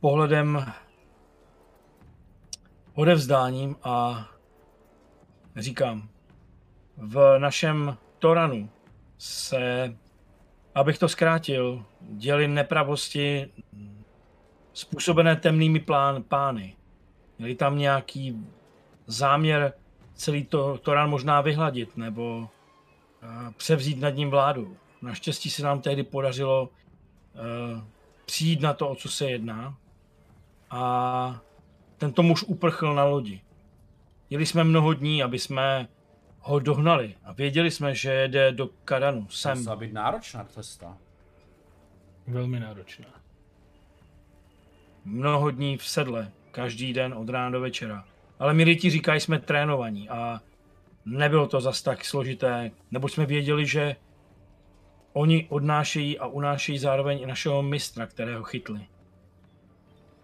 [0.00, 0.72] pohledem
[2.94, 4.28] odevzdáním a
[5.56, 6.08] říkám,
[6.96, 8.70] v našem Toranu
[9.18, 9.94] se,
[10.74, 13.50] abych to zkrátil, děli nepravosti
[14.72, 16.76] způsobené temnými plán, pány.
[17.38, 18.46] Měli tam nějaký
[19.06, 19.72] záměr
[20.14, 22.48] celý to, Toran možná vyhladit nebo uh,
[23.56, 24.76] převzít nad ním vládu.
[25.02, 27.82] Naštěstí se nám tehdy podařilo uh,
[28.26, 29.76] přijít na to, o co se jedná.
[30.70, 31.40] A
[31.98, 33.40] tento muž uprchl na lodi.
[34.30, 35.88] Měli jsme mnoho dní, aby jsme
[36.40, 39.58] ho dohnali a věděli jsme, že jede do Kadanu, sem.
[39.58, 40.98] Musela být náročná cesta.
[42.26, 43.06] Velmi náročná.
[45.04, 48.04] mnoho dní v sedle, každý den od rána do večera.
[48.38, 50.40] Ale my ti říkají, jsme trénovaní a
[51.04, 53.96] nebylo to zas tak složité, nebo jsme věděli, že
[55.12, 58.86] oni odnášejí a unášejí zároveň i našeho mistra, kterého chytli.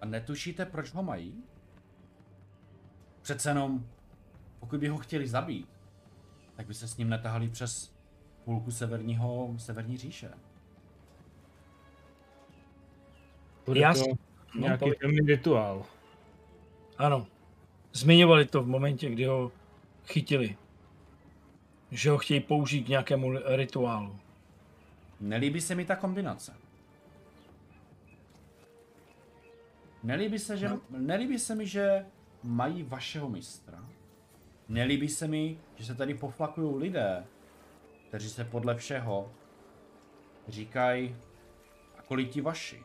[0.01, 1.45] A netušíte, proč ho mají?
[3.23, 3.87] Přece jenom,
[4.61, 5.69] pokud by ho chtěli zabít,
[6.57, 7.95] tak by se s ním netahali přes
[8.45, 10.31] půlku severního, severní říše.
[13.67, 14.01] Bude Já to
[14.59, 14.99] nějaký pověď.
[14.99, 15.87] temný rituál.
[16.99, 17.27] Ano,
[17.93, 19.53] zmiňovali to v momentě, kdy ho
[20.05, 20.57] chytili.
[21.91, 24.19] Že ho chtějí použít k nějakému rituálu.
[25.21, 26.55] Nelíbí se mi ta kombinace.
[30.07, 32.07] Nelíbí se, že, nelíbí se mi, že
[32.43, 33.89] mají vašeho mistra.
[34.69, 37.25] Nelíbí se mi, že se tady poflakují lidé,
[38.09, 39.33] kteří se podle všeho
[40.49, 41.17] říkají,
[41.99, 42.83] a kolik ti vaši.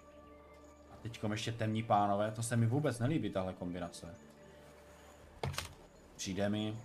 [0.94, 4.16] A teďkom ještě temní pánové, to se mi vůbec nelíbí, tahle kombinace.
[6.16, 6.78] Přijde mi,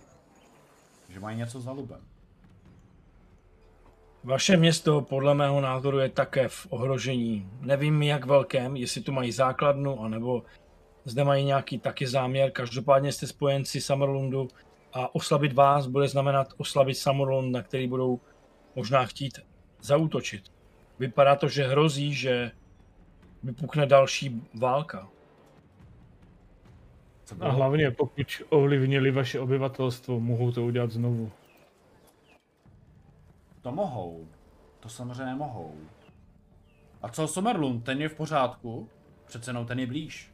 [1.09, 2.16] že mají něco za lubem.
[4.27, 7.49] Vaše město podle mého názoru je také v ohrožení.
[7.61, 10.43] Nevím jak velkém, jestli tu mají základnu, anebo
[11.05, 12.51] zde mají nějaký taky záměr.
[12.51, 14.47] Každopádně jste spojenci Summerlundu
[14.93, 18.19] a oslabit vás bude znamenat oslabit Summerlund, na který budou
[18.75, 19.39] možná chtít
[19.81, 20.43] zaútočit.
[20.99, 22.51] Vypadá to, že hrozí, že
[23.43, 25.07] vypukne další válka.
[27.39, 31.31] A hlavně, pokud ovlivnili vaše obyvatelstvo, mohou to udělat znovu.
[33.67, 34.27] To mohou.
[34.79, 35.75] To samozřejmě mohou.
[37.01, 38.89] A co Somerlund, ten je v pořádku?
[39.25, 40.31] Přece jenom ten je blíž.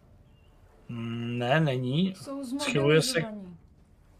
[0.90, 2.14] Mm, Ne, není.
[2.60, 3.24] Schyluje se-.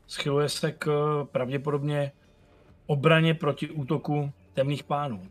[0.08, 2.12] Schyluje se k eh, pravděpodobně
[2.86, 5.22] obraně proti útoku temných pánů.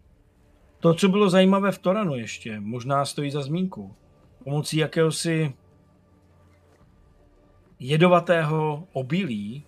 [0.81, 3.95] To, co bylo zajímavé v Toranu ještě, možná stojí za zmínku.
[4.45, 5.55] Pomocí jakéhosi
[7.79, 9.65] jedovatého obilí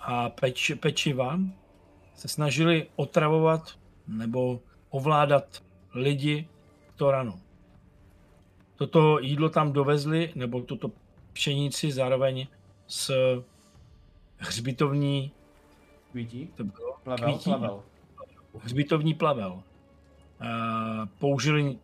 [0.00, 1.38] a peč, pečiva
[2.14, 3.78] se snažili otravovat
[4.08, 4.60] nebo
[4.90, 5.62] ovládat
[5.94, 6.48] lidi
[6.88, 7.40] v Toranu.
[8.76, 10.90] Toto jídlo tam dovezli, nebo tuto
[11.32, 12.46] pšenici zároveň
[12.86, 13.10] s
[14.38, 15.32] hřbitovní,
[16.12, 16.46] Kvítí?
[16.56, 17.50] to bylo, Plevel, Kvítí?
[17.50, 17.82] plevel.
[18.60, 19.62] hřbitovní plavel.
[20.40, 20.46] Eh,
[21.18, 21.78] Použili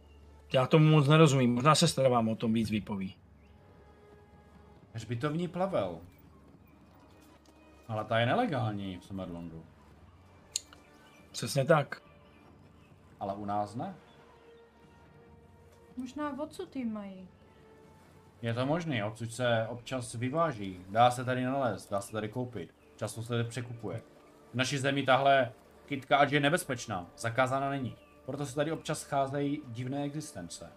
[0.53, 1.55] Já tomu moc nerozumím.
[1.55, 3.17] Možná sestra vám o tom víc vypoví.
[4.93, 5.99] Hřbitovní plavel.
[7.89, 9.63] Ale ta je nelegální v Summerlandu.
[11.39, 12.03] Přesně tak.
[13.21, 13.95] Ale u nás ne.
[15.97, 17.29] Možná odsud ty mají.
[18.43, 20.85] Je to možné, odsud se občas vyváží.
[20.89, 22.75] Dá se tady nalézt, dá se tady koupit.
[22.97, 24.03] Často se tady překupuje.
[24.53, 25.53] V naší zemi tahle
[25.87, 27.97] kytka ať je nebezpečná, zakázána není.
[28.27, 30.73] Proto se tady občas scházejí divné existence.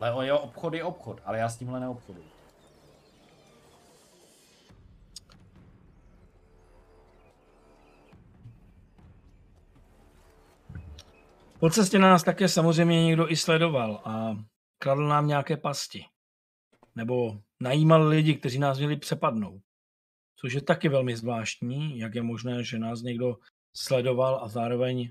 [0.00, 2.28] Ale o jeho obchod je obchod, ale já s tímhle neobchoduji.
[11.60, 14.36] Po cestě nás také samozřejmě někdo i sledoval a
[14.78, 16.04] kradl nám nějaké pasti.
[16.94, 19.62] Nebo najímal lidi, kteří nás měli přepadnout.
[20.36, 23.36] Což je taky velmi zvláštní, jak je možné, že nás někdo
[23.76, 25.10] sledoval a zároveň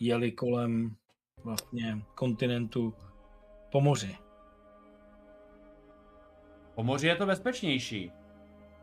[0.00, 0.96] jeli kolem
[1.44, 2.94] vlastně kontinentu
[3.72, 4.16] po moři.
[6.74, 8.12] Po moři je to bezpečnější.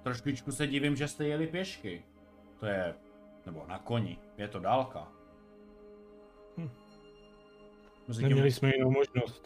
[0.03, 2.05] Trošičku se divím, že jste jeli pěšky.
[2.59, 2.95] To je...
[3.45, 4.17] nebo na koni.
[4.37, 5.14] Je to dálka.
[8.07, 9.45] Mezitím- Neměli jsme jinou možnost.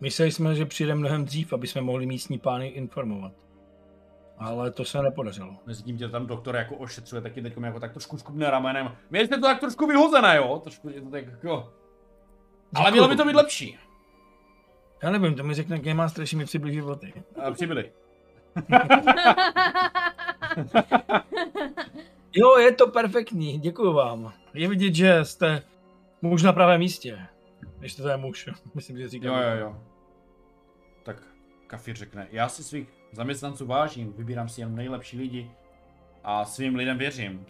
[0.00, 3.32] Mysleli jsme, že přijde mnohem dřív, aby jsme mohli místní pány informovat.
[4.38, 5.56] Ale to se nepodařilo.
[5.66, 8.96] Mezitím tě tam doktor jako ošetřuje, taky teď jako tak trošku škubne ramenem.
[9.10, 10.58] Měli jste to tak trošku vyhozené, jo?
[10.64, 11.72] Trošku je to tak jako...
[12.74, 13.78] Ale mělo by to být lepší.
[15.02, 17.12] Já nevím, to mi řekne Game Master, jestli mi přiblíží boty.
[17.44, 17.92] A přibyli.
[22.36, 24.32] Jo, je to perfektní, děkuji vám.
[24.54, 25.62] Je vidět, že jste
[26.28, 27.18] muž na pravém místě.
[27.80, 29.34] Ještě to je muž, myslím, že říkám.
[29.34, 29.76] Jo, jo, jo.
[31.02, 31.22] Tak
[31.66, 35.50] Kafir řekne, já si svých zaměstnanců vážím, vybírám si jen nejlepší lidi
[36.24, 37.46] a svým lidem věřím.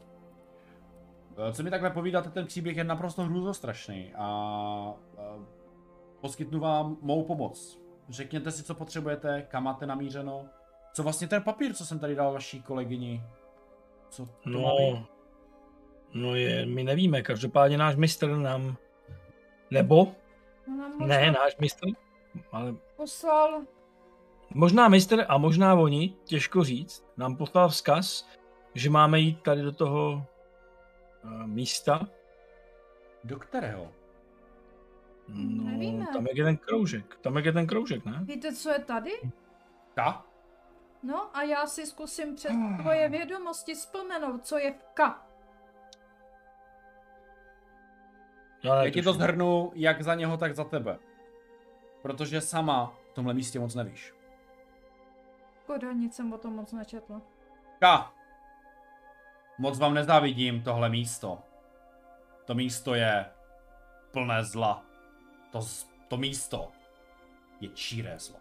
[1.49, 4.95] Eh, Co mi takhle povídáte, ten příběh je naprosto hrůzostrašný a, a
[6.21, 7.81] poskytnu vám mou pomoc.
[8.09, 10.45] Řekněte si, co potřebujete, kam máte namířeno.
[10.93, 13.23] Co vlastně ten papír, co jsem tady dal vaší kolegyni?
[14.09, 15.14] Co to má být?
[16.15, 18.77] No, no je, my nevíme, každopádně náš mistr nám,
[19.71, 20.15] nebo,
[20.69, 21.87] On nám ne náš mistr,
[22.53, 23.63] ale poslal
[24.51, 28.29] možná mistr a možná oni, těžko říct, nám poslal vzkaz,
[28.75, 30.27] že máme jít tady do toho
[31.25, 32.09] uh, místa.
[33.25, 33.93] Do kterého?
[35.29, 36.07] No, Nevíme.
[36.13, 38.21] tam je ten kroužek, tam je ten kroužek, ne?
[38.23, 39.11] Víte, co je tady?
[39.95, 40.25] Ta?
[41.03, 45.24] No a já si zkusím přes tvoje vědomosti vzpomenout, co je v K.
[48.65, 50.99] Já Já ti to zhrnu jak za něho, tak za tebe.
[52.03, 54.15] Protože sama v tomhle místě moc nevíš.
[55.63, 57.23] Škoda, nic jsem o tom moc nečetla.
[57.81, 58.13] Ka!
[59.59, 61.39] Moc vám nezávidím tohle místo.
[62.45, 63.27] To místo je
[64.11, 64.85] plné zla.
[65.51, 65.61] To,
[66.09, 66.73] to místo
[67.61, 68.37] je číré zlo.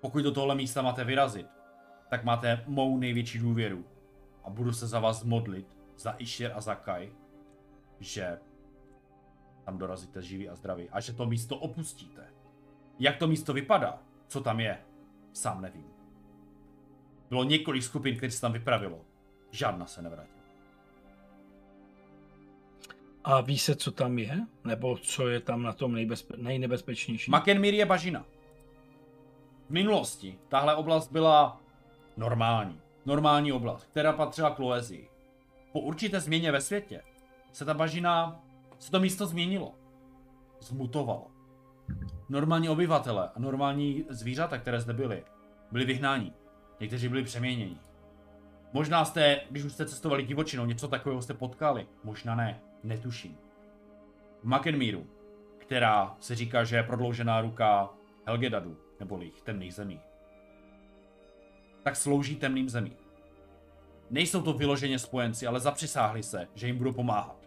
[0.00, 1.46] Pokud do tohle místa máte vyrazit,
[2.08, 3.84] tak máte mou největší důvěru.
[4.44, 5.66] A budu se za vás modlit,
[5.96, 7.12] za Išir a za Kai,
[8.00, 8.38] že
[9.64, 12.26] tam dorazíte živí a zdraví a že to místo opustíte.
[12.98, 14.78] Jak to místo vypadá, co tam je,
[15.32, 15.86] sám nevím.
[17.30, 19.00] Bylo několik skupin, které se tam vypravilo.
[19.50, 20.44] Žádná se nevrátila.
[23.24, 24.46] A ví se, co tam je?
[24.64, 27.30] Nebo co je tam na tom nejbezpe- nejnebezpečnější?
[27.30, 28.24] Makenmír je bažina.
[29.66, 31.60] V minulosti tahle oblast byla
[32.16, 32.80] normální.
[33.06, 35.08] Normální oblast, která patřila k Loezii.
[35.72, 37.02] Po určité změně ve světě
[37.52, 38.40] se ta bažina,
[38.78, 39.74] se to místo změnilo.
[40.60, 41.30] Zmutovalo.
[42.28, 45.24] Normální obyvatele a normální zvířata, které zde byly,
[45.72, 46.32] byli vyhnáni.
[46.80, 47.76] Někteří byli přeměněni.
[48.72, 51.86] Možná jste, když už jste cestovali divočinou, něco takového jste potkali.
[52.04, 53.36] Možná ne, netuším.
[54.42, 55.06] V Makenmíru
[55.66, 57.90] která se říká, že je prodloužená ruka
[58.26, 60.00] Helgedadu, neboli temných zemí.
[61.82, 62.96] Tak slouží temným zemí.
[64.10, 67.43] Nejsou to vyloženě spojenci, ale zapřisáhli se, že jim budou pomáhat.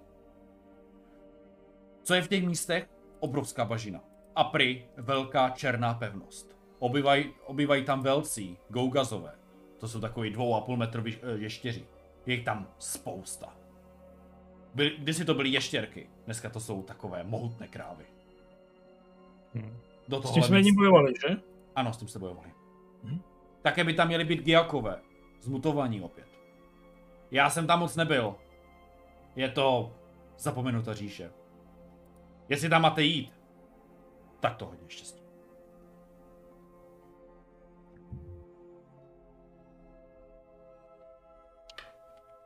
[2.07, 2.89] Co je v těch místech?
[3.19, 3.99] Obrovská bažina.
[4.35, 6.55] A pry velká černá pevnost.
[6.79, 9.35] Obyvají, obyvají tam velcí, gougazové.
[9.77, 11.85] To jsou takový dvou a půl metrový eh, ještěři.
[12.25, 13.57] Je jich tam spousta.
[14.73, 18.05] Byly, kdysi to byly ještěrky, dneska to jsou takové mohutné krávy.
[19.53, 19.77] Hm.
[20.07, 21.35] Do S toho tím jsme jedním bojovali, že?
[21.75, 22.51] Ano, s tím se bojovali.
[23.03, 23.21] Mhm.
[23.61, 25.01] Také by tam měly být Giakové.
[25.41, 26.27] Zmutovaní opět.
[27.31, 28.35] Já jsem tam moc nebyl.
[29.35, 29.95] Je to
[30.37, 31.31] zapomenuta říše.
[32.49, 33.33] Jestli tam máte jít,
[34.39, 35.21] tak to hodně štěstí.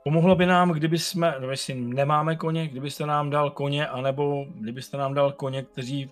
[0.03, 4.97] Pomohlo by nám, kdyby jsme, no jestli nemáme koně, kdybyste nám dal koně, anebo kdybyste
[4.97, 6.11] nám dal koně, kteří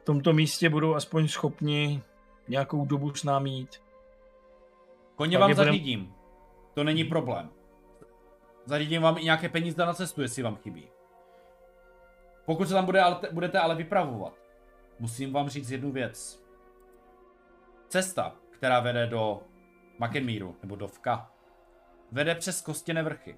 [0.00, 2.02] v tomto místě budou aspoň schopni
[2.48, 3.82] nějakou dobu s námi jít.
[5.16, 6.14] Koně Tak vám budem- zařídím.
[6.74, 7.50] To není problém.
[8.64, 10.88] Zařídím vám i nějaké peníze na cestu, jestli vám chybí.
[12.46, 14.34] Pokud se tam bude, ale, budete ale vypravovat,
[14.98, 16.44] musím vám říct jednu věc.
[17.88, 19.42] Cesta, která vede do
[19.98, 21.30] Makenmíru, nebo do Vka,
[22.12, 23.36] vede přes kostěné vrchy.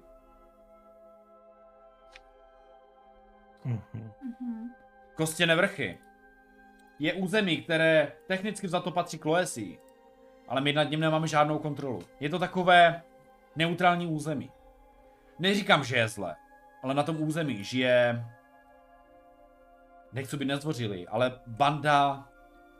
[3.65, 3.81] Mhm.
[3.93, 4.69] Mhm.
[5.15, 5.99] Kostěné vrchy
[6.99, 9.79] je území, které technicky za to patří k Loesii,
[10.47, 12.01] ale my nad ním nemáme žádnou kontrolu.
[12.19, 13.03] Je to takové
[13.55, 14.51] neutrální území.
[15.39, 16.35] Neříkám, že je zle,
[16.83, 18.25] ale na tom území žije,
[20.13, 22.29] nechci být nezvořilý, ale banda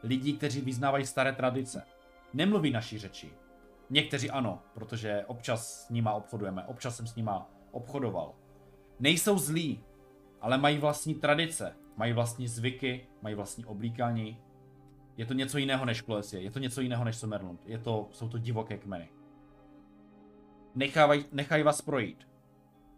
[0.03, 1.83] lidí, kteří vyznávají staré tradice.
[2.33, 3.33] Nemluví naší řeči.
[3.89, 8.33] Někteří ano, protože občas s nima obchodujeme, občas jsem s nima obchodoval.
[8.99, 9.83] Nejsou zlí,
[10.41, 14.41] ale mají vlastní tradice, mají vlastní zvyky, mají vlastní oblíkání.
[15.17, 18.29] Je to něco jiného než Kloesie, je to něco jiného než Somerlund, je to, jsou
[18.29, 19.09] to divoké kmeny.
[20.75, 22.27] Nechávaj, nechají vás projít,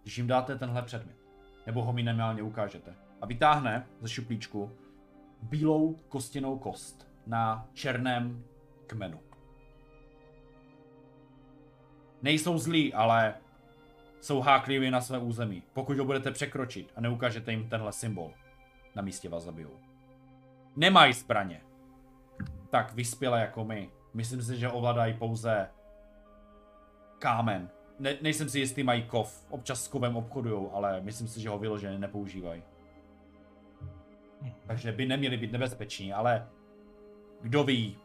[0.02, 1.18] když jim dáte tenhle předmět.
[1.66, 2.96] Nebo ho minimálně ukážete.
[3.22, 4.72] A vytáhne ze šuplíčku
[5.42, 8.44] bílou kostěnou kost na černém
[8.88, 9.20] kmenu.
[12.22, 13.36] Nejsou zlí, ale
[14.22, 15.64] jsou hákliví na své území.
[15.74, 18.34] Pokud ho budete překročit a neukážete jim tenhle symbol,
[18.96, 19.80] na místě vás zabijou.
[20.76, 21.62] Nemají zbraně.
[22.70, 23.90] Tak vyspělé jako my.
[24.14, 25.70] Myslím si, že ovládají pouze
[27.20, 27.70] kámen.
[28.00, 29.46] Ne, nejsem si jistý, mají kov.
[29.50, 32.64] Občas s kovem obchodujou, ale myslím si, že ho vyloženě nepoužívají.
[34.68, 36.50] Takže by neměli být nebezpeční, ale
[37.42, 37.98] kdo ví,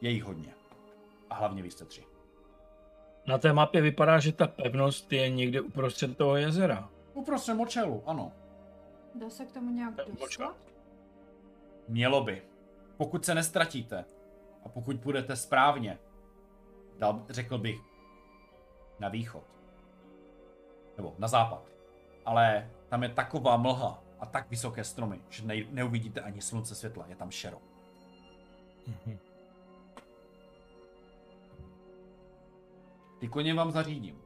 [0.00, 0.54] je jich hodně.
[1.30, 2.04] A hlavně vy jste tři.
[3.26, 6.90] Na té mapě vypadá, že ta pevnost je někde uprostřed toho jezera.
[7.14, 8.32] Uprostřed močelu, ano.
[9.14, 10.56] Dá se k tomu nějak dostat?
[11.88, 12.42] Mělo by.
[12.96, 14.04] Pokud se nestratíte
[14.64, 15.98] a pokud půjdete správně,
[16.98, 17.78] dal, řekl bych,
[19.00, 19.44] na východ.
[20.96, 21.62] Nebo na západ.
[22.24, 27.06] Ale tam je taková mlha a tak vysoké stromy, že ne, neuvidíte ani slunce světla,
[27.08, 27.58] je tam šero.
[28.86, 29.18] Mhm.
[33.18, 34.22] Ty koně vám zařídím.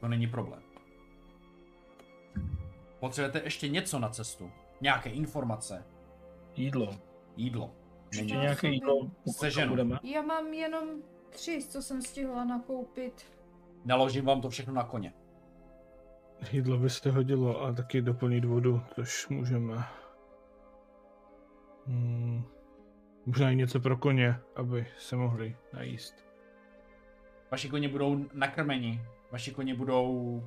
[0.00, 0.62] To není problém.
[3.00, 4.50] Potřebujete ještě něco na cestu?
[4.80, 5.84] Nějaké informace?
[6.56, 6.98] Jídlo.
[7.36, 7.74] Jídlo?
[8.12, 8.42] Ještě Není.
[8.42, 9.98] Nějaké jídlo, Seženu.
[10.02, 10.88] Já mám jenom
[11.30, 13.26] tři, co jsem stihla nakoupit.
[13.84, 15.14] Naložím vám to všechno na koně.
[16.50, 19.84] Jídlo by se hodilo a taky doplnit vodu, což můžeme.
[21.86, 22.44] Hmm.
[23.26, 26.14] Možná i něco pro koně, aby se mohli najíst.
[27.50, 30.42] Vaši koně budou nakrmeni, vaši koně budou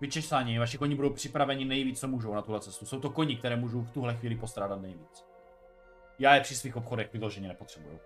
[0.00, 2.86] vyčesáni, vaši koně budou připraveni nejvíc, co můžou na tuhle cestu.
[2.86, 5.24] Jsou to koni, které můžou v tuhle chvíli postrádat nejvíc.
[6.18, 7.98] Já je při svých obchodech vyloženě nepotřebuju.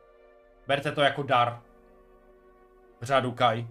[0.67, 1.63] Berte to jako dar.
[3.03, 3.69] Řádu Kai.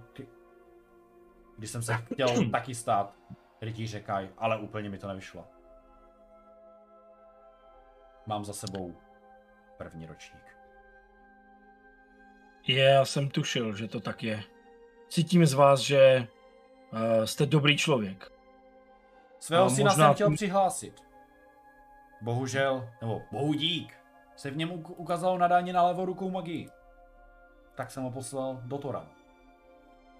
[1.60, 3.14] Když jsem se chtěl taky stát
[3.61, 5.48] rytíře Kai, ale úplně mi to nevyšlo.
[8.26, 8.95] Mám za sebou
[9.77, 10.57] první ročník.
[12.68, 14.44] Je, já jsem tušil, že to tak je.
[15.10, 16.27] Cítím z vás, že
[16.94, 18.31] uh, jste dobrý člověk.
[19.40, 21.02] Svého A syna možná jsem chtěl přihlásit.
[22.22, 23.98] Bohužel, nebo bohu dík,
[24.36, 26.69] se v něm uk- ukázalo nadání na levou rukou magii.
[27.76, 29.19] Tak jsem ho poslal do Tora.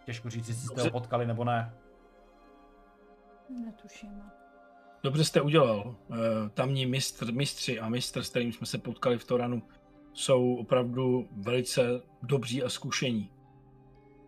[0.10, 1.74] Těžko říct, jestli jste ho potkali nebo ne.
[3.66, 4.24] Netuším.
[5.04, 5.96] Dobře jste udělal.
[6.08, 6.18] Uh,
[6.54, 9.64] tamní mistr, mistři a mistr, s kterým jsme se potkali v Toranu,
[10.14, 13.32] jsou opravdu velice dobří a zkušení.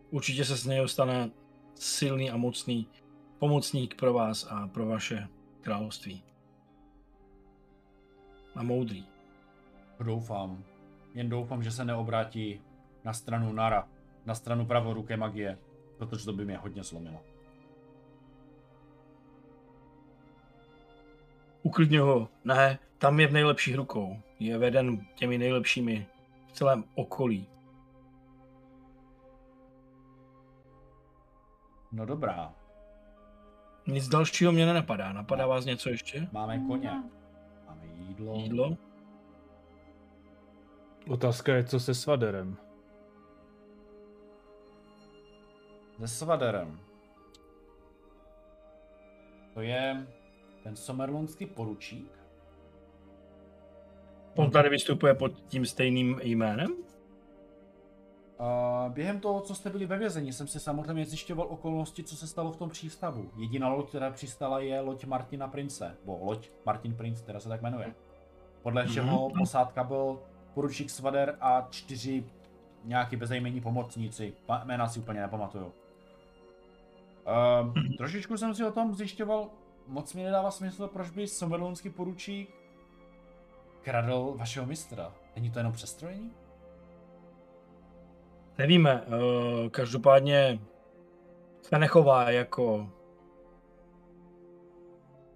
[0.09, 1.31] Určitě se z něho stane
[1.75, 2.87] silný a mocný
[3.39, 5.27] pomocník pro vás a pro vaše
[5.61, 6.23] království.
[8.55, 9.05] A moudrý.
[9.99, 10.63] Doufám.
[11.13, 12.61] Jen doufám, že se neobrátí
[13.03, 13.87] na stranu Nara,
[14.25, 15.57] na stranu pravoruké magie,
[16.09, 17.21] protože to by mě hodně zlomilo.
[21.63, 22.27] Uklidně ho.
[22.45, 24.17] Ne, tam je v nejlepších rukou.
[24.39, 26.07] Je veden těmi nejlepšími
[26.47, 27.47] v celém okolí.
[31.91, 32.53] No dobrá,
[33.87, 35.13] Nic dalšího mě nenapadá.
[35.13, 36.27] Napadá vás něco ještě?
[36.31, 37.09] máme koně, No.
[37.67, 38.35] máme jídlo.
[38.35, 38.77] Jídlo?
[41.07, 42.57] Otázka je, co se svaderem.
[46.01, 46.79] Se Svaderem.
[49.53, 50.07] To je
[50.63, 52.11] ten somerlundský poručík.
[54.35, 56.71] On tady vystupuje pod tím stejným jménem?
[58.39, 62.27] Uh, během toho, co jste byli ve vězení, jsem si samozřejmě zjišťoval okolnosti, co se
[62.27, 63.31] stalo v tom přístavu.
[63.37, 67.61] Jediná loď, která přistala, je loď Martina Prince, nebo loď Martin Prince, která se tak
[67.61, 67.95] jmenuje.
[68.61, 69.39] Podle všeho Mhm.
[69.39, 70.19] posádka byl
[70.53, 72.25] poručík Svader a čtyři
[72.83, 74.33] nějaký bezejmení pomocníci.
[74.63, 75.73] Jména si úplně nepamatuju.
[77.25, 79.49] Um, trošičku jsem si o tom zjišťoval,
[79.87, 82.49] moc mi nedává smysl, proč by somerlunský poručík
[83.81, 85.13] kradl vašeho mistra.
[85.35, 86.31] Není to jenom přestrojení?
[88.57, 90.59] Nevíme, eh, každopádně
[91.61, 92.89] se nechová jako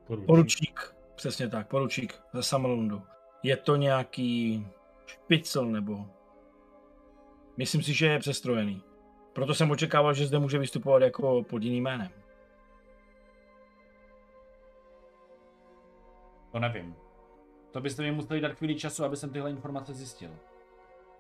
[0.08, 0.26] Poručík.
[0.28, 0.96] poručík.
[1.16, 3.02] Přesně tak, poručík ze Samalundu.
[3.44, 4.68] Je to nějaký
[5.06, 6.06] špicel nebo...
[7.58, 8.84] Myslím si, že je přestrojený.
[9.36, 12.10] Proto jsem očekával, že zde může vystupovat jako pod jiným jménem.
[16.52, 16.96] To nevím.
[17.72, 20.30] To byste mi museli dát chvíli času, aby jsem tyhle informace zjistil.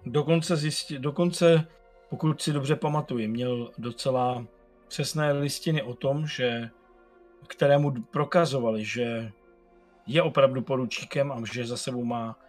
[0.05, 1.67] Dokonce, zjistil, dokonce,
[2.09, 4.45] pokud si dobře pamatuji, měl docela
[4.87, 6.69] přesné listiny o tom, že
[7.47, 9.31] kterému prokazovali, že
[10.07, 12.39] je opravdu poručíkem a že za sebou má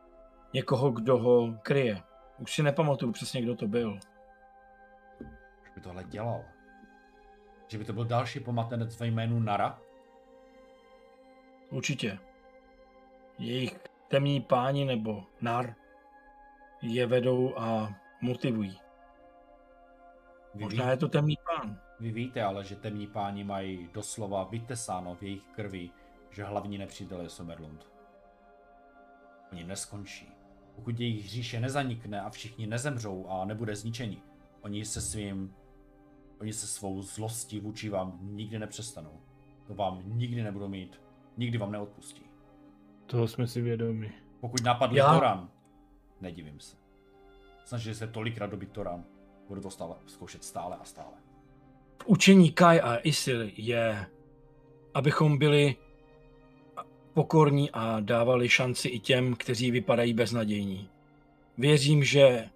[0.52, 2.02] někoho, kdo ho kryje.
[2.38, 3.98] Už si nepamatuju přesně, kdo to byl.
[5.76, 6.44] Že by tohle dělal.
[7.68, 9.78] Že by to byl další pomatenec ve jménu Nara?
[11.70, 12.18] Určitě.
[13.38, 13.78] Jejich
[14.08, 15.74] temní páni nebo nar
[16.82, 18.78] je vedou a motivují.
[20.54, 21.80] Vy, Možná ví, je to temný pán.
[22.00, 25.90] vy víte ale, že temní páni mají doslova vytesáno v jejich krvi,
[26.30, 27.86] že hlavní nepřítel je Somerlund.
[29.52, 30.32] Oni neskončí.
[30.74, 34.22] Pokud jejich říše nezanikne a všichni nezemřou a nebude zničení,
[34.60, 35.54] oni se svým,
[36.40, 39.20] oni se svou zlostí vůči vám nikdy nepřestanou.
[39.66, 41.00] To vám nikdy nebudou mít,
[41.36, 42.22] nikdy vám neodpustí.
[43.06, 44.12] Toho jsme si vědomi.
[44.40, 45.48] Pokud napadli Já- Toran,
[46.20, 46.76] nedivím se.
[47.64, 49.04] Snažili se tolikrát dobit Toran,
[49.48, 51.12] budu to stále zkoušet stále a stále.
[52.02, 54.06] V učení Kai a Isil je,
[54.94, 55.76] abychom byli
[57.14, 60.88] pokorní a dávali šanci i těm, kteří vypadají beznadějní.
[61.58, 62.48] Věřím, že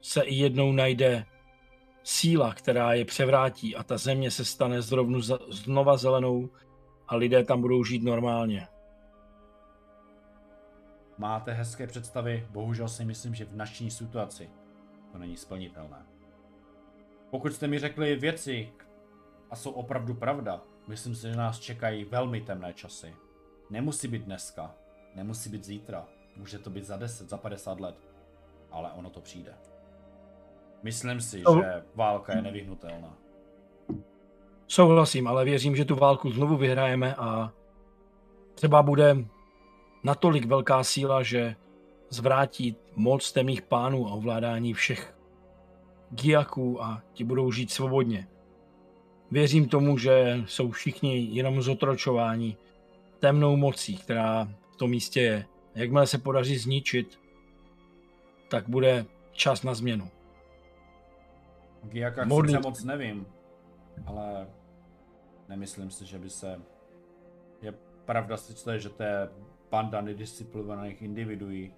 [0.00, 1.26] se i jednou najde
[2.06, 5.20] síla, která je převrátí a ta země se stane zrovnu
[5.50, 6.50] znova zelenou
[7.08, 8.68] a lidé tam budou žít normálně.
[11.18, 14.50] Máte hezké představy, bohužel si myslím, že v naší situaci
[15.12, 16.06] to není splnitelné.
[17.30, 18.72] Pokud jste mi řekli věci
[19.50, 23.14] a jsou opravdu pravda, myslím si, že nás čekají velmi temné časy.
[23.70, 24.74] Nemusí být dneska,
[25.14, 26.06] nemusí být zítra,
[26.36, 27.96] může to být za 10, za 50 let,
[28.70, 29.54] ale ono to přijde.
[30.82, 33.16] Myslím si, že válka je nevyhnutelná.
[34.66, 37.52] Souhlasím, ale věřím, že tu válku znovu vyhrajeme a
[38.54, 39.16] třeba bude
[40.04, 41.56] natolik velká síla, že
[42.10, 45.16] zvrátí moc temných pánů a ovládání všech
[46.10, 48.28] giaků a ti budou žít svobodně.
[49.30, 52.56] Věřím tomu, že jsou všichni jenom zotročováni
[53.18, 55.46] temnou mocí, která v tom místě je.
[55.74, 57.20] Jakmile se podaří zničit,
[58.48, 60.08] tak bude čas na změnu.
[62.24, 63.26] Modlit- sice moc nevím,
[64.06, 64.48] ale
[65.48, 66.60] nemyslím si, že by se...
[67.62, 69.28] Je pravda sice, že to je
[69.70, 71.74] banda nedisciplinovaných individuí,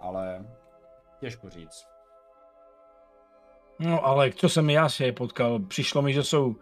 [0.00, 0.46] ale
[1.20, 1.86] těžko říct.
[3.78, 6.56] No ale co jsem já si je potkal, přišlo mi, že jsou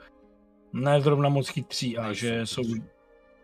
[0.72, 2.62] ne zrovna moc chytří a že jsou,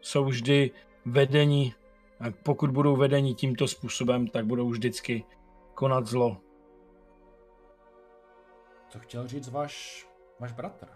[0.00, 0.70] jsou vždy
[1.04, 1.74] vedení,
[2.20, 5.24] a pokud budou vedení tímto způsobem, tak budou vždycky
[5.74, 6.40] konat zlo.
[8.90, 10.06] Co chtěl říct váš,
[10.40, 10.88] váš bratr?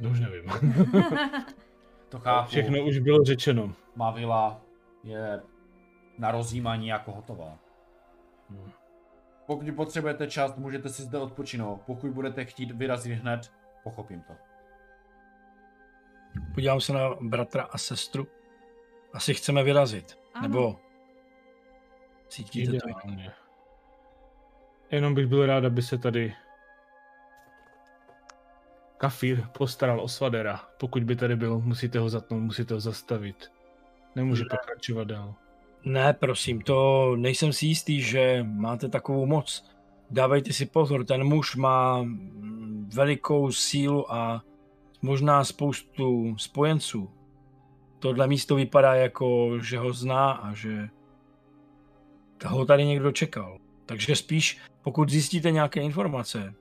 [0.00, 0.50] No už nevím.
[2.08, 2.48] To chápu.
[2.48, 3.74] Všechno už bylo řečeno.
[3.96, 4.60] Má vila
[5.04, 5.42] je
[6.18, 7.58] na rozjímání jako hotová.
[8.50, 8.72] No.
[9.46, 11.82] Pokud potřebujete čas, můžete si zde odpočinout.
[11.86, 13.52] Pokud budete chtít vyrazit hned,
[13.84, 14.32] pochopím to.
[16.54, 18.26] Podívám se na bratra a sestru.
[19.12, 20.18] Asi chceme vyrazit.
[20.34, 20.48] Ano.
[20.48, 20.80] Nebo
[22.28, 22.88] cítíte to?
[24.92, 26.34] Jenom bych byl rád, aby se tady
[28.98, 30.60] Kafír postaral o Svadera.
[30.78, 33.52] Pokud by tady byl, musíte ho zatnout, musíte ho zastavit.
[34.16, 35.34] Nemůže pokračovat dál.
[35.84, 39.70] Ne, prosím, to nejsem si jistý, že máte takovou moc.
[40.10, 42.06] Dávejte si pozor, ten muž má
[42.94, 44.42] velikou sílu a
[45.02, 47.10] možná spoustu spojenců.
[47.98, 50.88] Tohle místo vypadá jako, že ho zná a že
[52.44, 53.58] ho tady někdo čekal.
[53.86, 56.54] Takže spíš, pokud zjistíte nějaké informace,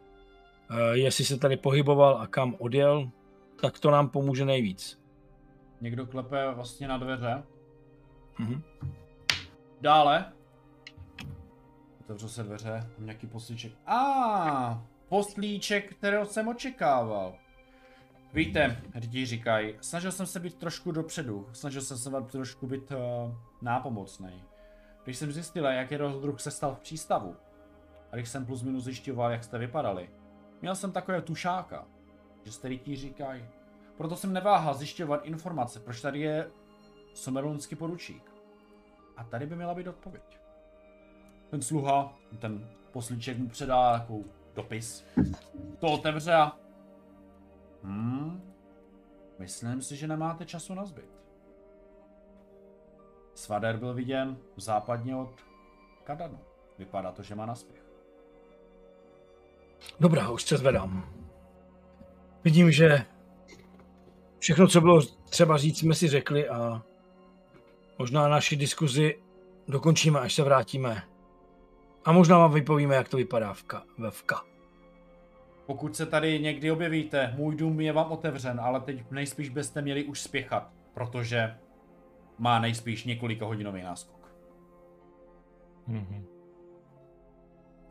[0.69, 3.11] eh, jestli se tady pohyboval a kam odjel,
[3.61, 5.01] tak to nám pomůže nejvíc.
[5.81, 7.43] Někdo klepe vlastně na dveře.
[8.39, 8.61] Mhm.
[9.81, 10.33] Dále.
[12.01, 13.71] Otevřu se dveře, mám nějaký poslíček.
[13.85, 14.77] A, ah,
[15.09, 17.33] poslíček, kterého jsem očekával.
[18.33, 22.91] Víte, lidi říkají, snažil jsem se být trošku dopředu, snažil jsem se vám trošku být
[22.91, 22.97] uh,
[23.61, 24.43] nápomocný.
[25.03, 27.35] Když jsem zjistil, jaký rozdruh se stal v přístavu,
[28.11, 30.09] a když jsem plus minus zjišťoval, jak jste vypadali,
[30.61, 31.87] měl jsem takové tušáka,
[32.43, 33.45] že jste lidi říkají.
[33.97, 36.51] Proto jsem neváhal zjišťovat informace, proč tady je
[37.13, 38.31] somerlunský poručík.
[39.17, 40.39] A tady by měla být odpověď.
[41.49, 44.25] Ten sluha, ten poslíček mu předá takovou
[44.55, 45.05] dopis.
[45.79, 46.57] To otevře a...
[47.83, 48.53] Hmm,
[49.39, 51.21] myslím si, že nemáte času na zbyt.
[53.33, 55.35] Svader byl viděn západně od
[56.03, 56.39] Kadanu.
[56.77, 57.80] Vypadá to, že má naspěch.
[59.99, 61.13] Dobrá, už se zvedám.
[62.43, 63.05] Vidím, že
[64.39, 66.83] všechno, co bylo třeba říct, jsme si řekli a
[67.99, 69.21] možná naši diskuzi
[69.67, 71.03] dokončíme, až se vrátíme.
[72.05, 74.41] A možná vám vypovíme, jak to vypadá v Ka, ve Vka.
[75.65, 80.03] Pokud se tady někdy objevíte, můj dům je vám otevřen, ale teď nejspíš byste měli
[80.03, 81.57] už spěchat, protože
[82.37, 84.35] má nejspíš několika hodinový náskok.
[85.89, 86.23] Mm-hmm.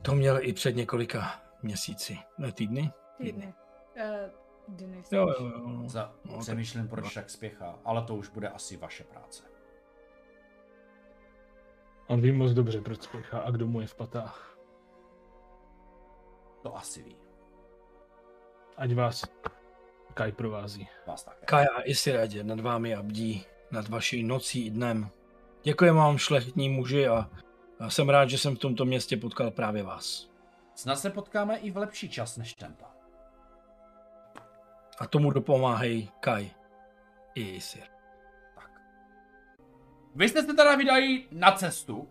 [0.03, 2.93] To měl i před několika měsíci, ne týdny?
[3.17, 3.55] Týdny.
[3.97, 4.31] Uh,
[4.69, 5.03] dny.
[5.13, 5.83] Jo, jo, jo.
[5.89, 6.91] Za, no, přemýšlím, tak...
[6.91, 9.43] proč tak spěchá, ale to už bude asi vaše práce.
[12.07, 14.59] On ví moc dobře, proč spěchá a kdo mu je v patách.
[16.63, 17.17] To asi ví.
[18.77, 19.25] Ať vás
[20.15, 20.89] Kaj provází.
[21.07, 21.47] Vás také.
[21.47, 25.09] Kaja i si radě nad vámi a bdí nad vaší nocí i dnem.
[25.63, 27.31] Děkuji vám, šlechtní muži, a
[27.89, 30.30] jsem rád, že jsem v tomto městě potkal právě vás.
[30.81, 32.85] Snad se potkáme i v lepší čas než tento.
[34.99, 36.51] A tomu dopomáhají Kai
[37.35, 37.83] i Isir.
[38.55, 38.71] Tak.
[40.15, 42.09] Vy jste se teda vydali na cestu.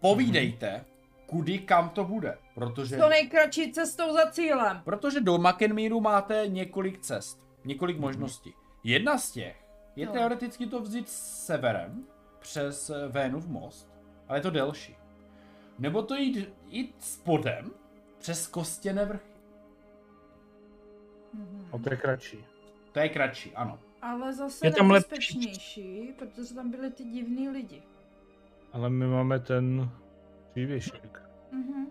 [0.00, 1.26] Povídejte, mm-hmm.
[1.26, 2.96] kudy kam to bude, protože...
[2.96, 4.80] To nejkratší cestou za cílem.
[4.84, 8.00] Protože do Makenmíru máte několik cest, několik mm-hmm.
[8.00, 8.54] možností.
[8.84, 9.64] Jedna z těch
[9.96, 10.12] je no.
[10.12, 12.06] teoreticky to vzít severem
[12.38, 13.92] přes Vénův most,
[14.28, 15.01] ale je to delší.
[15.82, 17.70] Nebo to jít, jít spodem
[18.18, 19.32] přes kostěné vrchy.
[21.36, 21.66] Mm-hmm.
[21.72, 22.44] A to je kratší.
[22.92, 23.78] To je kratší, ano.
[24.02, 26.12] Ale zase je tam nebezpečnější, lepší.
[26.18, 27.82] protože tam byly ty divní lidi.
[28.72, 29.90] Ale my máme ten
[30.50, 31.22] přívěšek.
[31.52, 31.86] Mm-hmm.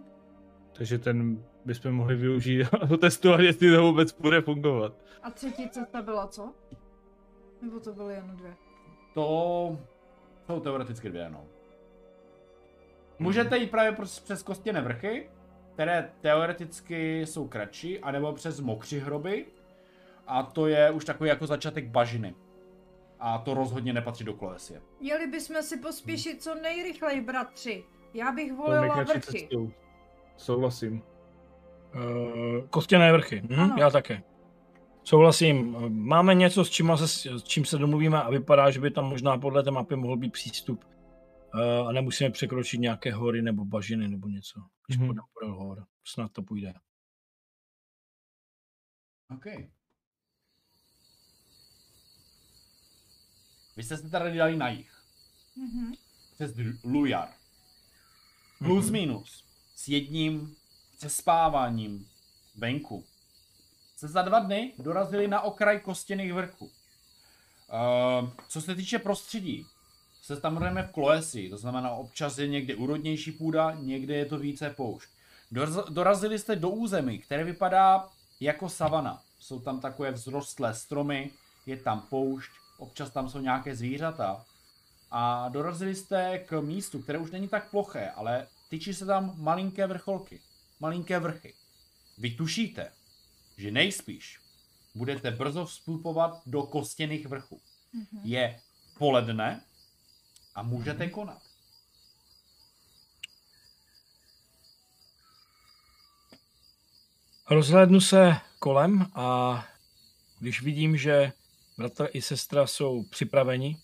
[0.73, 4.93] Takže ten bychom mohli využít a testovat, jestli to vůbec bude fungovat.
[5.23, 6.53] A třetí cesta byla co?
[7.61, 8.55] Nebo to byly jen dvě?
[9.13, 9.79] To
[10.45, 11.45] jsou teoreticky dvě, no.
[13.21, 13.91] Můžete jít právě
[14.23, 15.29] přes kostěné vrchy,
[15.73, 19.45] které teoreticky jsou kratší, anebo přes mokři hroby.
[20.27, 22.35] A to je už takový jako začátek bažiny.
[23.19, 24.81] A to rozhodně nepatří do Kloesie.
[24.99, 27.83] Měli bychom si pospíšit co nejrychleji, bratři.
[28.13, 29.21] Já bych volila vrchy.
[29.21, 29.71] Cestou.
[30.37, 31.01] Souhlasím.
[31.95, 33.77] Uh, kostěné vrchy, hm?
[33.77, 34.23] já také.
[35.03, 35.75] Souhlasím.
[35.89, 37.07] Máme něco, s čím, se,
[37.39, 40.33] s čím se domluvíme a vypadá, že by tam možná podle té mapy mohl být
[40.33, 40.90] přístup.
[41.53, 44.59] Uh, a nemusíme překročit nějaké hory nebo bažiny nebo něco.
[44.87, 45.05] Když mm-hmm.
[45.05, 45.85] půjdeme podél hor.
[46.03, 46.73] Snad to půjde.
[49.29, 49.45] OK.
[53.77, 55.01] Vy jste se tady dali na jich.
[55.57, 55.97] Mm-hmm.
[56.35, 56.53] Přes
[56.83, 57.29] Lujar.
[58.57, 58.91] Plus mm-hmm.
[58.91, 59.43] minus.
[59.75, 60.55] S jedním
[60.97, 62.09] přespáváním
[62.55, 63.05] venku
[63.95, 66.65] se za dva dny dorazili na okraj kostěných vrchů.
[66.65, 69.65] Uh, co se týče prostředí,
[70.35, 74.37] se tam jdeme v Kloesi, to znamená občas je někde úrodnější půda, někde je to
[74.37, 75.09] více poušť.
[75.89, 78.09] Dorazili jste do území, které vypadá
[78.39, 79.21] jako savana.
[79.39, 81.31] Jsou tam takové vzrostlé stromy,
[81.65, 84.45] je tam poušť, občas tam jsou nějaké zvířata.
[85.11, 89.87] A dorazili jste k místu, které už není tak ploché, ale tyčí se tam malinké
[89.87, 90.39] vrcholky,
[90.79, 91.53] malinké vrchy.
[92.17, 92.91] Vy tušíte,
[93.57, 94.39] že nejspíš
[94.95, 97.59] budete brzo vstupovat do kostěných vrchů.
[97.95, 98.19] Mm-hmm.
[98.23, 98.59] Je
[98.97, 99.63] poledne
[100.55, 101.11] a můžete mm-hmm.
[101.11, 101.41] konat.
[107.49, 109.65] Rozhlédnu se kolem a
[110.39, 111.33] když vidím, že
[111.77, 113.77] bratr i sestra jsou připraveni,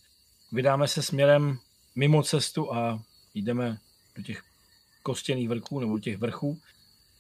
[0.52, 1.60] vydáme se směrem
[1.96, 3.04] mimo cestu a
[3.34, 3.78] jdeme
[4.16, 4.44] do těch
[5.04, 6.62] kostěných vrchů nebo těch vrchů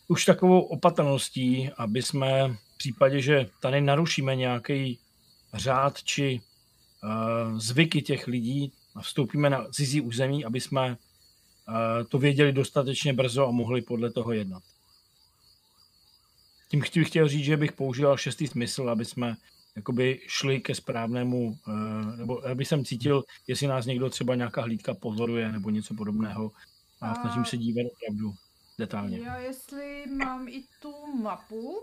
[0.08, 5.00] už takovou opatrností, aby jsme v případě, že tady narušíme nějaký
[5.54, 6.42] řád či
[7.04, 11.76] uh, zvyky těch lidí vstoupíme na cizí území, aby jsme uh,
[12.10, 14.64] to věděli dostatečně brzo a mohli podle toho jednat.
[16.70, 19.38] Tím bych chtěl říct, že bych používal šestý smysl, aby jsme
[19.76, 24.94] jakoby šli ke správnému, uh, nebo aby jsem cítil, jestli nás někdo třeba nějaká hlídka
[24.94, 26.52] pozoruje nebo něco podobného,
[27.02, 28.34] A A- snažím se dívat opravdu
[28.78, 29.20] detailně.
[29.20, 31.82] Já jestli mám i tu mapu,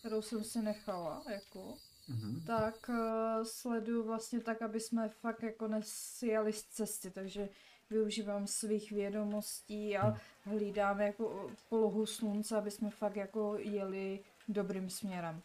[0.00, 1.74] kterou jsem si nechala, jako,
[2.08, 2.44] Mhm.
[2.46, 2.96] tak uh,
[3.44, 7.48] sleduju vlastně tak, aby jsme fakt jako nesjeli z cesty, takže
[7.90, 15.42] využívám svých vědomostí a hlídám jako polohu slunce, aby jsme fakt jako jeli dobrým směrem.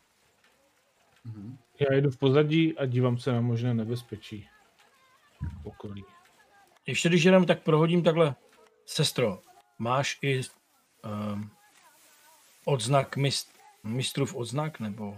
[1.26, 1.58] Mhm.
[1.80, 4.50] Já jedu v pozadí a dívám se na možné nebezpečí.
[5.62, 6.04] v Okolí.
[6.88, 8.36] Ještě když jenom tak prohodím takhle,
[8.86, 9.42] sestro,
[9.80, 10.42] máš i
[11.04, 11.52] um,
[12.66, 13.50] odznak mist,
[13.84, 15.18] mistrův odznak, nebo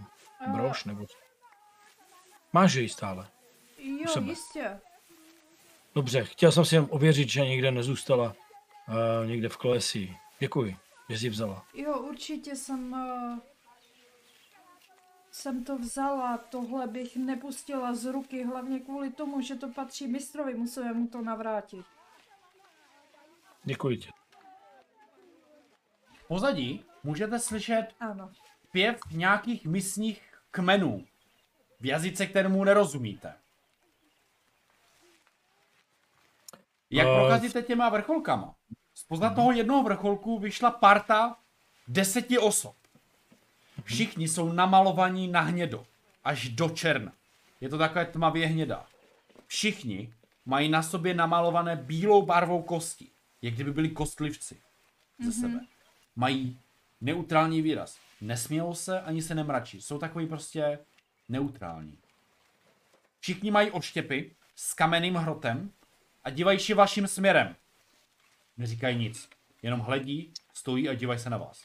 [0.51, 1.22] brož, nebo co?
[2.53, 3.27] Máš ji stále.
[3.77, 4.27] Jo, sebe.
[4.29, 4.79] jistě.
[5.95, 8.35] Dobře, chtěl jsem si jen ověřit, že někde nezůstala
[8.87, 10.17] uh, někde v klesi.
[10.39, 10.77] Děkuji,
[11.09, 11.65] že jsi ji vzala.
[11.73, 13.39] Jo, určitě jsem, uh,
[15.31, 20.53] jsem to vzala, tohle bych nepustila z ruky, hlavně kvůli tomu, že to patří mistrovi,
[20.53, 21.85] musíme mu to navrátit.
[23.63, 24.09] Děkuji ti.
[26.17, 28.31] V pozadí můžete slyšet Ano.
[28.71, 31.05] pěv nějakých místních kmenů
[31.83, 33.33] v jazyce, kterému nerozumíte.
[36.89, 38.55] Jak Eh, procházíte těma vrcholkama?
[38.95, 41.37] Spoza toho jednoho vrcholku vyšla parta
[41.87, 42.75] deseti osob.
[43.83, 45.85] Všichni jsou namalovaní na hnědo,
[46.23, 47.11] až do černa.
[47.61, 48.85] Je to takové tmavě hnědá.
[49.47, 50.13] Všichni
[50.45, 53.07] mají na sobě namalované bílou barvou kosti,
[53.41, 54.61] jak kdyby byli kostlivci
[55.25, 55.59] ze sebe.
[56.15, 56.59] Mají
[57.01, 57.97] neutrální výraz.
[58.21, 59.81] Nesmějou se, ani se nemračí.
[59.81, 60.79] Jsou takový prostě
[61.29, 61.97] neutrální.
[63.19, 65.71] Všichni mají odštěpy s kamenným hrotem
[66.23, 67.55] a dívají se vaším směrem.
[68.57, 69.29] Neříkají nic.
[69.61, 71.61] Jenom hledí, stojí a dívají se na vás.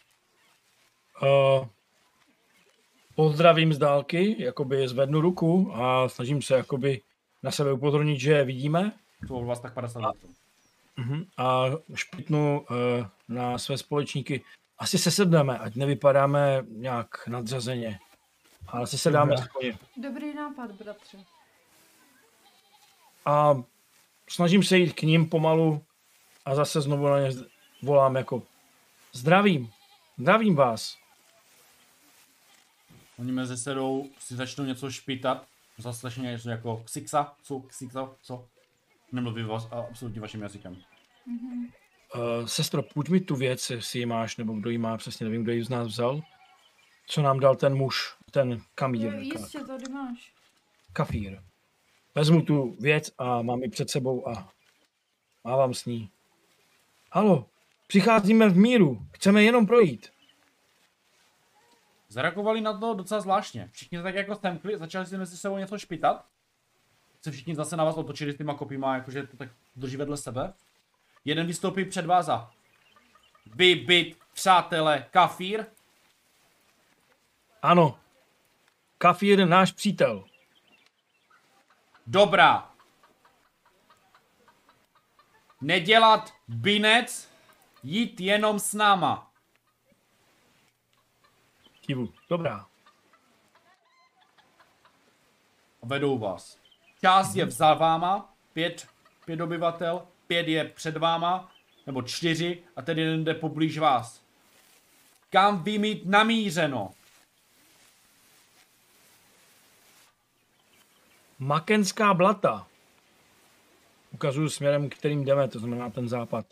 [1.23, 1.67] Uh,
[3.15, 7.01] pozdravím z dálky, jakoby zvednu ruku a snažím se jakoby
[7.43, 8.93] na sebe upozornit, že je vidíme.
[9.29, 10.29] To od vás tak 50 metrů.
[10.99, 11.27] Uh-huh.
[11.37, 11.65] A
[11.95, 12.77] špitnu uh,
[13.29, 14.45] na své společníky.
[14.79, 17.99] Asi se sedneme, ať nevypadáme nějak nadřazeně.
[18.69, 19.79] Ale si se dáme koně.
[19.97, 21.19] Dobrý nápad, bratře.
[23.25, 23.63] A
[24.31, 25.85] snažím se jít k ním pomalu
[26.45, 27.31] a zase znovu na ně
[27.83, 28.43] volám jako
[29.13, 29.71] zdravím,
[30.19, 30.97] zdravím vás.
[33.19, 35.47] Oni mezi sedou si začnou něco špitat.
[35.79, 38.47] Zaslešně něco jako ksixa, co, ksixa, co.
[39.13, 40.77] Nemluví vás a absolutně vaším jazykem.
[40.77, 45.43] Uh, sestro, půjď mi tu věc, jestli ji máš, nebo kdo ji má, přesně nevím,
[45.43, 46.21] kdo ji z nás vzal.
[47.11, 50.33] Co nám dal ten muž, ten kamír, Jo, ka, jistě, tady máš.
[50.93, 51.43] kafír.
[52.15, 54.53] Vezmu tu věc a mám ji před sebou a
[55.45, 56.11] mávám s ní.
[57.13, 57.47] Halo,
[57.87, 60.13] přicházíme v míru, chceme jenom projít.
[62.09, 63.69] Zareagovali na to docela zvláštně.
[63.73, 66.25] Všichni se tak jako stemkli, začali si mezi sebou něco špitat.
[67.23, 70.53] Se všichni zase na vás otočili s těma kopíma, jakože to tak drží vedle sebe.
[71.25, 72.51] Jeden vystoupí před vás a
[73.55, 75.67] vy byt, přátelé, kafír.
[77.63, 77.99] Ano,
[78.99, 80.25] kafír náš přítel.
[82.07, 82.71] Dobrá.
[85.61, 87.31] Nedělat binec,
[87.83, 89.33] jít jenom s náma.
[91.81, 92.67] Kivu, dobrá.
[95.83, 96.59] Vedou vás.
[97.01, 98.89] Část je za váma, pět,
[99.25, 101.53] pět obyvatel, pět je před váma,
[101.87, 104.23] nebo čtyři, a ten jeden jde poblíž vás.
[105.31, 106.91] Kam vy mít namířeno?
[111.39, 112.67] Makenská blata.
[114.13, 116.47] Ukazuju směrem, kterým jdeme, to znamená ten západ.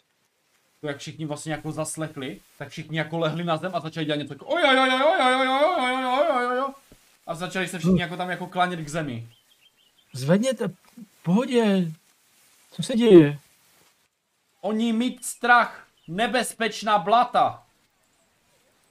[0.80, 4.18] To jak všichni vlastně jako zaslechli, tak všichni jako lehli na zem a začali dělat
[4.18, 6.72] něco jako oj, oj, oj, oj, oj, oj, oj, oj, oj, oj, oj, oj.
[7.26, 9.28] A začali se všichni jako tam jako klanět k zemi.
[10.12, 10.70] Zvedněte,
[11.22, 11.92] pohodě.
[12.70, 13.38] Co se děje?
[14.60, 17.66] Oni mít strach, nebezpečná blata.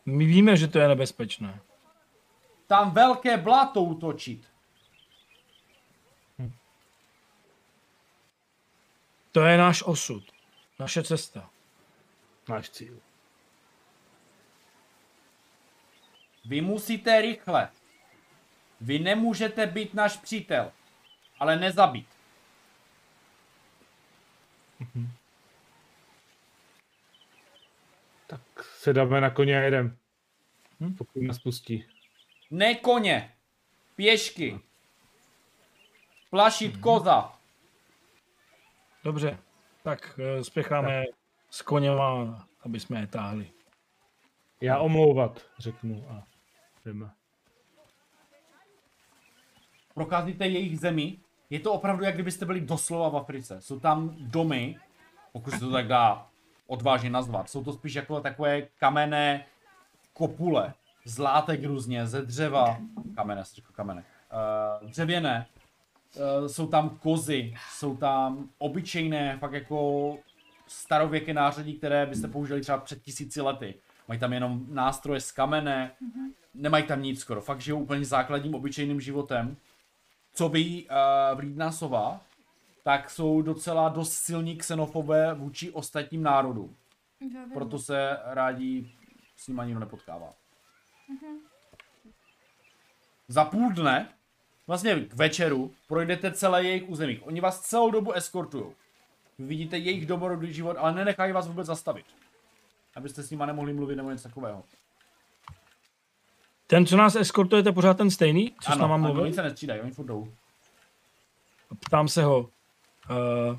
[0.06, 1.60] My víme, že to je nebezpečné.
[2.68, 4.55] Tam velké blato útočit.
[9.36, 10.32] To je náš osud.
[10.80, 11.50] Naše cesta.
[12.50, 13.00] Náš cíl.
[16.46, 17.70] Vy musíte rychle.
[18.82, 20.72] Vy nemůžete být náš přítel,
[21.40, 22.08] ale nezabít.
[28.28, 29.98] Tak se dáme na koně a jedem.
[30.98, 31.86] Pokud nás pustí.
[32.52, 33.36] Ne koně,
[33.96, 34.60] pěšky.
[36.30, 37.40] Plašit koza.
[39.06, 39.38] Dobře,
[39.84, 41.04] tak eh, spěcháme
[41.50, 43.52] s koněma, aby jsme je táhli.
[44.62, 46.24] Já omlouvat, řeknu a
[46.86, 47.10] jdeme.
[49.94, 51.18] Procházíte jejich zemi.
[51.50, 53.62] Je to opravdu, jak kdybyste byli doslova v Africe.
[53.62, 54.78] Jsou tam domy,
[55.32, 56.28] pokud se to tak dá
[56.68, 57.50] odvážně nazvat.
[57.50, 59.46] Jsou to spíš jako takové kamenné
[60.14, 60.74] kopule,
[61.06, 62.78] z látek různě, ze dřeva,
[63.16, 64.04] kamene, řekl kamene,
[64.82, 65.48] uh, dřevěné,
[66.16, 70.18] uh, jsou tam kozy, jsou tam obyčejné, fakt jako
[70.68, 73.76] starověké nářadí, které byste použili třeba před tisíci lety.
[74.08, 75.92] Mají tam jenom nástroje z kamene,
[76.54, 79.58] nemají tam nic skoro, fakt žijou úplně základním obyčejným životem.
[80.34, 82.22] Co ví uh, vlídná sova,
[82.84, 86.76] tak jsou docela dost silní xenofobé vůči ostatním národům.
[87.54, 88.92] Proto se rádi
[89.36, 90.34] s ním ani nikdo nepotkává.
[93.28, 94.10] Za půl dne,
[94.68, 97.20] vlastně k večeru, projdete celé jejich území.
[97.20, 98.66] Oni vás celou dobu eskortují.
[99.40, 102.06] Vy vidíte jejich domorodý život, ale nenechají vás vůbec zastavit.
[102.96, 104.64] Abyste s nima nemohli mluvit nebo něco takového.
[106.68, 109.44] Ten, co nás eskortuje, to je pořád ten stejný, co s náma ano, oni se
[109.44, 110.34] nestřídají, oni furt jdou.
[111.80, 113.58] Ptám se ho, uh,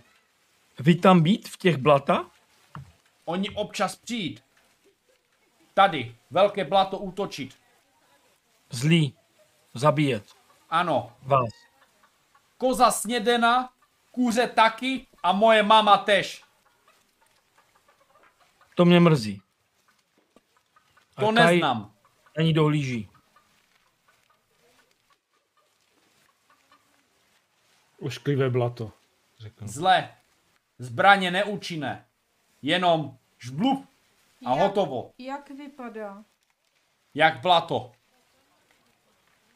[0.81, 2.31] vy tam být v těch blata?
[3.25, 4.43] Oni občas přijít.
[5.75, 7.55] Tady, velké blato útočit.
[8.71, 9.15] Zlý,
[9.75, 10.25] zabíjet
[10.71, 11.51] Ano, vás.
[12.59, 13.73] koza snědena,
[14.11, 16.45] kůře taky a moje mama tež.
[18.75, 19.43] To mě mrzí.
[21.17, 21.95] A To Kai neznám.
[22.39, 23.11] Na ní dohlíží.
[28.01, 28.93] Ošklivé blato,
[29.39, 29.67] řekl.
[29.69, 30.15] Zle.
[30.79, 32.07] Zbraně neúčinné.
[32.63, 33.89] Jenom žblub
[34.47, 35.13] a Jak- hotovo.
[35.19, 36.25] Jak vypadá?
[37.15, 37.93] Jak blato.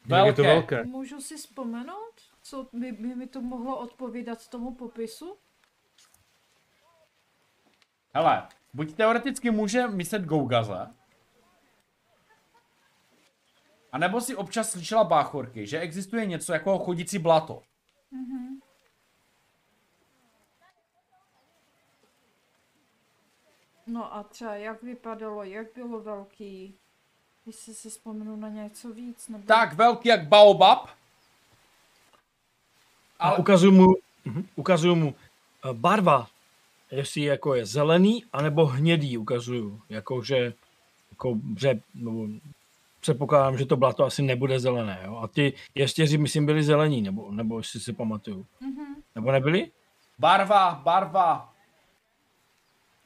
[0.09, 0.77] Jak je to Velké.
[0.77, 0.91] velké?
[0.91, 5.37] Můžu si vzpomenout, co by, by mi to mohlo odpovídat tomu popisu?
[8.15, 10.95] Hele, buď teoreticky může myslet Gougaze,
[13.93, 17.63] a nebo si občas slyšela báchorky, že existuje něco jako chodící blato.
[23.87, 26.79] No a třeba jak vypadalo, jak bylo velký,
[27.51, 29.45] jestli si vzpomenu na něco víc, nebo...
[29.47, 30.89] Tak velký jak baobab,
[33.19, 33.87] A ale ukazuju mu,
[34.25, 36.27] mhm, ukazuju mu eh, barva,
[36.91, 39.81] jestli jako je zelený, anebo hnědý ukazuju.
[39.89, 40.53] Jako, že,
[41.11, 42.29] jako, že nebo,
[43.01, 45.01] předpokládám, že to blato asi nebude zelené.
[45.05, 45.17] Jo?
[45.17, 48.47] A ty ještěři, myslím, byli zelení, nebo, nebo jestli si pamatuju.
[48.61, 48.95] Mhm.
[49.15, 49.71] Nebo nebyli?
[50.19, 51.53] barva, barva.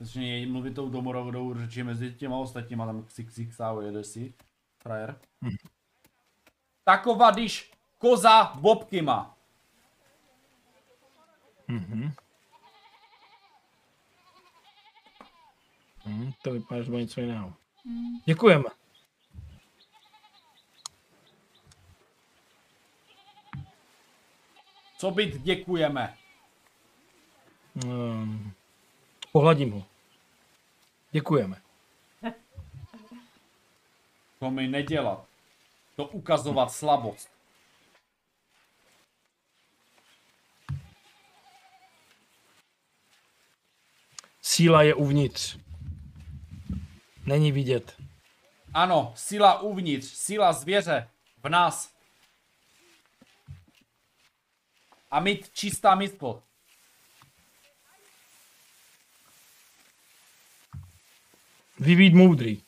[0.04, 4.34] Začne jej mluvit tou domorodou řečí mezi těma ostatníma, tam ksik ksik stávo jede si,
[4.82, 5.20] frajer.
[6.84, 9.36] Taková, když koza bobky má.
[11.68, 12.12] Mhm.
[16.06, 17.54] Mhm, to vypadá, že bylo něco jiného.
[18.24, 18.64] Děkujeme.
[24.98, 26.16] Co byt děkujeme.
[27.84, 28.52] Um,
[29.32, 29.93] pohladím ho.
[31.14, 31.62] Děkujeme.
[34.38, 35.26] To mi nedělat.
[35.96, 37.28] To ukazovat slabost.
[44.42, 45.58] Síla je uvnitř.
[47.26, 47.96] Není vidět.
[48.74, 51.08] Ano, síla uvnitř, síla zvěře
[51.42, 51.94] v nás.
[55.10, 56.42] A mít čistá mysl.
[61.84, 62.62] Vy být moudrý.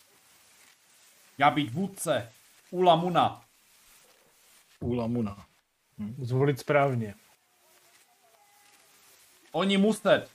[1.38, 2.32] Já být vůdce.
[2.70, 3.44] Ula Muna.
[4.80, 5.46] Ula Muna.
[6.18, 7.14] Zvolit správně.
[9.52, 10.30] Oni muset.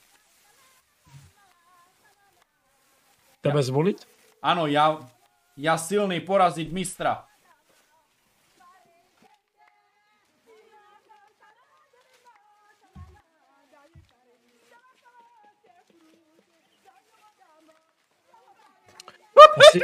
[3.42, 4.08] Tebe zvolit?
[4.42, 5.12] Ano, já,
[5.58, 7.28] já silný porazit mistra.
[19.58, 19.80] Asi,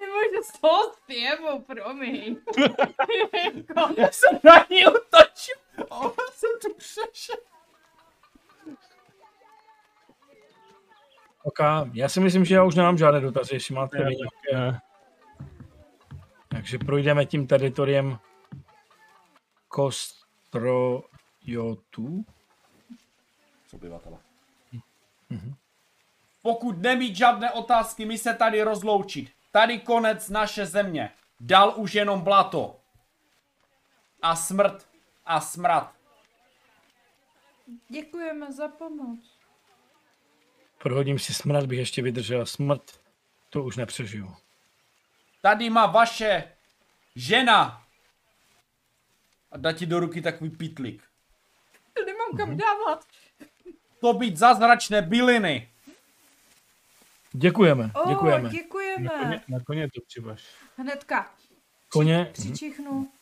[0.00, 2.36] Nemůžu z toho zpěvu, promiň.
[3.96, 5.56] Já jsem na ní utočil.
[5.88, 7.36] Ona jsem tu přešel.
[11.42, 11.58] ok,
[11.92, 14.52] já si myslím, že já už nemám žádné dotazy, jestli máte vy nějaké.
[14.52, 14.80] Ne.
[16.48, 18.18] Takže projdeme tím teritoriem
[19.68, 21.04] Kostrojotu.
[23.72, 24.18] Obyvatele.
[26.46, 29.30] Pokud nemít žádné otázky, my se tady rozloučit.
[29.50, 31.10] Tady konec naše země.
[31.40, 32.80] Dal už jenom blato.
[34.22, 34.88] A smrt.
[35.24, 35.92] A smrad.
[37.88, 39.18] děkujeme za pomoc.
[40.78, 42.46] Prohodím si smrad, bych ještě vydržel.
[42.46, 43.00] Smrt,
[43.50, 44.36] to už nepřežiju.
[45.42, 46.52] Tady má vaše
[47.16, 47.82] žena.
[49.50, 51.02] A dá ti do ruky takový pitlík.
[51.92, 53.04] To nemám kam dávat.
[54.00, 55.72] to být zázračné byliny.
[57.38, 58.42] Děkujeme, O, děkujeme.
[58.42, 59.08] Na děkujeme.
[59.08, 60.44] koně, na koně to přibaš.
[60.76, 61.34] Hnedka.
[61.92, 63.12] Koně, Přičichnu.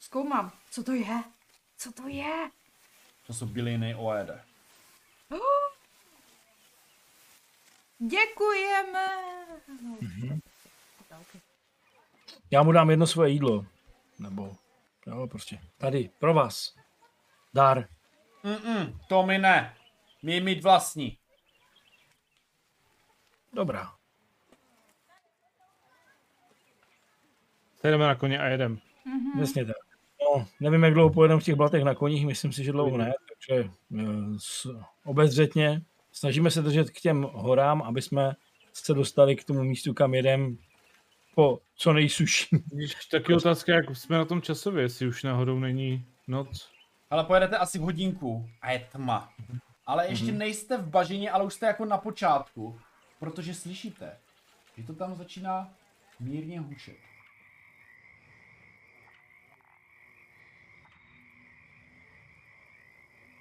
[0.00, 0.52] Zkoumám.
[0.70, 1.22] Co to je?
[1.76, 2.50] Co to je?
[3.26, 4.30] To jsou byliny OED.
[7.98, 9.08] Děkujeme.
[10.00, 10.40] Mhm.
[12.50, 13.66] Já mu dám jedno svoje jídlo.
[14.18, 14.56] Nebo,
[15.06, 15.58] jo, prostě.
[15.78, 16.74] Tady, pro vás.
[17.54, 17.88] Dár.
[18.44, 19.76] Mm-mm, to mi ne.
[20.22, 21.18] My mít vlastní.
[23.54, 23.92] Dobrá.
[27.84, 28.78] Jdeme na koně a jedem.
[29.06, 29.32] Mhm.
[29.42, 29.76] Přesně tak.
[30.36, 33.12] No, nevím, jak dlouho pojedeme v těch blatech na koních, myslím si, že dlouho ne,
[33.28, 33.70] takže
[34.00, 34.04] eh,
[34.38, 34.66] s,
[35.04, 35.82] obezřetně.
[36.12, 38.32] Snažíme se držet k těm horám, aby jsme
[38.72, 40.58] se dostali k tomu místu, kam jedem
[41.34, 42.46] po co nejsuší.
[42.72, 46.70] Když taky otázka, jak jsme na tom časově, jestli už náhodou není noc.
[47.10, 49.32] Ale pojedete asi hodinku a je tma.
[49.86, 50.38] Ale ještě Mhm.
[50.38, 52.80] nejste v bažině, ale už jste jako na počátku.
[53.24, 54.18] Protože slyšíte,
[54.76, 55.74] že to tam začíná
[56.20, 56.96] mírně hučet.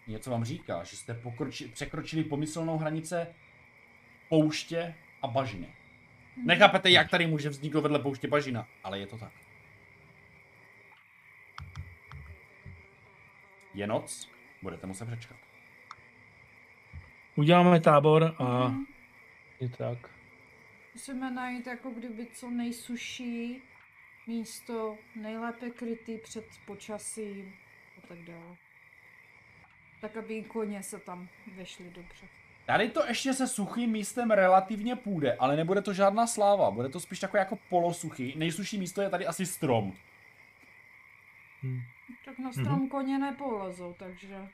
[0.08, 3.36] Něco vám říká, že jste pokroči, překročili pomyslnou hranice
[4.30, 5.76] pouště a bažiny.
[6.46, 9.32] Nechápete, jak tady může vzniknout vedle pouště bažina, ale je to tak.
[13.74, 14.30] Je noc,
[14.62, 15.38] budete muset přečkat.
[17.36, 18.93] Uděláme tábor a Mhm.
[19.64, 20.10] Je tak.
[20.94, 23.62] Musíme najít jako kdyby co nejsuší
[24.28, 27.54] místo, nejlépe krytý před počasím
[27.98, 28.56] a tak dále.
[30.02, 32.26] Tak, aby i koně se tam vešly dobře.
[32.66, 37.00] Tady to ještě se suchým místem relativně půjde, ale nebude to žádná sláva, bude to
[37.00, 38.34] spíš takové jako polosuchý.
[38.38, 39.94] Nejsušší místo je tady asi strom.
[41.64, 41.82] Hm.
[42.26, 44.48] Tak na strom koně nepolezou, takže...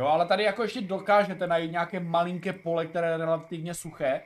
[0.00, 4.20] Jo, ale tady jako ještě dokážete najít nějaké malinké pole, které je relativně suché,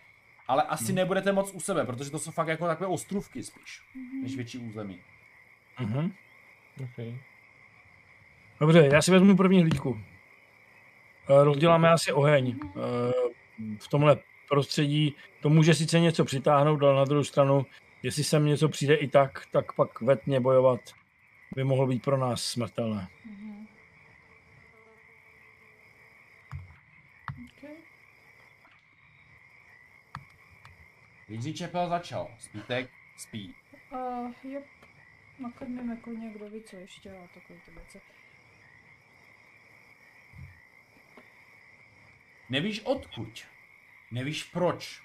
[0.48, 3.82] ale asi nebudete moc u sebe, protože to jsou fakt jako takové ostrůvky spíš,
[4.22, 5.01] než větší území.
[5.80, 6.12] mhm.
[6.84, 7.18] Okay.
[8.60, 10.01] Dobře, já si vezmu první hlídku.
[11.30, 12.56] Eh, Rozděláme asi oheň.
[12.76, 14.16] Eh, V tomhle
[14.48, 17.66] prostředí to může sice něco přitáhnout, ale na druhou stranu,
[18.02, 20.80] jestli sem něco přijde i tak, tak pak vetně bojovat
[21.56, 23.09] by mohlo být pro nás smrtelné.
[23.24, 23.66] Mhm.
[27.59, 27.76] Okay.
[31.28, 33.55] Jiří Čepel začal, Spítek spí.
[33.92, 34.64] Uh, jop.
[35.38, 38.01] Nakrmíme koně, kdo ví co ještě a takové ty věci.
[42.51, 43.44] Nevíš odkud,
[44.10, 45.02] nevíš proč,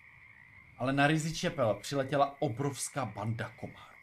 [0.77, 3.95] ale na Rizi Čepel přiletěla obrovská banda komárů.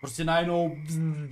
[0.00, 0.76] Prostě najednou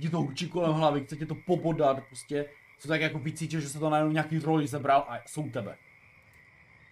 [0.01, 3.69] ti to hučí kolem hlavy, chce tě to pobodat, prostě co tak jako vycítil, že
[3.69, 5.77] se to najednou nějaký roli zebral a jsou tebe.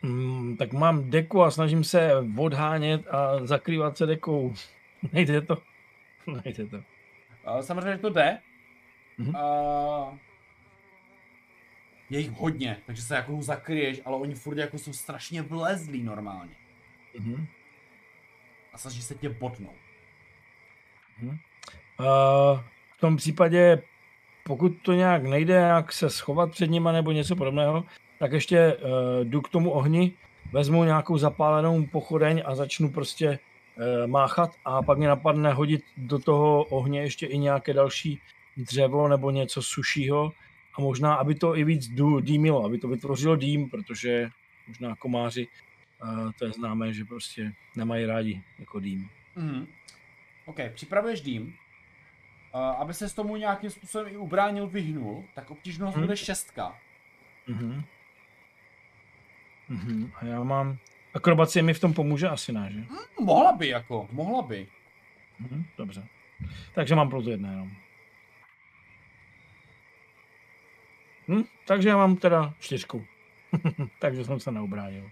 [0.02, 4.54] Mm, tak mám deku a snažím se odhánět a zakrývat se dekou.
[5.14, 5.58] Nejde to.
[6.46, 6.78] Nejde to.
[6.78, 8.40] Uh, samozřejmě že to jde.
[9.18, 9.36] Mhm.
[9.36, 10.18] Uh,
[12.10, 16.56] je jich hodně, takže se jako zakryješ, ale oni furt jako jsou strašně vlezlí normálně.
[17.20, 17.48] Mhm.
[18.74, 19.76] A snaží se tě botnout.
[21.22, 22.60] Uh,
[22.98, 23.82] v tom případě,
[24.44, 27.84] pokud to nějak nejde, jak se schovat před nima nebo něco podobného,
[28.20, 28.90] tak ještě uh,
[29.24, 30.14] jdu k tomu ohni,
[30.54, 33.40] vezmu nějakou zapálenou pochodeň a začnu prostě
[33.78, 38.22] uh, máchat a pak mě napadne hodit do toho ohně ještě i nějaké další
[38.58, 40.32] dřevo nebo něco sušího
[40.78, 41.90] a možná, aby to i víc
[42.22, 44.30] dýmilo, aby to vytvořilo dým, protože
[44.68, 45.48] možná komáři,
[46.04, 49.10] uh, to je známé, že prostě nemají rádi jako dým.
[49.36, 49.68] Mhm.
[50.46, 51.54] OK, připravuješ dým.
[52.56, 56.06] Uh, aby se s tomu nějakým způsobem i ubránil, vyhnul, tak obtížnost Mhm.
[56.06, 56.76] bude šestka.
[57.48, 57.84] Mhm.
[59.70, 60.12] Mhm.
[60.16, 60.78] A já mám...
[61.14, 62.84] Akrobacie mi v tom pomůže asi ne, že?
[63.20, 64.68] Mohla by jako, mohla by.
[65.40, 65.66] Mhm.
[65.78, 66.08] Dobře.
[66.74, 67.72] Takže mám plus jedna jenom.
[71.28, 71.44] Hm?
[71.68, 73.06] Takže já mám teda čtyřku.
[74.00, 75.12] Takže jsem se neubránil.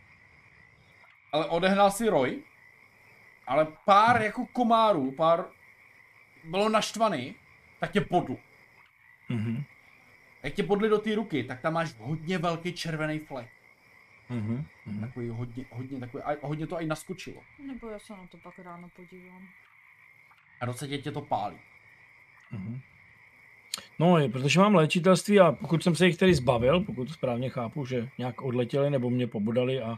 [1.32, 2.44] Ale odehnal si Roy.
[3.48, 5.46] Ale pár jako komárů, pár
[6.44, 7.36] bylo naštvaný,
[7.80, 8.38] tak tě podl.
[9.30, 9.64] Mhm.
[10.44, 13.50] Jak tě podli do té ruky, tak tam máš hodně velký červený flek.
[14.30, 14.66] Mhm.
[14.86, 15.00] Mhm.
[15.02, 17.42] Takový hodně, hodně takový, a hodně to i naskočilo.
[17.68, 19.48] Nebo já se na to pak ráno podívám.
[20.62, 21.58] A docela tě to pálí.
[22.52, 22.82] Mhm.
[24.00, 27.86] No, je, protože mám léčitelství a pokud jsem se jich tedy zbavil, pokud správně chápu,
[27.86, 29.96] že nějak odletěli nebo mě pobodali a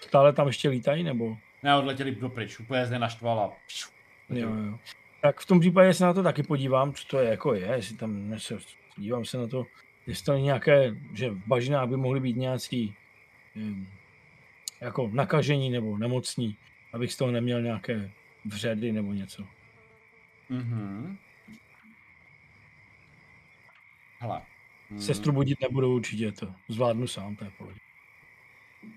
[0.00, 3.52] stále tam ještě lítají, nebo Ne, odletěli dopryč, úplně zde naštval a...
[3.66, 3.90] pšu,
[4.30, 4.78] Jo, jo.
[5.22, 7.96] Tak v tom případě se na to taky podívám, co to je, jako je, jestli
[7.96, 8.58] tam, se,
[8.96, 9.66] dívám se na to,
[10.06, 12.94] jestli to není nějaké, že v bažinách by mohly být nějací
[14.80, 16.56] jako nakažení nebo nemocní,
[16.92, 18.10] abych z toho neměl nějaké
[18.44, 19.46] vředy nebo něco.
[20.48, 21.18] Mhm.
[24.18, 24.42] Hele.
[24.90, 27.78] mm, Sestru budit nebudu určitě, to zvládnu sám, to je pohodě.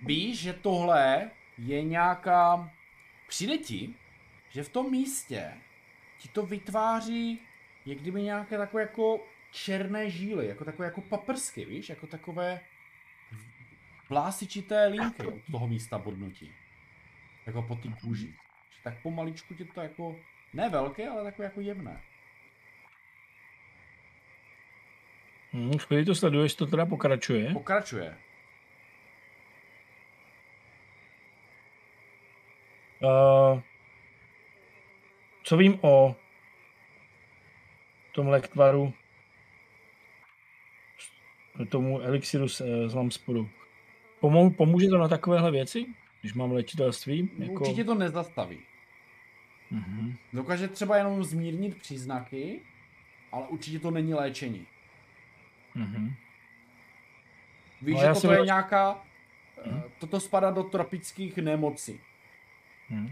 [0.06, 2.72] Víš, že tohle je nějaká...
[3.28, 3.94] Přijde ti,
[4.50, 5.54] že v tom místě
[6.18, 7.40] ti to vytváří
[7.86, 9.20] jak kdyby nějaké takové jako
[9.52, 12.60] černé žíly, jako takové jako paprsky, víš, jako takové
[14.10, 16.52] vlásičité linky od toho místa bodnutí.
[17.46, 18.36] Jako po té kůži.
[18.84, 20.16] Tak pomaličku ti to jako,
[20.54, 22.02] ne velké, ale takové jako jemné.
[25.54, 27.54] Hm, chvíli to sleduješ, to teda pokračuje.
[27.54, 28.18] Pokračuje.
[33.02, 33.62] Uh,
[35.44, 36.16] co vím o
[38.12, 38.94] tom lektvaru,
[41.70, 43.50] tomu elixiru z, z Lamsporu?
[44.20, 45.86] Pomou, pomůže to na takovéhle věci,
[46.22, 47.30] když mám léčitelství?
[47.38, 47.54] Jako...
[47.54, 48.60] Určitě to nezastaví.
[49.72, 50.18] Mhm.
[50.34, 52.62] Dokáže třeba jenom zmírnit příznaky,
[53.32, 54.68] ale určitě to není léčení.
[55.76, 56.16] Mhm.
[57.82, 59.04] Víš, No, že toto je roz- nějaká...
[59.66, 59.82] Mhm.
[59.86, 62.00] eh, Toto spadá do tropických nemocí.
[62.90, 63.12] Mhm.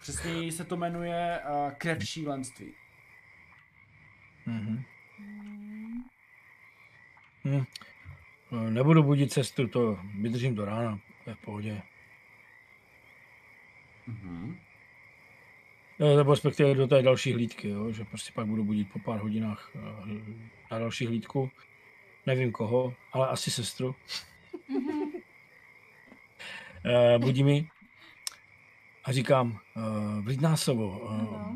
[0.00, 2.72] Přesněji se to jmenuje uh, krev šílenství.
[4.46, 4.84] Mhm.
[7.44, 7.64] Hm.
[8.52, 11.82] Eh, Nebudu budit cestu, to vydržím do rána, to je v pohodě.
[14.06, 14.58] Mhm.
[16.00, 17.92] Eh, Nebo respektive do té další hlídky, jo?
[17.92, 19.80] že prostě pak budu budit po pár hodinách eh,
[20.70, 21.50] na další hlídku.
[22.26, 23.94] Nevím koho, ale asi sestru.
[26.84, 27.68] Eh, Budí mi
[29.04, 31.10] a říkám, uh, Vlídnásovo,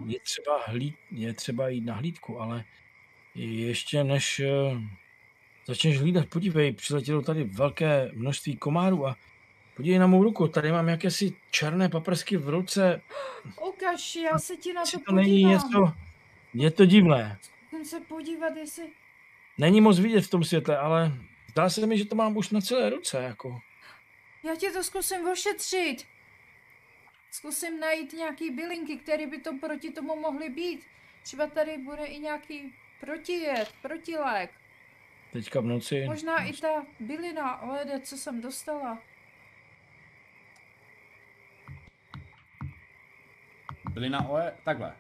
[0.06, 2.64] je, třeba hlíd, je třeba jít na hlídku, ale
[3.34, 4.42] ještě než
[5.66, 9.16] začneš hlídat, podívej, přiletělo tady velké množství komárů a
[9.76, 13.02] podívej na mou ruku, tady mám jakési černé paprsky v ruce,
[13.68, 15.16] Ukaž, já se ti na to to podívám.
[15.16, 15.92] není něco,
[16.54, 17.38] je to divné.
[17.72, 18.84] Musím se podívat, jestli...
[19.58, 21.12] Není moc vidět v tom světle, ale
[21.50, 23.60] zdá se mi, že to mám už na celé ruce, jako.
[24.44, 26.04] Já ti to zkusím ošetřit.
[27.30, 30.80] Zkusím najít nějaký bylinky, které by to proti tomu mohly být.
[31.22, 34.50] Třeba tady bude i nějaký protijed, protilék.
[35.32, 36.04] Teďka v noci.
[36.06, 38.98] Možná i ta bylina olede, co jsem dostala.
[43.90, 44.96] Byli na OE, takhle.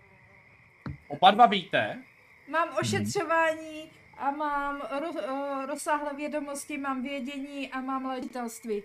[1.08, 2.02] Oba dva víte,
[2.50, 8.82] Mám ošetřování a mám ro, uh, rozsáhlé vědomosti, mám vědění a mám léčitelství.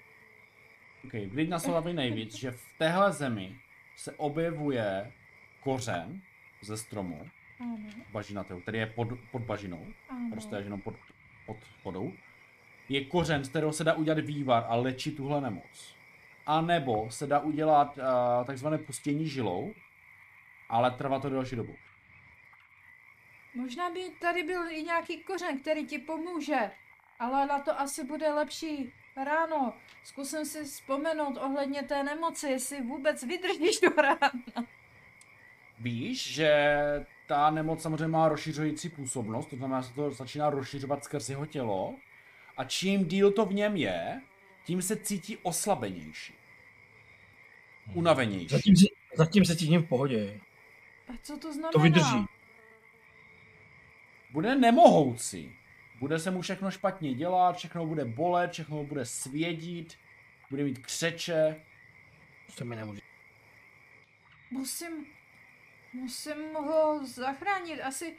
[1.05, 3.55] ok, vy na Solavi nejvíc, že v téhle zemi
[3.97, 5.11] se objevuje
[5.63, 6.21] kořen
[6.61, 7.77] ze stromu, Ano,
[8.11, 10.29] bažinatého, který je pod, pod bažinou, ano.
[10.31, 10.95] prostě jenom pod,
[11.53, 12.13] pod vodou.
[12.89, 15.95] Je kořen, z kterého se dá udělat vývar a léčit tuhle nemoc.
[16.45, 19.73] A nebo se dá udělat uh, takzvané pustění žilou,
[20.69, 21.75] ale trvá to delší dobu.
[23.55, 26.71] Možná by tady byl i nějaký kořen, který ti pomůže,
[27.19, 28.93] ale na to asi bude lepší
[29.25, 29.73] ráno.
[30.03, 34.31] Zkusím si vzpomenout ohledně té nemoci, jestli vůbec vydržíš do rána.
[35.79, 36.75] Víš, že
[37.31, 41.45] ta nemoc samozřejmě má rozšiřující působnost, to znamená, že se to začíná rozšiřovat skrz jeho
[41.45, 41.95] tělo
[42.57, 44.21] a čím díl to v něm je,
[44.65, 46.33] tím se cítí oslabenější.
[47.93, 48.47] Unavenější.
[48.47, 48.85] Zatím, si,
[49.15, 50.39] zatím se cítím v pohodě.
[51.07, 51.71] A co to znamená?
[51.71, 52.25] To vydrží.
[54.31, 55.55] Bude nemohoucí.
[55.99, 59.97] Bude se mu všechno špatně dělat, všechno bude bolet, všechno bude svědit,
[60.49, 61.61] bude mít křeče.
[62.57, 63.01] To mi nemůže.
[64.51, 65.05] Musím,
[65.93, 67.81] musím ho zachránit.
[67.81, 68.17] Asi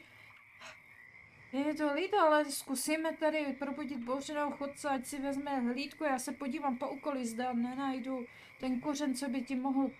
[1.52, 6.04] je to líto, ale zkusíme tady probudit bouřeného chodce, ať si vezme hlídku.
[6.04, 8.26] Já se podívám po úkoli, zda nenajdu
[8.60, 9.90] ten kořen, co by ti mohl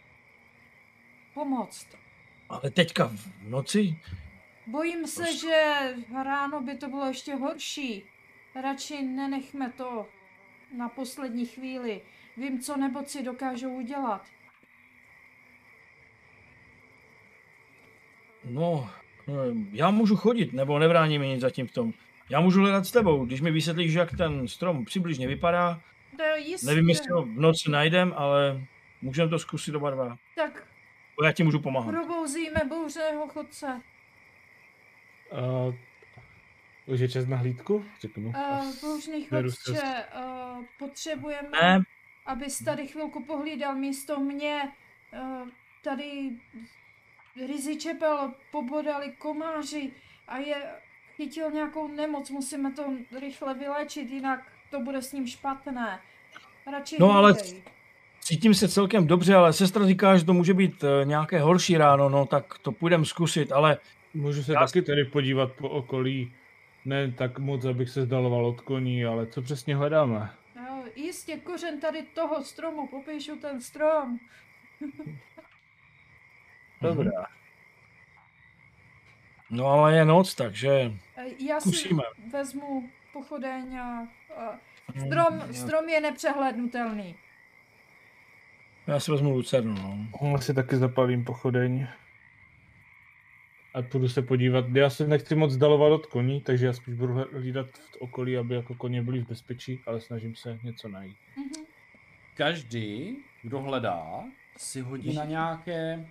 [1.34, 1.86] pomoct.
[2.48, 3.98] Ale teďka v noci?
[4.66, 5.38] Bojím se, Prostě.
[5.46, 8.04] že ráno by to bylo ještě horší.
[8.54, 10.08] Radši nenechme to
[10.76, 12.02] na poslední chvíli.
[12.36, 14.26] Vím, co nemoci dokážou udělat.
[18.44, 18.90] No,
[19.28, 19.32] eh,
[19.72, 21.92] já můžu chodit, nebo nevrání mi nic zatím v tom.
[22.30, 25.80] Já můžu hledat s tebou, když mi vysvětlíš, jak ten strom přibližně vypadá.
[26.16, 26.66] To je jistě.
[26.66, 28.66] Nevím, jestli ho v noci najdem, ale
[29.02, 30.16] můžeme to zkusit oba dva.
[30.36, 30.66] Tak
[31.24, 31.90] já ti můžu pomáhat.
[31.90, 33.80] probouzíme bouřeného chodce.
[35.66, 35.74] Uh,
[36.86, 37.84] už je čas na hlídku?
[38.00, 38.28] Řeknu.
[38.28, 41.82] Uh, bouřný chodče, uh, potřebujeme, Ne,
[42.26, 44.62] abys tady chvilku pohlídal místo mě.
[45.12, 45.48] Uh,
[45.82, 46.30] tady
[47.46, 49.90] Rizí čepel pobodali komáři
[50.28, 50.56] a je
[51.16, 52.84] chytil nějakou nemoc, musíme to
[53.20, 56.00] rychle vylečit, jinak to bude s ním špatné.
[56.72, 57.34] Radši No, ale-.
[58.20, 62.08] Cítím se celkem dobře, ale sestra říká, že to může být eh, nějaké horší ráno,
[62.08, 63.78] no tak to půjdem zkusit, ale
[64.14, 66.32] Můžu se Já- taky tedy podívat po okolí.
[66.84, 70.30] Ne tak moc, abych se zdaloval od koní, ale co přesně hledáme?
[70.56, 74.18] No, jistě, kořen tady toho stromu, popíšu ten strom.
[76.82, 77.26] Dobrá.
[79.50, 80.70] no ale je noc, takže
[81.16, 82.02] E, Já si Zkusíme.
[82.32, 84.58] vezmu pochodeň a, a
[85.06, 87.14] strom, strom je nepřehlednutelný.
[88.86, 90.08] já si vezmu lucernu, no.
[90.32, 91.86] Já si taky zapalím pochodeň.
[93.74, 94.64] A půjdu se podívat.
[94.74, 98.54] Já se nechci moc zdalovat od koní, takže já spíš budu hlídat v okolí, aby
[98.54, 101.16] jako koně byli v bezpečí, ale snažím se něco najít.
[101.36, 101.64] Mhm.
[102.36, 104.24] Každý, kdo hledá,
[104.56, 106.06] si hodí na nějaké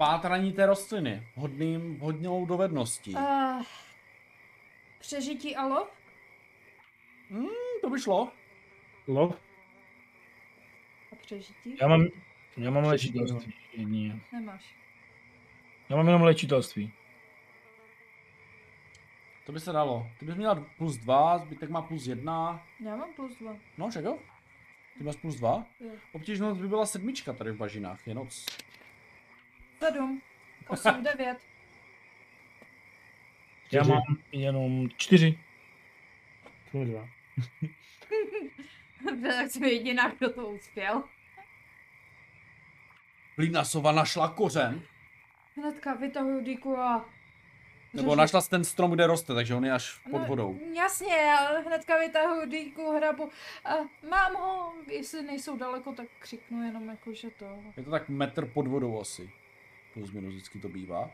[0.00, 1.28] pátraní té rostliny.
[1.34, 3.14] Hodným, hodnou dovedností.
[3.14, 3.62] Uh,
[4.98, 5.88] přežití a lov?
[7.30, 7.46] Hmm,
[7.80, 8.32] to by šlo.
[9.06, 9.40] Lov?
[11.12, 11.76] A přežití?
[11.80, 12.06] Já mám,
[12.56, 13.54] já mám léčitelství.
[13.72, 14.20] Jedině.
[14.32, 14.74] Nemáš.
[15.88, 16.92] Já mám jenom léčitelství.
[19.46, 20.06] To by se dalo.
[20.18, 22.66] Ty bys měla plus dva, zbytek má plus jedna.
[22.84, 23.56] Já mám plus dva.
[23.78, 24.18] No, čekal?
[24.98, 25.66] Ty máš plus dva?
[25.80, 25.90] Jo.
[26.12, 28.46] Obtížnost by byla sedmička tady v bažinách, je noc.
[29.84, 30.22] Sedm,
[30.68, 31.38] osm, devět.
[33.72, 33.90] Já Čtyři.
[33.92, 34.02] mám
[34.32, 35.38] jenom čtyři.
[36.70, 37.08] Kurva.
[39.22, 41.02] tak jsem jediná, kdo to uspěl.
[43.36, 44.82] Hlídna sova našla kořen,
[45.56, 47.10] Hnedka vytahuju díku a...
[47.94, 50.58] nebo našla ten strom, kde roste, takže on je až pod No, vodou.
[50.74, 53.30] Jasně, já hnedka vytahuju dýku, hrabu.
[53.64, 53.70] A
[54.10, 57.62] mám ho, jestli nejsou daleko, tak křiknu jenom jako, že to...
[57.76, 59.30] Je to tak metr pod vodou asi.
[59.94, 61.10] Plus minus vždycky to bývá.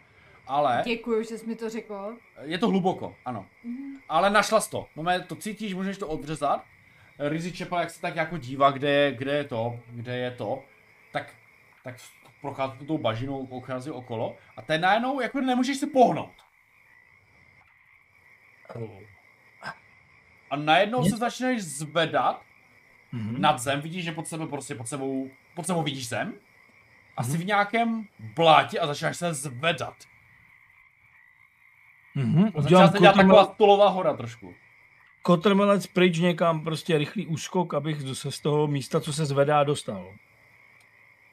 [0.47, 2.16] Ale Děkuju, že jsi mi to řekl.
[2.43, 3.47] je to hluboko, ano.
[3.65, 3.97] Mhm.
[4.09, 4.86] Ale našla jsi to.
[4.97, 6.65] No to cítíš, můžeš to odřezat.
[7.19, 10.62] Rizzy Čepa, jak se tak jako dívá, kde je, kde je to, kde je to,
[11.12, 11.35] tak,
[11.85, 11.94] tak
[12.40, 16.31] prochází tou bažinou, prochází okolo a ten najednou jako nemůžeš se pohnout.
[20.51, 22.43] A najednou se začneš zvedat
[23.12, 23.40] Mhm.
[23.40, 26.35] nad zem, vidíš, že pod sebou prostě pod sebou, pod sebou vidíš zem.
[27.16, 29.94] A jsi v nějakém blátě a začínáš se zvedat.
[32.14, 32.51] Mhm.
[32.55, 34.55] A začíná se dělat taková stolová hora trošku.
[35.22, 40.14] kotrmelec pryč někam, prostě rychlý úskok, abych se z toho místa, co se zvedá, dostal.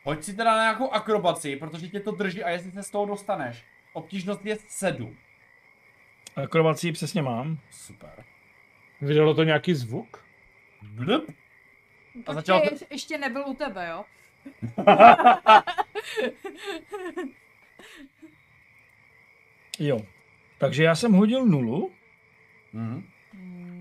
[0.04, 3.06] Hoď si teda na nějakou akrobaci, protože tě to drží a jestli se z toho
[3.06, 3.64] dostaneš.
[3.94, 5.18] Obtížnost je 7.
[6.36, 7.58] Akrobací přesně mám.
[7.72, 8.24] Super.
[9.02, 10.26] Vydalo to nějaký zvuk?
[10.82, 11.34] Blup.
[12.26, 12.88] A začal začal...
[12.90, 14.06] ještě nebyl u tebe, jo?
[19.80, 20.00] Jo.
[20.58, 21.92] Takže já jsem hodil nulu,
[22.74, 23.04] Mhm.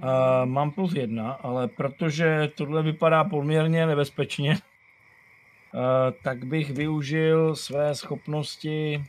[0.02, 4.58] a mám plus jedna, ale protože tohle vypadá poměrně nebezpečně, a,
[6.22, 9.04] tak bych využil své schopnosti.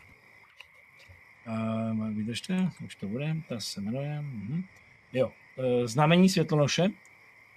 [1.47, 4.21] Uh, vydržte, už to bude, ta se jmenuje.
[4.21, 4.63] Mhm.
[5.13, 6.87] Jo, e, znamení světlonoše.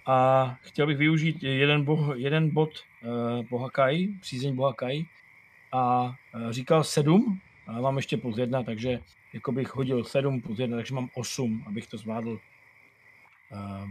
[0.07, 5.05] A chtěl bych využít jeden, boh, jeden bod uh, boha Kai, přízeň boha Kai.
[5.71, 6.03] A
[6.35, 8.99] uh, říkal sedm, a mám ještě plus jedna, takže
[9.33, 12.39] jako bych hodil sedm plus jedna, takže mám osm, abych to zvládl uh,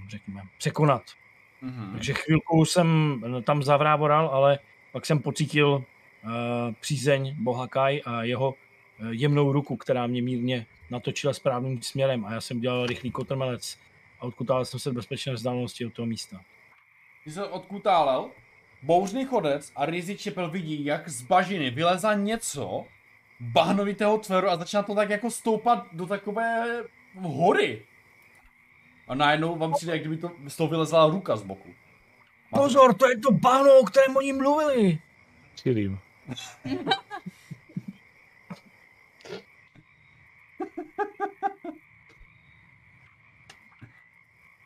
[0.09, 1.03] řekněme, překonat.
[1.63, 1.93] Mhm.
[1.93, 4.59] Takže chvilku jsem tam zavrávoral, ale
[4.93, 6.31] pak jsem pocítil uh,
[6.81, 8.55] přízeň boha Kai a jeho
[9.11, 13.79] jemnou ruku, která mě mírně natočila správným směrem a já jsem dělal rychlý kotrmelec
[14.21, 16.41] a odkutal jsem se do bezpečné vzdálenosti od toho místa.
[17.25, 18.31] Ty se odkutálel,
[18.83, 22.85] bouřný chodec a Rizzy Čepel vidí, jak z bažiny vyleza něco
[23.41, 26.83] bahnovitého tvaru a začíná to tak jako stoupat do takové
[27.21, 27.83] hory.
[29.09, 31.69] A najednou vám přijde, jak kdyby to, z toho vylezla ruka z boku.
[32.53, 34.99] Máte- Pozor, to je to bahno, o kterém oni mluvili!
[35.63, 35.99] Chilím.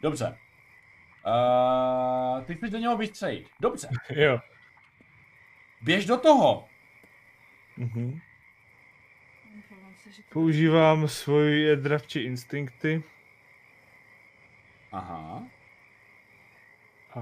[0.03, 0.39] Dobře.
[1.27, 3.49] Uh, ty chceš do něho vystřelit.
[3.61, 3.89] Dobře.
[4.15, 4.41] Jo.
[5.83, 6.69] Běž do toho.
[7.77, 8.21] Mhm.
[10.33, 13.03] Používám svoje dravčí instinkty
[14.93, 15.47] Aha.
[17.15, 17.21] a...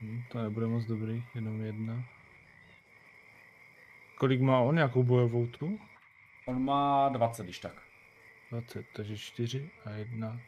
[0.00, 2.04] Hm, to nebude moc dobrý, jenom jedna.
[4.18, 5.80] Kolik má on, jakou bojovou tu?
[6.46, 7.82] On má 20, když tak.
[8.50, 10.40] 20, takže 4 a 1.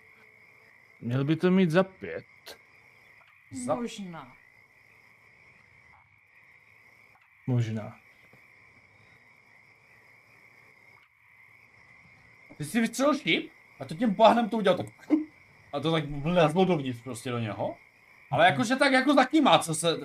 [1.00, 2.24] Měl by to mít za 5.
[3.50, 3.74] Za...
[3.74, 4.32] Možná.
[7.46, 7.96] Možná.
[12.56, 13.50] Ty si vystřelil šíp
[13.80, 14.86] a to tím bahnem to udělal tak.
[15.72, 17.76] A to tak vlezlo dovnitř prostě do něho.
[18.30, 19.96] Ale jakože tak jako zakýmá, co se,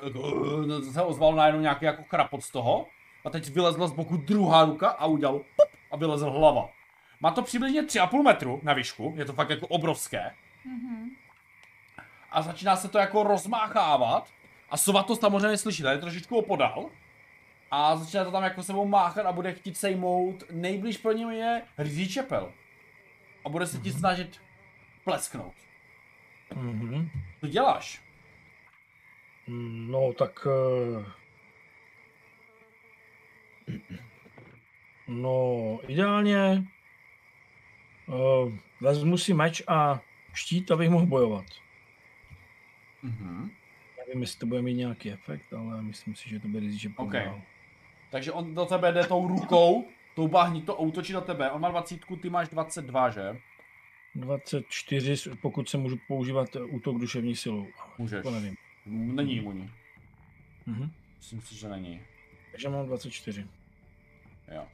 [0.91, 2.87] se ozval najednou nějaký jako chrapot z toho.
[3.25, 6.69] A teď vylezla z boku druhá ruka a udělal pop a vylezl hlava.
[7.21, 10.35] Má to přibližně 3,5 metru na výšku, je to fakt jako obrovské.
[12.31, 14.30] A začíná se to jako rozmáchávat.
[14.69, 16.90] A sova to samozřejmě slyší, tady trošičku opodal.
[17.72, 20.44] A začíná to tam jako sebou máchat a bude chtít sejmout.
[20.52, 22.53] Nejblíž pro něj je Rizí čepel.
[23.45, 24.41] A bude se ti snažit
[25.03, 25.53] plesknout.
[26.56, 27.10] Mhm.
[27.40, 28.02] Co děláš?
[29.48, 30.48] No, tak...
[30.48, 31.06] eh,
[35.07, 36.64] No, ideálně
[38.07, 40.02] uh, vezmu si meč a
[40.34, 41.45] štít, abych mohl bojovat.
[43.03, 43.51] Mhm.
[44.07, 47.14] Nevím, jestli to bude mít nějaký efekt, ale myslím si, že to bude že OK.
[48.11, 51.51] Takže on do tebe jde tou rukou, tou bahní, to útočí do tebe.
[51.51, 53.39] On má 20, ty máš 22, že?
[54.15, 57.68] 24, pokud se můžu používat eh, útok duševní silou.
[57.97, 58.23] Můžeš.
[58.23, 58.55] To nevím.
[58.85, 59.72] Není imunní.
[60.65, 60.91] Mhm.
[61.18, 62.01] Myslím si, že není.
[62.51, 63.47] Takže mám 24.
[64.55, 64.68] Jo.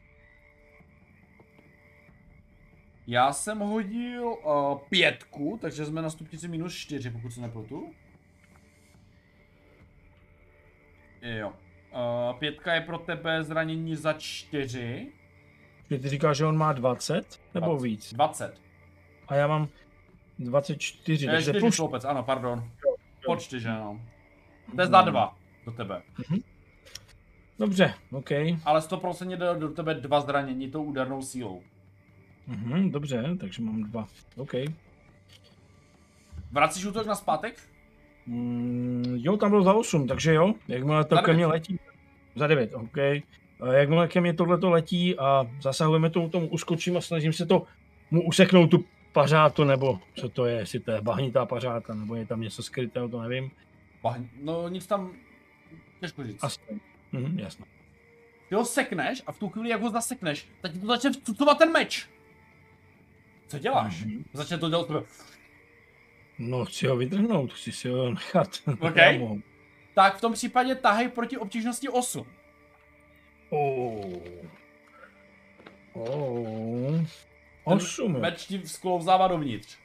[3.11, 7.94] Já jsem hodil uh, pětku, takže jsme na stupnici minus čtyři, pokud se nepletu.
[11.22, 11.49] Jo.
[11.49, 15.11] Uh, pětka je pro tebe zranění za čtyři.
[15.90, 17.84] Že ty říkáš, že on má 20 nebo 20.
[17.84, 18.14] víc?
[18.14, 18.61] 20.
[19.27, 19.68] A já mám
[20.40, 22.72] 24, Je takže čtyři plus sloupec, ano, pardon.
[23.26, 24.02] Po čtyři, no.
[24.76, 26.02] To je za dva do tebe.
[27.60, 28.31] Dobře, OK.
[28.65, 31.64] Ale 100% jde do tebe dva zranění tou údernou sílou.
[32.49, 34.07] Mhm, dobře, takže mám dva.
[34.35, 34.51] OK.
[36.51, 37.59] Vracíš útok na zpátek?
[38.26, 40.53] Mm, jo, tam byl za 8, takže jo.
[40.67, 41.80] Jakmile to ke mně letí.
[42.35, 42.97] Za 9, OK.
[43.71, 47.63] Jakmile ke mně tohleto letí a zasahujeme tomu, tomu uskočím a snažím se to
[48.11, 52.26] mu useknout tu pařátu, nebo co to je, jestli to je bahnitá pařáta, nebo je
[52.26, 53.51] tam něco skrytého, to nevím.
[54.03, 55.13] Bah- No nic tam...
[55.99, 56.43] Těžko říct.
[56.43, 56.59] Asi.
[57.11, 57.65] Mhm, jasno.
[58.49, 61.57] Ty ho sekneš a v tu chvíli, jak ho zasekneš, tak ti to začne vcucovat
[61.57, 62.09] ten meč.
[63.49, 64.03] Co děláš?
[64.03, 64.23] Mhm.
[64.34, 65.03] Začne to dělat tebe.
[66.39, 68.48] No, chci ho vytrhnout, chci si ho nechat.
[68.80, 68.95] OK.
[68.95, 69.41] Já mohu.
[69.95, 72.25] Tak v tom případě tahej proti obtížnosti 8.
[73.49, 74.14] Oh.
[75.93, 77.01] Oh.
[77.64, 78.14] Osm.
[78.15, 78.19] jo.
[78.19, 79.77] Meč ti sklouzává dovnitř.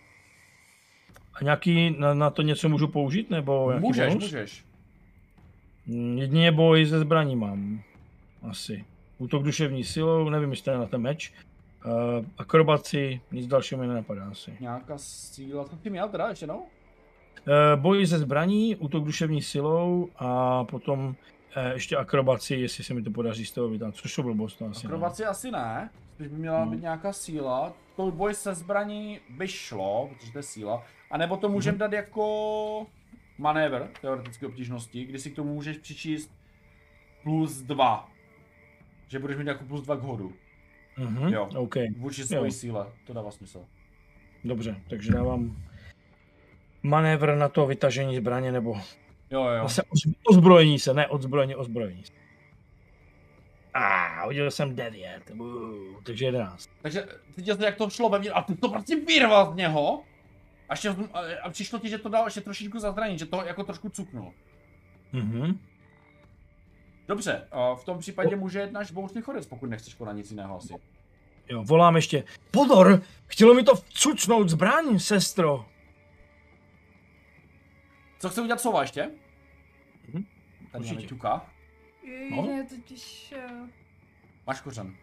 [1.34, 4.22] A nějaký na, na to něco můžu použít, nebo nějaký Můžeš, bonus?
[4.24, 4.64] můžeš.
[5.86, 7.82] Mm, Jedině boj ze zbraní mám.
[8.50, 8.84] Asi.
[9.18, 11.32] Útok duševní silou, nevím, jestli to je na ten meč.
[11.84, 14.56] Uh, akrobaci, nic dalšího mi nenapadá asi.
[14.60, 16.56] Nějaká síla, co ty měl teda ještě no?
[16.58, 21.14] Uh, boj ze zbraní, útok duševní silou a potom uh,
[21.72, 24.86] ještě akrobaci, jestli se mi to podaří z toho vytáhnout, což to blbost, to asi
[24.86, 24.88] ne.
[24.88, 26.70] Akrobaci asi ne, spíš by měla No.
[26.70, 27.72] být nějaká síla.
[27.96, 30.84] To boj se zbraní by šlo, protože to je síla.
[31.10, 31.78] A nebo to můžeme Mhm.
[31.80, 32.86] dát jako
[33.38, 36.30] manévr teoretické obtížnosti, kdy si k tomu můžeš přičíst
[37.22, 38.08] plus 2.
[39.08, 40.32] Že budeš mít jako plus 2 k hodu.
[40.96, 41.48] Mhm, Jo.
[41.56, 42.26] OK, Vůči Jo.
[42.26, 42.86] svojí síle.
[43.06, 43.64] To dává smysl.
[44.44, 45.62] dobře, takže dávám
[46.82, 48.74] manévr na to vytažení zbraně, nebo
[49.30, 49.62] Jo, jo.
[49.62, 52.12] zase oz- ozbrojení se, ne odzbrojení, ozbrojení se.
[53.74, 56.70] A hodil jsem 9, uh, takže 11.
[56.82, 60.02] Takže teď jsi jak to šlo vevnitř a ty to prostě vyrval z něho.
[60.68, 63.42] A, ještě, a, a přišlo ti, že to dal ještě trošičku za zranění, že to
[63.44, 64.32] jako trošku cuknul.
[65.12, 65.58] Mhm.
[67.08, 70.56] Dobře, a v tom případě může jet náš bouřný chodec, pokud nechceš konat nic jiného
[70.56, 70.74] asi.
[71.48, 72.24] Jo, volám ještě.
[72.50, 75.66] Pozor, chtělo mi to vcucnout zbraň, sestro.
[78.18, 79.10] Co chce udělat sova ještě?
[80.12, 80.24] Mhm,
[80.72, 80.94] Tady určitě.
[80.94, 81.50] máme ťuka.
[82.30, 82.42] No.
[82.46, 83.34] Ne, totiž...
[83.36, 83.48] eh,
[84.46, 84.96] Máš kořen.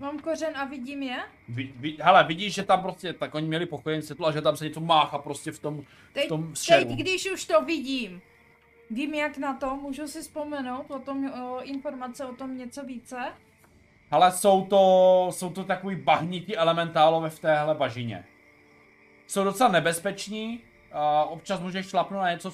[0.00, 1.16] Mám kořen a vidím je?
[1.48, 4.56] Vy, vy, hele, vidíš, že tam prostě, tak oni měli pokojen světlo a že tam
[4.56, 6.94] se něco mácha prostě v tom, v Teď, tom teď, šeru.
[6.94, 8.22] když už to vidím,
[8.90, 13.16] vím jak na to, můžu si vzpomenout o tom, o informace o tom něco více.
[14.10, 18.24] Ale jsou to, jsou to takový bahnití elementálové v téhle bažině.
[19.26, 22.50] Jsou docela nebezpeční, a občas můžeš šlapnout na něco,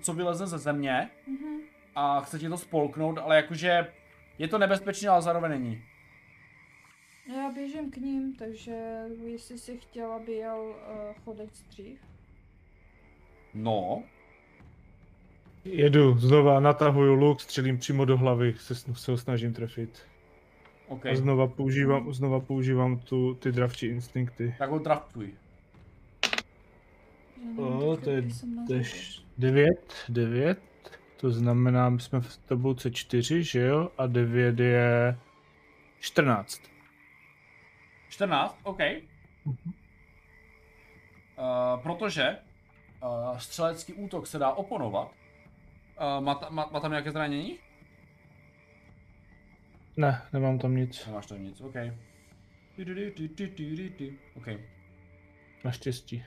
[0.00, 1.60] co vyleze ze země Mhm.
[1.94, 3.92] a chce ti to spolknout, ale jakože
[4.38, 5.82] je to nebezpečné, ale zároveň není.
[7.36, 12.00] Já běžím k ním, takže jestli si chtěla, by jel uh, chodec dřív.
[13.54, 14.02] No,
[15.64, 20.02] Jedu, znova natahuju luk, střelím přímo do hlavy, se, se ho snažím trefit.
[20.88, 21.06] OK.
[21.06, 24.54] A znova používám, znova používám tu, ty dravčí instinkty.
[24.58, 25.34] Tak ho draftuj.
[27.56, 28.24] O, teď,
[28.66, 30.60] to je, š- devět, devět.
[31.16, 33.90] To znamená, my jsme v tabulce 4, že jo?
[33.98, 35.18] A 9 je
[36.00, 36.62] 14.
[38.08, 38.78] 14, OK.
[39.44, 39.54] Uh,
[41.82, 42.36] protože
[43.02, 45.10] uh, střelecký útok se dá oponovat.
[46.02, 47.58] Uh, má, ta, má, má tam nějaké zranění?
[49.96, 51.06] Ne, nemám tam nic.
[51.06, 51.74] Nemáš tam nic, OK.
[54.36, 54.46] OK.
[55.64, 56.24] Naštěstí.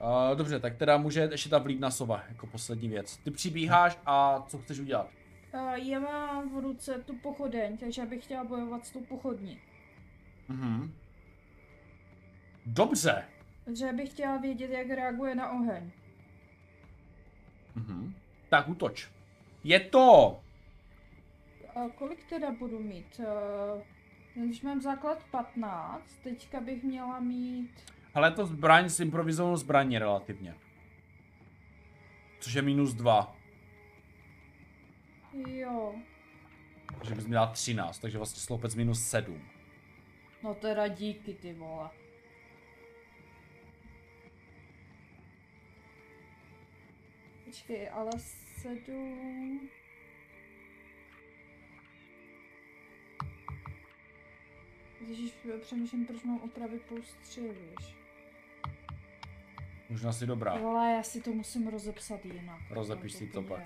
[0.00, 3.16] Uh, dobře, tak teda může ještě ta vlídna sova jako poslední věc.
[3.16, 5.10] Ty přibíháš a co chceš udělat?
[5.54, 9.60] Uh, já mám v ruce tu pochodeň, takže já bych chtěla bojovat s tou pochodní.
[10.48, 10.94] Mhm.
[12.66, 13.24] Dobře.
[13.64, 15.90] Takže bych chtěla vědět, jak reaguje na oheň.
[17.74, 18.14] Mhm.
[18.48, 19.10] Tak útoč.
[19.64, 20.40] Je to!
[21.74, 23.20] A kolik teda budu mít?
[24.36, 27.70] Uh, když mám základ 15, teďka bych měla mít...
[28.14, 30.54] Ale to zbraň s improvizovanou zbraní relativně.
[32.40, 33.36] Což je minus 2.
[35.46, 35.94] Jo,
[36.98, 39.42] Takže bys měla 13, takže vlastně sloupec minus 7.
[40.42, 41.90] no teda díky ty vole.
[47.54, 48.10] Počkej, ale
[48.58, 49.70] sedm...
[55.08, 57.96] Ježíš, přemýšlím, proč mám opravit plus tři, víš.
[59.90, 60.52] Možná si dobrá.
[60.52, 62.60] Ale já si to musím rozepsat jinak.
[62.70, 63.62] Rozepiš si to pak.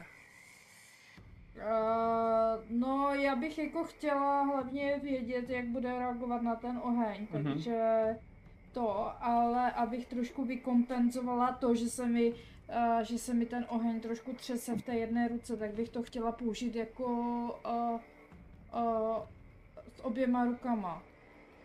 [1.57, 7.44] Uh, no, já bych jako chtěla hlavně vědět, jak bude reagovat na ten oheň, Mhm.
[7.44, 8.05] takže
[8.73, 12.34] to, ale abych trošku vykompenzovala to, že se mi,
[12.68, 16.02] uh, že se mi ten oheň trošku třese v té jedné ruce, tak bych to
[16.02, 17.05] chtěla použít jako
[17.66, 18.00] uh,
[18.82, 19.16] uh,
[19.97, 21.02] s oběma rukama.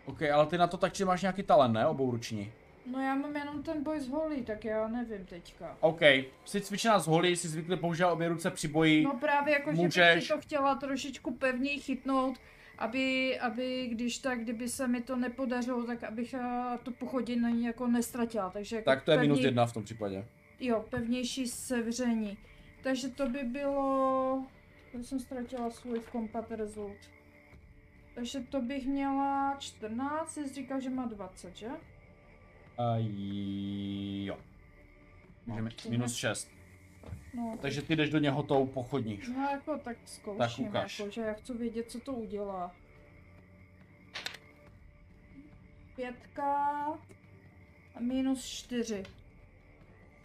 [0.06, 1.88] OK, ale ty na to tak, že máš nějaký talent, ne?
[1.88, 2.52] Obouruční.
[2.92, 5.78] No já mám jenom ten boj z holí, tak já nevím teďka.
[5.80, 6.02] OK,
[6.46, 9.04] jsi cvičená z holí, jsi zvykle používat obě ruce při boji.
[9.04, 12.38] No právě jako, že bych můžeš- si to chtěla trošičku pevněji chytnout,
[12.78, 16.36] aby, aby když tak, kdyby se mi to nepodařilo, tak abych
[16.84, 20.26] to pochodění jako nestratila, takže jako tak to je minus pevněj- jedna v tom případě.
[20.66, 22.38] Jo, pevnější sevření.
[22.84, 24.46] Takže to by bylo...
[24.94, 26.98] Já jsem ztratila svůj v combat result.
[28.16, 31.68] Takže to bych měla 14, jsi říkal, že má 20, že?
[31.68, 31.76] Uh,
[34.26, 34.38] jo.
[35.46, 36.48] Mi- to minus ne- 6.
[37.34, 39.20] No, Takže ty jdeš do něho tou pochodní.
[39.36, 41.00] no jako tak zkouším, ukaž.
[41.00, 42.76] jako, že já chci vědět, co to udělá.
[45.96, 46.54] Pětka
[47.96, 49.04] a minus čtyři.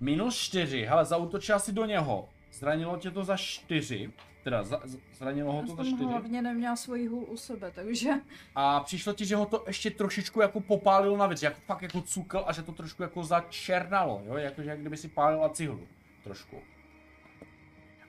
[0.00, 2.28] Minus 4, hele, zautočila si do něho.
[2.52, 4.12] Zranilo tě to za 4.
[4.44, 4.80] Teda za,
[5.14, 6.04] zranilo ho to za jsem 4.
[6.04, 8.10] hlavně neměla svoji hůl u sebe, takže...
[8.54, 12.00] A přišlo ti, že ho to ještě trošičku jako popálilo na věc, jako fakt jako
[12.02, 15.80] cukl a že to trošku jako začernalo, jo, jakože jak kdyby si pálila cihlu.
[16.24, 16.56] Trošku.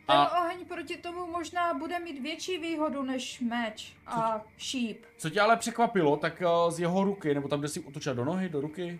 [0.07, 5.05] Ten A oheň proti tomu možná bude mít větší výhodu než meč a šíp.
[5.17, 8.25] co tě ale překvapilo, tak eh, z jeho ruky, nebo tam, kde si utočila do
[8.25, 8.99] nohy, do ruky,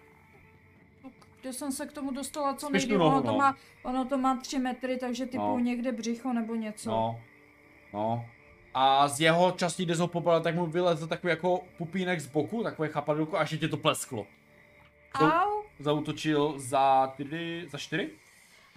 [1.42, 3.38] Kde jsem se k tomu dostala co Spíš nejdřív, ono, to no.
[3.38, 5.60] má, ono to má 3 metry, takže typu No.
[5.60, 6.90] někde břicho nebo něco.
[6.90, 7.22] no,
[7.94, 8.26] no.
[8.74, 9.56] A z jeho
[9.98, 13.68] ho popal, tak mu vylezl takový jako pupínek z boku, takové chapadilko a ještě tě
[13.68, 14.28] to plesklo.
[15.16, 18.10] Au, Zautočil za ty, za čtyři?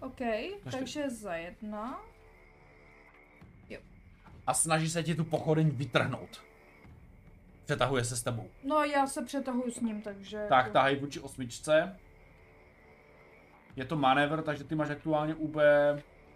[0.01, 0.21] OK,
[0.65, 2.01] Za takže za jedna.
[4.47, 6.43] A snaží se ti tu pochodeň vytrhnout.
[7.65, 8.51] Přetahuje se s tebou.
[8.65, 10.47] No já se přetahuju s ním, takže...
[10.49, 11.99] Tak, tahej vůči osmičce.
[13.77, 15.57] Je to manévr, takže ty máš aktuálně UB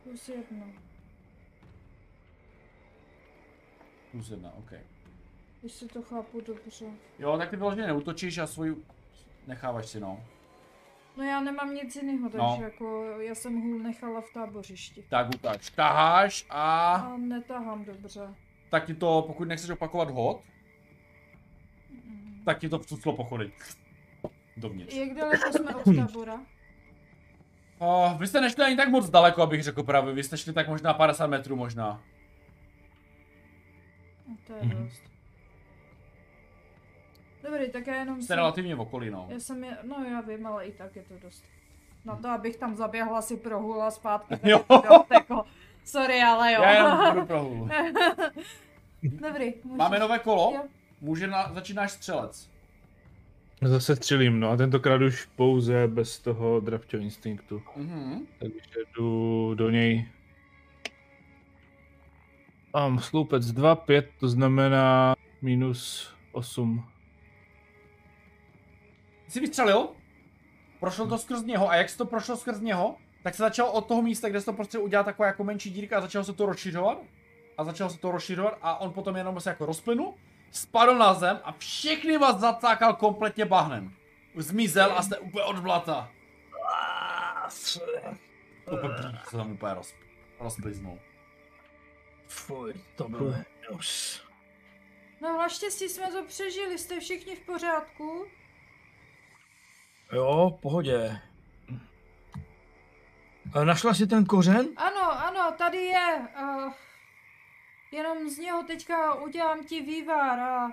[0.04, 0.66] Plus jedna.
[4.10, 4.72] plus jedna, OK.
[5.60, 6.84] Když si to chápu dobře.
[7.18, 8.76] Jo, tak ty vyloženě neutočíš a svůj
[9.46, 10.24] necháváš si, no.
[11.16, 12.58] No já nemám nic jiného, takže No.
[12.62, 15.04] jako já jsem hůl nechala v tábořišti.
[15.10, 15.70] Tak ukaž.
[15.70, 18.20] Taháš a A netahám dobře.
[18.70, 20.42] tak ti to, pokud nechceš opakovat hod,
[22.44, 23.50] tak ti to vcuclo pochodeň.
[24.56, 24.94] Dovnitř.
[24.94, 26.40] Jak daleko jsme od tábora?
[27.78, 30.14] Oh, vy jste nešli ani tak moc daleko, abych řekl pravě.
[30.14, 32.02] Vy jste šli tak možná 50 metrů možná.
[34.28, 34.84] No, to je Mhm.
[34.84, 35.02] dost.
[37.42, 39.26] Dobrý, tak já jenom Jste jsem, relativně v okolí, no.
[39.28, 41.44] já jsem je, no já vím, ale i tak je to dost.
[42.04, 44.64] Na to, abych tam zaběhla si prohula zpátky, tak Jo.
[44.68, 45.44] dost, jako,
[45.84, 46.62] sorry, ale jo.
[46.62, 47.68] Já jenom budu pro hůl.
[49.02, 49.76] Dobrý, můžu.
[49.76, 50.52] Máme nové kolo?
[50.54, 50.62] Jo.
[51.00, 52.50] Může na, začínáš střelec.
[53.62, 57.62] Zase střelím, no a tentokrát už pouze bez toho dravčího instinktu.
[57.76, 58.26] Mhm.
[58.38, 60.08] Takže jdu do něj.
[62.74, 66.84] Mám sloupec 2, 5, to znamená minus 8.
[69.28, 69.88] Jsi vystřelil?
[70.80, 73.86] Prošlo to skrz něho a jak se to prošlo skrz něho, tak se začalo od
[73.86, 76.46] toho místa, kde se to prostě udělal taková jako menší dírka a začalo se to
[76.46, 76.98] rozšiřovat.
[77.58, 80.14] A začalo se to rozšiřovat a on potom jenom se jako rozplynul
[80.50, 83.92] spadl na zem a všechny vás zacákal kompletně bahnem.
[84.36, 86.10] Zmizel a jste úplně od blata.
[88.72, 89.94] Úplně se tam úplně roz,
[90.40, 90.98] rozpliznul.
[92.28, 93.34] Fuj, to bylo
[93.70, 94.22] hnus.
[95.20, 98.26] No naštěstí jsme to přežili, jste všichni v pořádku?
[100.12, 101.20] Jo, v pohodě.
[103.54, 104.66] A našla jsi ten kořen?
[104.76, 106.28] Ano, ano, tady je.
[106.42, 106.72] Uh,
[107.96, 110.72] jenom z něho teďka udělám ti vývar a...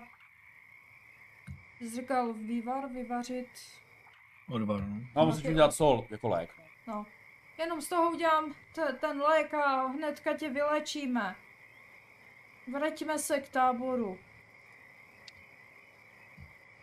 [1.79, 3.47] Jsi říkal vývar, vyvařit...
[4.49, 5.01] Odvar, no.
[5.15, 6.49] No, musíš mi dělat sol, jako lék.
[6.87, 7.05] No.
[7.57, 11.35] Jenom z toho udělám t- ten lék a hnedka tě vylečíme.
[12.71, 14.19] Vraťme se k táboru.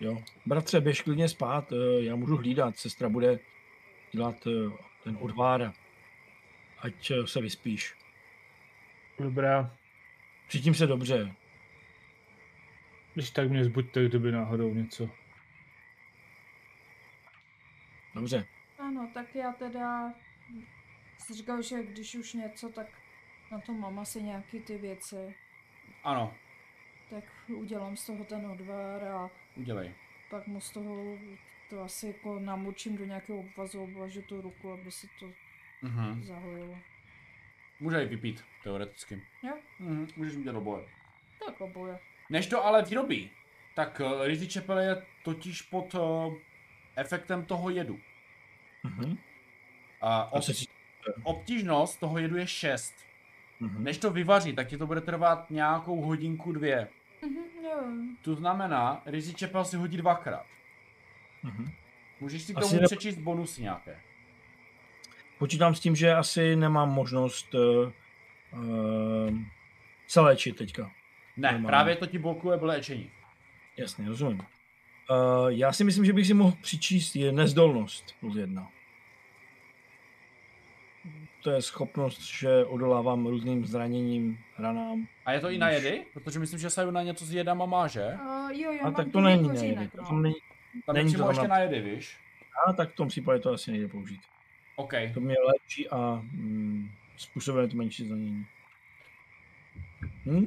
[0.00, 0.22] Jo.
[0.46, 3.38] Bratře, běž klidně spát, eh, já můžu hlídat, sestra bude
[4.12, 5.72] dělat eh, ten odvár.
[6.78, 7.94] Ať eh, se vyspíš.
[9.18, 9.76] Dobrá,
[10.50, 11.34] Cítím se dobře.
[13.14, 15.10] když tak mě zbuďte, kdyby náhodou něco.
[18.14, 18.46] Dobře.
[18.78, 20.14] Ano, tak já teda...
[21.18, 22.86] Jsi říkal, že když už něco, tak
[23.52, 25.34] na to mám asi nějaký ty věci.
[26.04, 26.34] Ano,
[27.10, 27.24] Tak
[27.56, 29.94] udělám z toho ten odvar a udělej.
[30.30, 31.18] pak mu z toho
[31.70, 35.32] to asi jako namočím do nějakého obvazu, obvažu tu ruku, aby se to
[35.82, 36.24] Mhm.
[36.24, 36.78] zahojilo.
[37.80, 39.22] Může ji vypít, teoreticky.
[39.42, 39.52] Jo?
[39.78, 40.84] Mhm, můžeš jít do boje.
[41.46, 41.98] Tak oboje.
[42.30, 43.30] Než to ale vyrobí,
[43.76, 46.34] tak uh, Rizzy Chapel je totiž pod uh,
[46.96, 48.00] efektem toho jedu.
[48.84, 49.18] Mhm.
[50.00, 50.44] A A ob,
[51.22, 52.94] obtížnost toho jedu je 6.
[53.60, 53.84] Mhm.
[53.84, 56.88] Než to vyvaří, tak ti to bude trvat nějakou hodinku, dvě.
[57.22, 57.82] Mhm, jo.
[58.22, 60.46] To znamená, Rizzy Chapel si hodí dvakrát.
[61.42, 61.72] Mhm.
[62.20, 64.00] Můžeš si k Asi tomu ne- přečíst bonusy nějaké.
[65.40, 67.92] Počítám s tím, že asi nemám možnost uh,
[68.52, 69.38] uh,
[70.08, 70.90] se léčit teďka.
[71.36, 71.66] Ne, Normálně.
[71.66, 73.10] právě to ti blokuje léčení.
[73.76, 74.40] Jasně, rozumím.
[74.40, 78.68] Uh, já si myslím, že bych si mohl přičíst je nezdolnost plus jedna.
[81.42, 85.06] To je schopnost, že odolávám různým zraněním, ranám.
[85.26, 86.04] A je to i na jedy?
[86.12, 88.04] Protože myslím, že se na něco s jedama má, že?
[88.24, 89.90] Uh, jo, já A tak to není kořínek, nejde.
[90.02, 90.06] no.
[90.08, 90.34] To není,
[90.86, 92.16] Tam Není to tam ještě na- na jedy, víš?
[92.68, 94.20] a tak v tom případě to asi nejde použít.
[94.80, 94.92] OK.
[95.14, 98.46] To mě léčí a mm, způsobuje to menší zranění.
[100.24, 100.46] Hmm,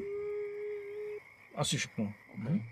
[1.55, 2.13] asi všechno.
[2.35, 2.63] Mhm.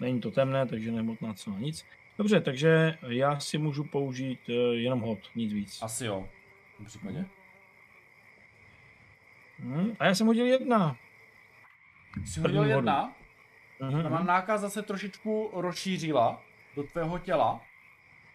[0.00, 1.86] Není to temné, takže nehmotná cena nic.
[2.18, 5.82] Dobře, takže já si můžu použít eh, jenom hod, nic víc.
[5.82, 6.28] Asi jo.
[6.74, 7.24] V tom případě.
[9.58, 10.96] Hmm, a já jsem hodil jedna.
[12.24, 13.14] Jsi hodil jedna,
[13.82, 16.42] Mhm, a mám nákaza se trošičku rozšířila
[16.76, 17.60] do tvého těla,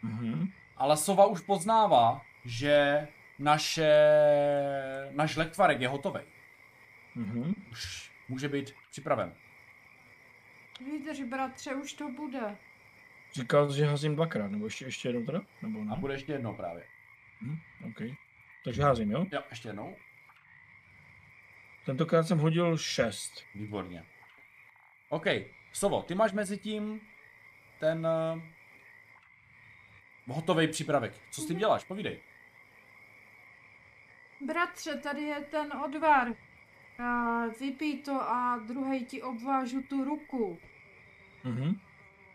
[0.03, 0.51] mhm.
[0.77, 3.07] Ale sova už poznává, že
[3.39, 3.91] naše,
[5.11, 6.19] náš lektvarek je hotový.
[7.15, 7.53] Mhm.
[7.71, 9.33] Už může být připraven.
[10.85, 12.57] Vydrž, bratře, už to bude.
[13.33, 15.41] Říkal jsi, že házím dvakrát, nebo ještě, ještě jednou teda?
[15.61, 15.91] Nebo ne?
[15.91, 16.83] A bude ještě jednou právě.
[17.41, 17.57] Hm,
[17.89, 18.01] OK.
[18.63, 19.25] Takže házím, jo?
[19.31, 19.95] Jo, ještě jednou.
[21.85, 23.45] Tentokrát jsem hodil šest.
[23.55, 24.03] Výborně.
[25.09, 25.25] OK,
[25.73, 27.01] Sovo, ty máš mezi tím
[27.79, 28.41] ten uh,
[30.27, 31.13] hotový přípravek.
[31.31, 31.83] Co s tím děláš?
[31.83, 32.19] Povídej.
[34.45, 36.33] Bratře, tady je ten odvar.
[36.99, 40.57] A vypij to a druhý ti obvážu tu ruku.
[41.43, 41.79] Mhm.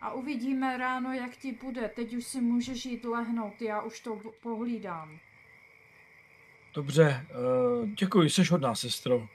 [0.01, 1.89] A uvidíme ráno, jak ti bude.
[1.89, 5.19] Teď už si můžeš jít lehnout, já už to pohlídám.
[6.73, 7.25] Dobře,
[7.81, 9.27] uh, děkuji, jsi hodná, sestro.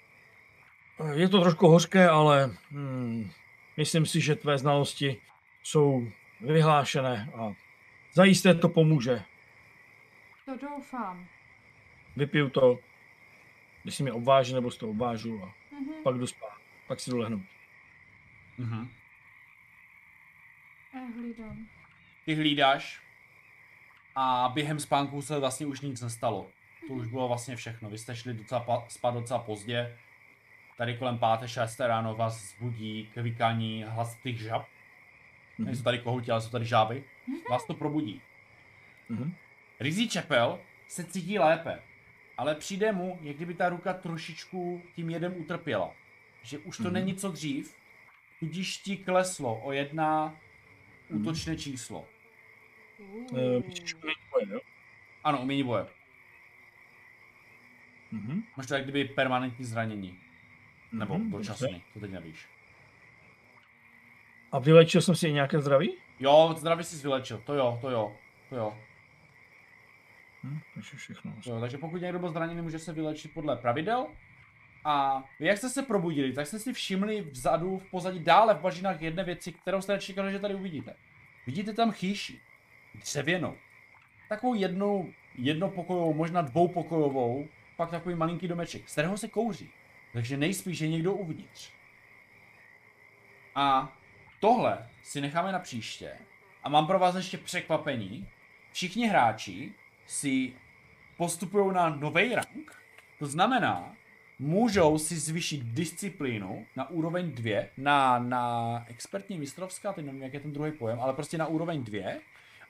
[1.01, 3.31] Eh, Je to trošku hořké, ale hmm,
[3.77, 5.21] myslím si, že tvé znalosti
[5.63, 6.09] jsou
[6.41, 7.53] vyhlášené a
[8.19, 9.23] zajisté to pomůže.
[10.45, 11.27] To doufám.
[12.17, 12.79] Vypiju to,
[13.83, 15.93] když si mě obváží, nebo si to obvážu a Mhm.
[16.05, 16.59] pak jdu spát.
[16.87, 17.43] Pak si jdu lehnout.
[18.59, 18.91] Mhm.
[20.95, 21.67] Já hlídám.
[22.25, 23.03] Ty hlídáš
[24.15, 26.51] a během spánku se vlastně už nic nestalo.
[26.89, 27.91] To už bylo vlastně všechno.
[27.91, 29.99] Vy jste šli docela spát docela pozdě.
[30.77, 34.67] Tady kolem páté, šesté ráno vás zbudí kvikání hlasitých žab.
[35.59, 35.67] Mhm.
[35.67, 37.05] Nejsou tady kohouti, ale jsou tady žáby.
[37.51, 38.23] Vás to probudí.
[39.09, 39.35] Mhm.
[39.81, 41.83] Rizí Čepel se cítí lépe,
[42.37, 45.95] ale přijde mu, jak kdyby ta ruka trošičku tím jedem utrpěla.
[46.43, 46.93] Že už to Mhm.
[46.93, 47.75] není co dřív,
[48.41, 50.37] tudíž ti kleslo o jedna
[51.11, 51.21] Mhm.
[51.21, 52.07] útočné číslo.
[53.31, 53.39] Uh,
[54.51, 54.61] jo?
[55.25, 55.87] Ano, umění boje.
[58.13, 58.43] Mhm.
[58.57, 60.19] Máš to jak kdyby permanentní zranění.
[60.93, 62.47] Nebo Mhm, dočasný, to teď nevíš.
[64.53, 65.93] A vylečil jsem si nějaké zdraví?
[66.21, 68.17] Jo, zdraví jsi vylečil, to jo, to jo,
[68.49, 68.79] to jo.
[70.45, 71.33] Hm, takže všechno.
[71.45, 71.61] to jo.
[71.61, 74.07] Takže pokud někdo byl zraněný, může se vylečit podle pravidel.
[74.85, 78.61] A vy, jak jste se probudili, tak jste si všimli vzadu, v pozadí, dále v
[78.61, 80.95] bažinách jedné věci, kterou jste nečekali, že tady uvidíte.
[81.47, 82.41] Vidíte tam chýši,
[82.95, 83.57] dřevěnou.
[84.29, 89.71] Takovou jednou, jednopokojovou, možná dvoupokojovou, pak takový malinký domeček, z kterého se kouří.
[90.13, 91.73] Takže nejspíš je někdo uvnitř.
[93.55, 93.98] A
[94.41, 96.13] tohle si necháme na příště.
[96.63, 98.29] A mám pro vás ještě překvapení.
[98.73, 99.73] Všichni hráči
[100.07, 100.53] si
[101.17, 102.83] postupují na nový rank.
[103.19, 103.95] To znamená,
[104.39, 110.41] můžou si zvýšit disciplínu na úroveň 2, na, na expertní mistrovská, teď nevím, jak je
[110.41, 112.13] ten druhý pojem, ale prostě na úroveň 2,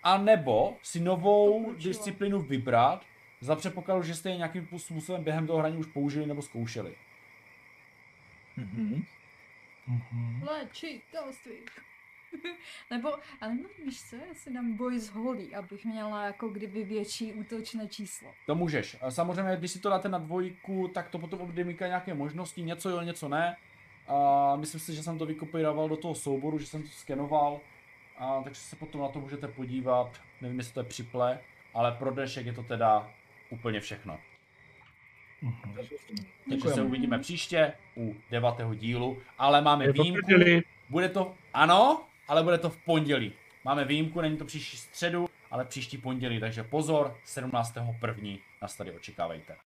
[0.02, 3.04] a nebo si novou disciplínu vybrat
[3.40, 6.94] za předpokladu, že jste je nějakým způsobem během toho hraní už použili nebo zkoušeli.
[9.88, 10.42] Mhm.
[10.48, 11.02] Léčí.
[12.90, 13.08] Nebo,
[13.40, 17.32] ale no, víš co, já si dám boj s holí, abych měla jako kdyby větší
[17.32, 18.34] útočné číslo.
[18.46, 18.96] To můžeš.
[19.00, 22.90] A Samozřejmě, když si to dáte na dvojku, tak to potom odemyká nějaké možnosti, něco
[22.90, 23.56] jo, něco ne.
[24.06, 27.60] A myslím si, že jsem to vykopíroval do toho souboru, že jsem to skenoval.
[28.18, 30.20] A, takže se potom na to můžete podívat.
[30.40, 31.40] Nevím, jestli to je připle,
[31.74, 33.10] ale pro dnešek je to teda
[33.50, 34.18] úplně všechno.
[36.50, 40.30] Takže se uvidíme příště u devátého dílu, ale máme Je výjimku.
[40.90, 43.32] Bude to, ano, ale bude to v pondělí.
[43.64, 48.38] Máme výjimku, není to příští středu, ale příští pondělí, takže pozor, 17.1.
[48.62, 49.56] nás tady očekávejte.